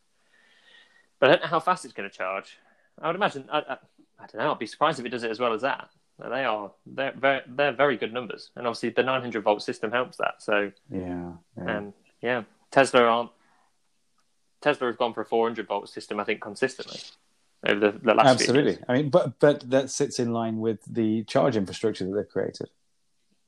but 1.18 1.30
I 1.30 1.32
don't 1.32 1.42
know 1.42 1.48
how 1.48 1.60
fast 1.60 1.86
it's 1.86 1.94
going 1.94 2.10
to 2.10 2.14
charge. 2.14 2.58
I 3.00 3.06
would 3.06 3.16
imagine, 3.16 3.48
I, 3.50 3.58
I, 3.60 3.76
I 4.18 4.26
don't 4.26 4.36
know, 4.36 4.52
I'd 4.52 4.58
be 4.58 4.66
surprised 4.66 5.00
if 5.00 5.06
it 5.06 5.10
does 5.10 5.24
it 5.24 5.30
as 5.30 5.40
well 5.40 5.54
as 5.54 5.62
that. 5.62 5.88
They 6.18 6.44
are 6.44 6.70
they're 6.86 7.12
very, 7.12 7.40
they're 7.46 7.72
very 7.72 7.96
good 7.96 8.12
numbers, 8.12 8.50
and 8.56 8.66
obviously 8.66 8.88
the 8.90 9.02
900 9.02 9.42
volt 9.42 9.62
system 9.62 9.90
helps 9.90 10.16
that. 10.16 10.36
So, 10.42 10.72
Yeah, 10.90 11.32
yeah. 11.58 11.76
um, 11.78 11.94
yeah, 12.22 12.42
Tesla 12.70 13.02
aren't 13.02 13.30
Tesla 14.62 14.86
have 14.88 14.98
gone 14.98 15.12
for 15.12 15.20
a 15.20 15.26
400 15.26 15.66
volt 15.66 15.88
system, 15.90 16.18
I 16.18 16.24
think, 16.24 16.40
consistently 16.40 16.98
over 17.66 17.78
the, 17.78 17.98
the 17.98 18.14
last 18.14 18.38
few 18.38 18.46
absolutely. 18.46 18.78
I 18.88 18.94
mean, 18.94 19.10
but 19.10 19.38
but 19.38 19.68
that 19.70 19.90
sits 19.90 20.18
in 20.18 20.32
line 20.32 20.58
with 20.58 20.80
the 20.86 21.24
charge 21.24 21.56
infrastructure 21.56 22.04
that 22.06 22.14
they've 22.14 22.28
created. 22.28 22.70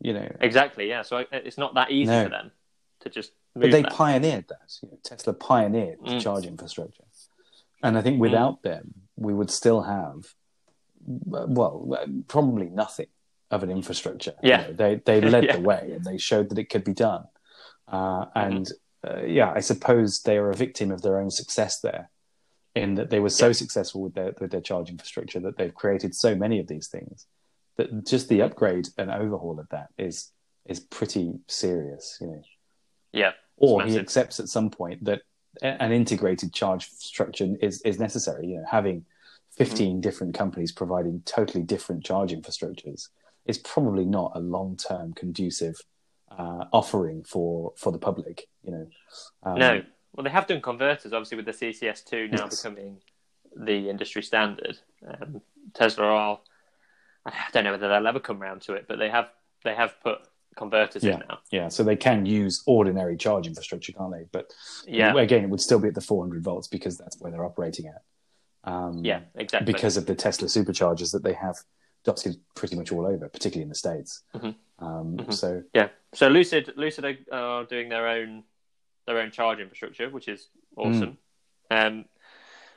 You 0.01 0.13
know, 0.13 0.37
Exactly, 0.41 0.89
yeah. 0.89 1.03
So 1.03 1.25
it's 1.33 1.59
not 1.59 1.75
that 1.75 1.91
easy 1.91 2.13
No. 2.13 2.25
for 2.25 2.29
them 2.31 2.53
to 3.01 3.09
just 3.11 3.33
but 3.55 3.71
they 3.71 3.83
that. 3.83 3.93
pioneered 3.93 4.47
that. 4.49 4.71
You 4.83 4.91
know, 4.91 4.99
Tesla 5.03 5.33
pioneered 5.33 5.99
the 6.05 6.11
Mm. 6.13 6.21
charge 6.21 6.47
infrastructure, 6.47 7.05
and 7.83 7.97
I 7.99 8.03
think 8.03 8.21
without 8.21 8.63
them, 8.63 8.93
we 9.17 9.33
would 9.35 9.51
still 9.51 9.83
have, 9.83 10.35
well, 11.27 11.99
probably 12.29 12.69
nothing 12.69 13.07
of 13.51 13.63
an 13.63 13.71
infrastructure. 13.71 14.35
You 14.43 14.51
Yeah. 14.51 14.57
know, 14.63 14.73
they 14.75 14.95
they 15.05 15.21
led 15.35 15.45
Yeah. 15.45 15.57
the 15.57 15.63
way 15.63 15.93
and 15.95 16.05
they 16.05 16.19
showed 16.19 16.51
that 16.51 16.59
it 16.59 16.69
could 16.71 16.85
be 16.85 16.95
done, 16.95 17.25
uh, 17.89 18.27
and 18.35 18.71
uh, 19.07 19.23
yeah, 19.23 19.53
I 19.55 19.61
suppose 19.61 20.23
they 20.23 20.37
are 20.37 20.51
a 20.51 20.55
victim 20.57 20.91
of 20.91 21.03
their 21.03 21.19
own 21.19 21.31
success 21.31 21.81
there, 21.81 22.11
in 22.75 22.95
that 22.97 23.11
they 23.11 23.21
were 23.21 23.31
so 23.31 23.53
successful 23.53 24.03
with 24.03 24.15
their 24.15 24.35
with 24.41 24.51
their 24.51 24.61
charge 24.61 24.91
infrastructure 24.91 25.41
that 25.41 25.57
they've 25.57 25.75
created 25.75 26.15
so 26.15 26.35
many 26.35 26.59
of 26.59 26.67
these 26.67 26.89
things 26.89 27.27
that 27.77 28.05
just 28.07 28.29
the 28.29 28.43
upgrade 28.43 28.89
and 28.99 29.11
overhaul 29.11 29.59
of 29.61 29.69
that 29.71 29.89
is 29.97 30.33
is 30.67 30.81
pretty 30.81 31.39
serious, 31.47 32.19
you 32.21 32.27
know. 32.27 32.43
Yeah. 33.13 33.33
Or 33.57 33.83
he 33.83 33.99
accepts 33.99 34.39
at 34.39 34.49
some 34.49 34.69
point 34.71 35.05
that 35.05 35.23
an 35.63 35.91
integrated 35.93 36.53
charge 36.53 36.91
structure 36.91 37.57
is 37.61 37.81
is 37.83 37.99
necessary. 37.99 38.49
You 38.49 38.57
know, 38.59 38.67
having 38.71 39.07
15 39.59 39.89
Mm-hmm. 39.97 40.01
different 40.01 40.35
companies 40.35 40.73
providing 40.73 41.23
totally 41.25 41.63
different 41.65 42.05
charge 42.05 42.33
infrastructures 42.33 43.09
is 43.45 43.59
probably 43.59 44.05
not 44.05 44.33
a 44.35 44.41
long 44.41 44.77
term 44.77 45.13
conducive 45.13 45.77
uh, 46.31 46.65
offering 46.73 47.25
for 47.25 47.73
for 47.77 47.91
the 47.93 47.99
public. 47.99 48.47
You 48.63 48.71
know. 48.73 48.87
Um, 49.43 49.59
No. 49.59 49.83
Well, 50.15 50.25
they 50.25 50.31
have 50.31 50.47
done 50.47 50.61
converters, 50.63 51.13
obviously, 51.13 51.37
with 51.37 51.47
the 51.47 51.53
CCS2 51.53 52.31
now 52.31 52.45
Yes. 52.45 52.63
becoming 52.63 53.01
the 53.55 53.89
industry 53.91 54.23
standard. 54.23 54.79
Um, 55.07 55.43
Tesla 55.75 56.07
are, 56.07 56.41
I 57.27 57.33
don't 57.53 57.65
know 57.65 57.73
whether 57.73 57.89
they'll 57.89 58.07
ever 58.07 58.19
come 58.21 58.41
round 58.41 58.63
to 58.63 58.73
it, 58.75 58.87
but 58.89 58.99
they 58.99 59.11
have 59.11 59.29
they 59.65 59.75
have 59.75 60.01
put 60.03 60.19
converters 60.57 61.05
Yeah. 61.05 61.15
in 61.15 61.19
now. 61.29 61.39
Yeah, 61.53 61.69
so 61.69 61.85
they 61.85 61.95
can 61.97 62.27
use 62.27 62.63
ordinary 62.67 63.17
charge 63.17 63.47
infrastructure, 63.47 63.93
can't 63.93 64.13
they? 64.13 64.25
But 64.33 64.53
Yeah. 64.87 65.15
again, 65.17 65.45
it 65.45 65.51
would 65.51 65.61
still 65.61 65.79
be 65.79 65.89
at 65.89 65.95
the 65.95 66.01
400 66.01 66.43
volts 66.43 66.69
because 66.69 66.97
that's 66.99 67.21
where 67.21 67.31
they're 67.31 67.45
operating 67.45 67.87
at. 67.87 68.03
Um, 68.69 69.05
Yeah, 69.05 69.21
exactly. 69.35 69.73
because 69.73 69.97
of 69.97 70.07
the 70.07 70.15
Tesla 70.15 70.49
superchargers 70.49 71.13
that 71.13 71.23
they 71.23 71.33
have 71.33 71.57
dotted 72.05 72.37
pretty 72.55 72.77
much 72.77 72.93
all 72.93 73.07
over, 73.07 73.29
particularly 73.29 73.63
in 73.63 73.69
the 73.69 73.75
states. 73.75 74.23
Mhm. 74.35 74.55
Um, 74.79 75.17
Mhm. 75.17 75.33
So 75.33 75.63
Yeah. 75.75 75.89
So 76.15 76.29
Lucid, 76.29 76.73
Lucid 76.77 77.27
are, 77.33 77.65
doing 77.65 77.89
their 77.89 78.07
own 78.09 78.45
their 79.07 79.19
own 79.21 79.31
charge 79.31 79.59
infrastructure, 79.59 80.11
which 80.11 80.29
is 80.29 80.51
awesome. 80.77 81.17
Um, 81.71 82.05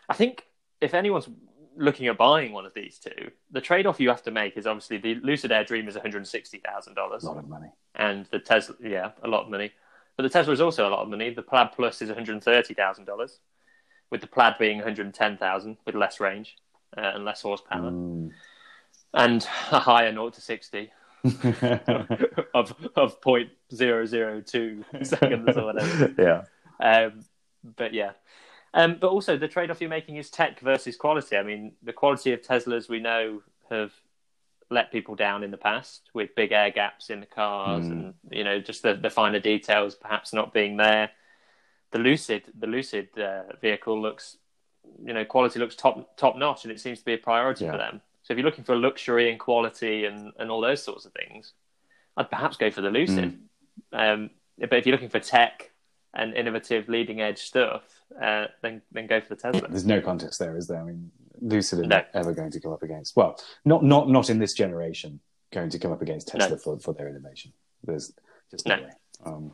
I 0.07 0.13
think 0.13 0.47
if 0.79 0.93
anyone's 0.93 1.27
looking 1.75 2.07
at 2.07 2.17
buying 2.17 2.53
one 2.53 2.65
of 2.65 2.73
these 2.73 2.99
two, 2.99 3.31
the 3.51 3.59
trade 3.59 3.85
off 3.85 3.99
you 3.99 4.07
have 4.09 4.23
to 4.23 4.31
make 4.31 4.55
is 4.55 4.65
obviously 4.65 4.97
the 4.97 5.15
Lucid 5.15 5.51
Air 5.51 5.65
Dream 5.65 5.87
is 5.89 5.95
one 5.95 6.01
hundred 6.03 6.25
sixty 6.27 6.59
thousand 6.59 6.93
dollars, 6.95 7.23
a 7.23 7.27
lot 7.27 7.37
of 7.37 7.49
money. 7.49 7.69
and 7.95 8.25
the 8.27 8.39
Tesla, 8.39 8.75
yeah, 8.79 9.11
a 9.23 9.27
lot 9.27 9.43
of 9.43 9.49
money. 9.49 9.71
But 10.15 10.23
the 10.23 10.29
Tesla 10.29 10.53
is 10.53 10.61
also 10.61 10.87
a 10.87 10.91
lot 10.91 10.99
of 10.99 11.09
money. 11.09 11.29
The 11.31 11.41
Plaid 11.41 11.73
Plus 11.73 12.01
is 12.01 12.07
one 12.09 12.17
hundred 12.17 12.41
thirty 12.43 12.73
thousand 12.73 13.05
dollars, 13.05 13.39
with 14.11 14.21
the 14.21 14.27
Plaid 14.27 14.55
being 14.59 14.77
one 14.77 14.83
hundred 14.85 15.13
ten 15.13 15.37
thousand 15.37 15.77
with 15.85 15.95
less 15.95 16.19
range 16.19 16.57
uh, 16.97 17.11
and 17.15 17.25
less 17.25 17.41
horsepower, 17.41 17.89
Mm. 17.91 18.31
and 19.13 19.47
a 19.71 19.79
higher 19.79 20.11
0 20.11 20.29
to 20.29 20.41
sixty 20.41 20.91
of 22.53 22.73
of 22.95 23.21
point 23.21 23.49
zero 23.73 24.05
zero 24.05 24.41
two 24.41 24.83
seconds 25.03 25.55
or 25.57 25.65
whatever. 25.65 26.13
yeah. 26.17 26.43
Um, 26.79 27.23
but 27.77 27.93
yeah, 27.93 28.11
um, 28.73 28.97
but 28.99 29.09
also 29.09 29.37
the 29.37 29.47
trade 29.47 29.69
off 29.71 29.81
you're 29.81 29.89
making 29.89 30.17
is 30.17 30.29
tech 30.29 30.59
versus 30.59 30.95
quality. 30.95 31.37
I 31.37 31.43
mean, 31.43 31.73
the 31.83 31.93
quality 31.93 32.33
of 32.33 32.41
Teslas 32.41 32.89
we 32.89 32.99
know 32.99 33.41
have 33.69 33.93
let 34.69 34.91
people 34.91 35.15
down 35.15 35.43
in 35.43 35.51
the 35.51 35.57
past 35.57 36.09
with 36.13 36.33
big 36.35 36.51
air 36.53 36.71
gaps 36.71 37.09
in 37.09 37.19
the 37.19 37.25
cars, 37.25 37.85
Mm. 37.85 37.91
and 37.91 38.13
you 38.31 38.43
know 38.43 38.59
just 38.59 38.81
the, 38.83 38.95
the 38.95 39.09
finer 39.09 39.39
details 39.39 39.95
perhaps 39.95 40.33
not 40.33 40.53
being 40.53 40.77
there. 40.77 41.11
The 41.91 41.99
Lucid, 41.99 42.43
the 42.57 42.67
Lucid 42.67 43.09
uh, 43.19 43.43
vehicle 43.61 44.01
looks, 44.01 44.37
you 45.03 45.13
know, 45.13 45.25
quality 45.25 45.59
looks 45.59 45.75
top 45.75 46.15
top 46.17 46.37
notch, 46.37 46.63
and 46.63 46.71
it 46.71 46.79
seems 46.79 46.99
to 46.99 47.05
be 47.05 47.13
a 47.13 47.17
priority 47.17 47.65
Yeah. 47.65 47.71
for 47.71 47.77
them. 47.77 48.01
So 48.23 48.33
if 48.33 48.37
you're 48.37 48.45
looking 48.45 48.63
for 48.63 48.75
luxury 48.75 49.29
and 49.31 49.39
quality 49.39 50.05
and, 50.05 50.31
and 50.39 50.49
all 50.51 50.61
those 50.61 50.83
sorts 50.83 51.05
of 51.05 51.11
things, 51.13 51.53
I'd 52.15 52.29
perhaps 52.29 52.55
go 52.55 52.69
for 52.71 52.81
the 52.81 52.89
Lucid. 52.89 53.39
Um, 53.91 54.29
but 54.59 54.73
if 54.73 54.85
you're 54.85 54.93
looking 54.95 55.09
for 55.09 55.19
tech 55.19 55.71
and 56.13 56.33
innovative, 56.35 56.87
leading 56.87 57.19
edge 57.19 57.39
stuff, 57.39 57.83
uh, 58.21 58.45
then 58.61 58.81
then 58.91 59.07
go 59.07 59.19
for 59.19 59.29
the 59.29 59.41
Tesla. 59.41 59.67
There's 59.67 59.85
no 59.85 60.01
contest 60.01 60.39
there, 60.39 60.55
is 60.55 60.67
there? 60.67 60.79
I 60.79 60.83
mean, 60.83 61.11
Lucid 61.41 61.79
are 61.79 61.87
No. 61.87 62.03
ever 62.13 62.33
going 62.33 62.51
to 62.51 62.59
come 62.59 62.71
up 62.71 62.83
against. 62.83 63.15
Well, 63.15 63.37
not 63.65 63.83
not 63.83 64.07
not 64.09 64.29
in 64.29 64.39
this 64.39 64.53
generation. 64.53 65.19
Going 65.51 65.69
to 65.71 65.79
come 65.79 65.91
up 65.91 66.01
against 66.01 66.29
Tesla 66.29 66.51
No. 66.51 66.57
for, 66.57 66.79
for 66.79 66.93
their 66.93 67.09
innovation. 67.09 67.51
There's 67.83 68.13
just 68.49 68.65
no, 68.67 68.75
No. 68.77 68.83
way. 68.83 68.89
Um, 69.25 69.53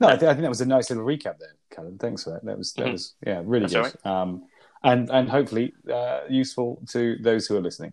no, 0.00 0.08
I, 0.08 0.16
th- 0.16 0.22
I 0.24 0.32
think 0.34 0.42
that 0.42 0.48
was 0.48 0.60
a 0.60 0.66
nice 0.66 0.90
little 0.90 1.04
recap 1.04 1.38
there, 1.38 1.54
Callum. 1.70 1.98
Thanks 1.98 2.24
for 2.24 2.30
that. 2.30 2.44
That 2.44 2.58
was 2.58 2.72
that 2.74 2.86
Mhm. 2.86 2.92
was 2.92 3.14
yeah, 3.26 3.42
really 3.44 3.66
That's 3.66 3.92
good. 3.92 4.06
Um, 4.10 4.46
and 4.84 5.10
and 5.10 5.28
hopefully 5.30 5.74
uh, 5.92 6.20
useful 6.28 6.82
to 6.90 7.16
those 7.20 7.46
who 7.46 7.56
are 7.56 7.60
listening. 7.60 7.92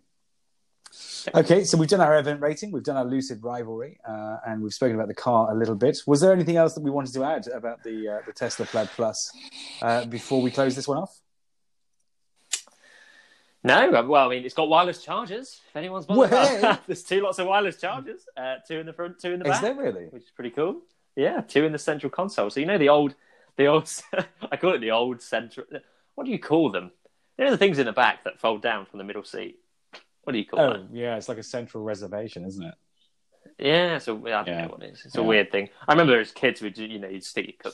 Okay, 1.35 1.63
so 1.63 1.77
we've 1.77 1.87
done 1.89 2.01
our 2.01 2.17
event 2.17 2.41
rating, 2.41 2.71
we've 2.71 2.83
done 2.83 2.97
our 2.97 3.05
lucid 3.05 3.43
rivalry, 3.43 3.99
uh, 4.07 4.37
and 4.47 4.61
we've 4.63 4.73
spoken 4.73 4.95
about 4.95 5.07
the 5.07 5.13
car 5.13 5.51
a 5.51 5.55
little 5.55 5.75
bit. 5.75 5.99
Was 6.07 6.19
there 6.21 6.33
anything 6.33 6.55
else 6.57 6.73
that 6.73 6.81
we 6.81 6.89
wanted 6.89 7.13
to 7.13 7.23
add 7.23 7.47
about 7.47 7.83
the 7.83 8.07
uh, 8.09 8.19
the 8.25 8.33
Tesla 8.33 8.65
Plaid 8.65 8.87
Plus 8.95 9.31
uh, 9.83 10.05
before 10.05 10.41
we 10.41 10.49
close 10.49 10.75
this 10.75 10.87
one 10.87 10.97
off? 10.97 11.15
No, 13.63 13.93
uh, 13.93 14.03
well, 14.07 14.25
I 14.25 14.29
mean, 14.35 14.45
it's 14.45 14.53
got 14.53 14.69
wireless 14.69 15.03
chargers. 15.03 15.59
If 15.69 15.75
anyone's 15.75 16.05
bothered, 16.05 16.31
Well, 16.31 16.73
hey. 16.75 16.79
there's 16.87 17.03
two 17.03 17.21
lots 17.21 17.39
of 17.39 17.47
wireless 17.47 17.75
chargers. 17.79 18.21
Uh, 18.37 18.55
two 18.65 18.79
in 18.79 18.85
the 18.85 18.93
front, 18.93 19.19
two 19.19 19.33
in 19.33 19.39
the 19.39 19.45
Is 19.45 19.51
back, 19.51 19.61
there 19.61 19.75
really? 19.75 20.05
which 20.05 20.23
is 20.23 20.29
pretty 20.31 20.51
cool. 20.51 20.81
Yeah, 21.19 21.41
two 21.41 21.65
in 21.65 21.73
the 21.73 21.77
central 21.77 22.09
console. 22.09 22.49
So 22.49 22.61
you 22.61 22.65
know 22.65 22.77
the 22.77 22.87
old, 22.87 23.13
the 23.57 23.65
old, 23.65 23.91
I 24.51 24.55
call 24.55 24.73
it 24.73 24.79
the 24.79 24.91
old 24.91 25.21
central. 25.21 25.65
What 26.15 26.23
do 26.25 26.31
you 26.31 26.39
call 26.39 26.71
them? 26.71 26.91
You 27.37 27.43
know 27.43 27.51
the 27.51 27.57
things 27.57 27.77
in 27.77 27.85
the 27.85 27.91
back 27.91 28.23
that 28.23 28.39
fold 28.39 28.61
down 28.61 28.85
from 28.85 28.99
the 28.99 29.03
middle 29.03 29.25
seat. 29.25 29.59
What 30.23 30.31
do 30.31 30.39
you 30.39 30.45
call 30.45 30.59
Oh, 30.61 30.73
them? 30.73 30.87
yeah, 30.93 31.17
it's 31.17 31.27
like 31.27 31.37
a 31.37 31.43
central 31.43 31.83
reservation, 31.83 32.45
isn't 32.45 32.65
it? 32.65 32.73
Yeah, 33.57 33.97
so 33.97 34.15
I 34.15 34.29
don't 34.29 34.47
Yeah. 34.47 34.61
know 34.61 34.67
what 34.69 34.83
it 34.83 34.93
is. 34.93 35.05
It's 35.05 35.15
Yeah. 35.15 35.21
a 35.21 35.25
weird 35.25 35.51
thing. 35.51 35.69
I 35.89 35.91
remember 35.91 36.17
as 36.17 36.31
kids, 36.31 36.61
we 36.61 36.71
you 36.73 36.99
know 36.99 37.09
you'd 37.09 37.25
stick 37.25 37.47
your 37.47 37.73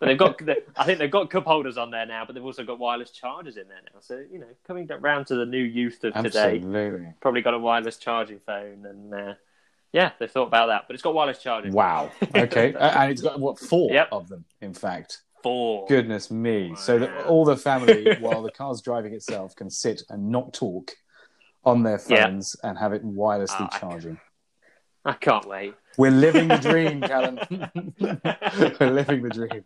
But 0.00 0.06
they've 0.06 0.18
got, 0.18 0.40
I 0.76 0.84
think 0.84 0.98
they've 0.98 1.10
got 1.10 1.30
cup 1.30 1.44
holders 1.44 1.78
on 1.78 1.92
there 1.92 2.06
now, 2.06 2.24
but 2.24 2.34
they've 2.34 2.44
also 2.44 2.64
got 2.64 2.80
wireless 2.80 3.12
chargers 3.12 3.56
in 3.56 3.68
there 3.68 3.82
now. 3.92 4.00
So 4.00 4.24
you 4.32 4.40
know, 4.40 4.48
coming 4.66 4.88
round 5.00 5.28
to 5.28 5.36
the 5.36 5.46
new 5.46 5.62
youth 5.62 6.02
of 6.02 6.14
today, 6.14 6.56
Absolutely. 6.56 7.14
probably 7.20 7.42
got 7.42 7.54
a 7.54 7.58
wireless 7.58 7.98
charging 7.98 8.40
phone, 8.40 8.84
and 8.86 9.14
uh, 9.14 9.34
yeah, 9.92 10.12
they've 10.18 10.30
thought 10.30 10.48
about 10.48 10.66
that. 10.66 10.84
But 10.86 10.94
it's 10.94 11.02
got 11.02 11.14
wireless 11.14 11.38
charging. 11.38 11.72
Wow. 11.72 12.10
Okay, 12.36 12.74
and 12.78 13.10
it's 13.12 13.22
got 13.22 13.40
what 13.40 13.58
four 13.58 13.92
Yep. 13.92 14.08
of 14.12 14.28
them, 14.28 14.44
in 14.60 14.74
fact. 14.74 15.22
Four. 15.42 15.86
Goodness 15.88 16.30
me! 16.30 16.74
So 16.76 16.98
that 16.98 17.26
all 17.26 17.44
the 17.44 17.56
family, 17.56 18.16
while 18.20 18.42
the 18.42 18.50
car's 18.50 18.80
driving 18.82 19.14
itself, 19.14 19.54
can 19.54 19.70
sit 19.70 20.02
and 20.10 20.30
not 20.30 20.52
talk 20.52 20.90
on 21.64 21.82
their 21.84 21.98
phones 21.98 22.56
and 22.62 22.76
have 22.78 22.92
it 22.92 23.04
wirelessly 23.04 23.60
Oh, 23.60 23.68
I- 23.72 23.78
charging. 23.78 24.18
I 25.04 25.12
can't 25.14 25.46
wait. 25.46 25.74
We're 25.96 26.10
living 26.10 26.48
the 26.48 26.56
dream, 26.58 27.00
Callum. 27.00 27.38
We're 28.80 28.90
living 28.90 29.22
the 29.22 29.30
dream. 29.30 29.64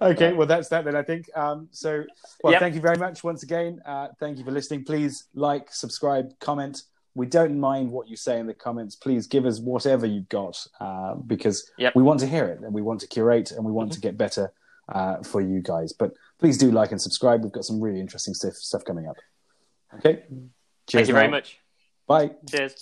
okay, 0.00 0.32
well 0.32 0.46
that's 0.46 0.68
that 0.70 0.84
then. 0.84 0.96
I 0.96 1.02
think. 1.02 1.28
Um, 1.36 1.68
so, 1.70 2.04
well, 2.42 2.52
Yep. 2.54 2.60
thank 2.60 2.74
you 2.74 2.80
very 2.80 2.96
much 2.96 3.22
once 3.22 3.42
again. 3.42 3.80
Uh, 3.86 4.08
thank 4.18 4.38
you 4.38 4.44
for 4.44 4.50
listening. 4.50 4.84
Please 4.84 5.24
like, 5.34 5.72
subscribe, 5.72 6.38
comment. 6.40 6.82
We 7.18 7.26
don't 7.26 7.58
mind 7.58 7.90
what 7.90 8.08
you 8.08 8.16
say 8.16 8.38
in 8.38 8.46
the 8.46 8.54
comments. 8.54 8.94
Please 8.96 9.26
give 9.26 9.44
us 9.44 9.58
whatever 9.58 10.06
you've 10.06 10.28
got 10.28 10.64
uh, 10.80 11.14
because 11.16 11.70
Yep. 11.76 11.96
we 11.96 12.02
want 12.02 12.20
to 12.20 12.26
hear 12.26 12.46
it 12.46 12.60
and 12.60 12.72
we 12.72 12.80
want 12.80 13.00
to 13.00 13.08
curate 13.08 13.50
and 13.50 13.64
we 13.64 13.72
want 13.72 13.92
to 13.92 14.00
get 14.00 14.16
better 14.16 14.52
uh, 14.88 15.22
for 15.22 15.40
you 15.40 15.60
guys. 15.60 15.92
But 15.92 16.12
please 16.38 16.56
do 16.56 16.70
like 16.70 16.92
and 16.92 17.02
subscribe. 17.02 17.42
We've 17.42 17.52
got 17.52 17.64
some 17.64 17.80
really 17.80 18.00
interesting 18.00 18.34
stuff 18.34 18.54
stuff 18.54 18.84
coming 18.84 19.06
up. 19.08 19.16
Okay. 19.96 20.22
Cheers 20.86 20.92
Thank 20.92 21.08
you 21.08 21.14
very 21.14 21.28
much. 21.28 21.58
Bye. 22.06 22.30
Cheers. 22.48 22.76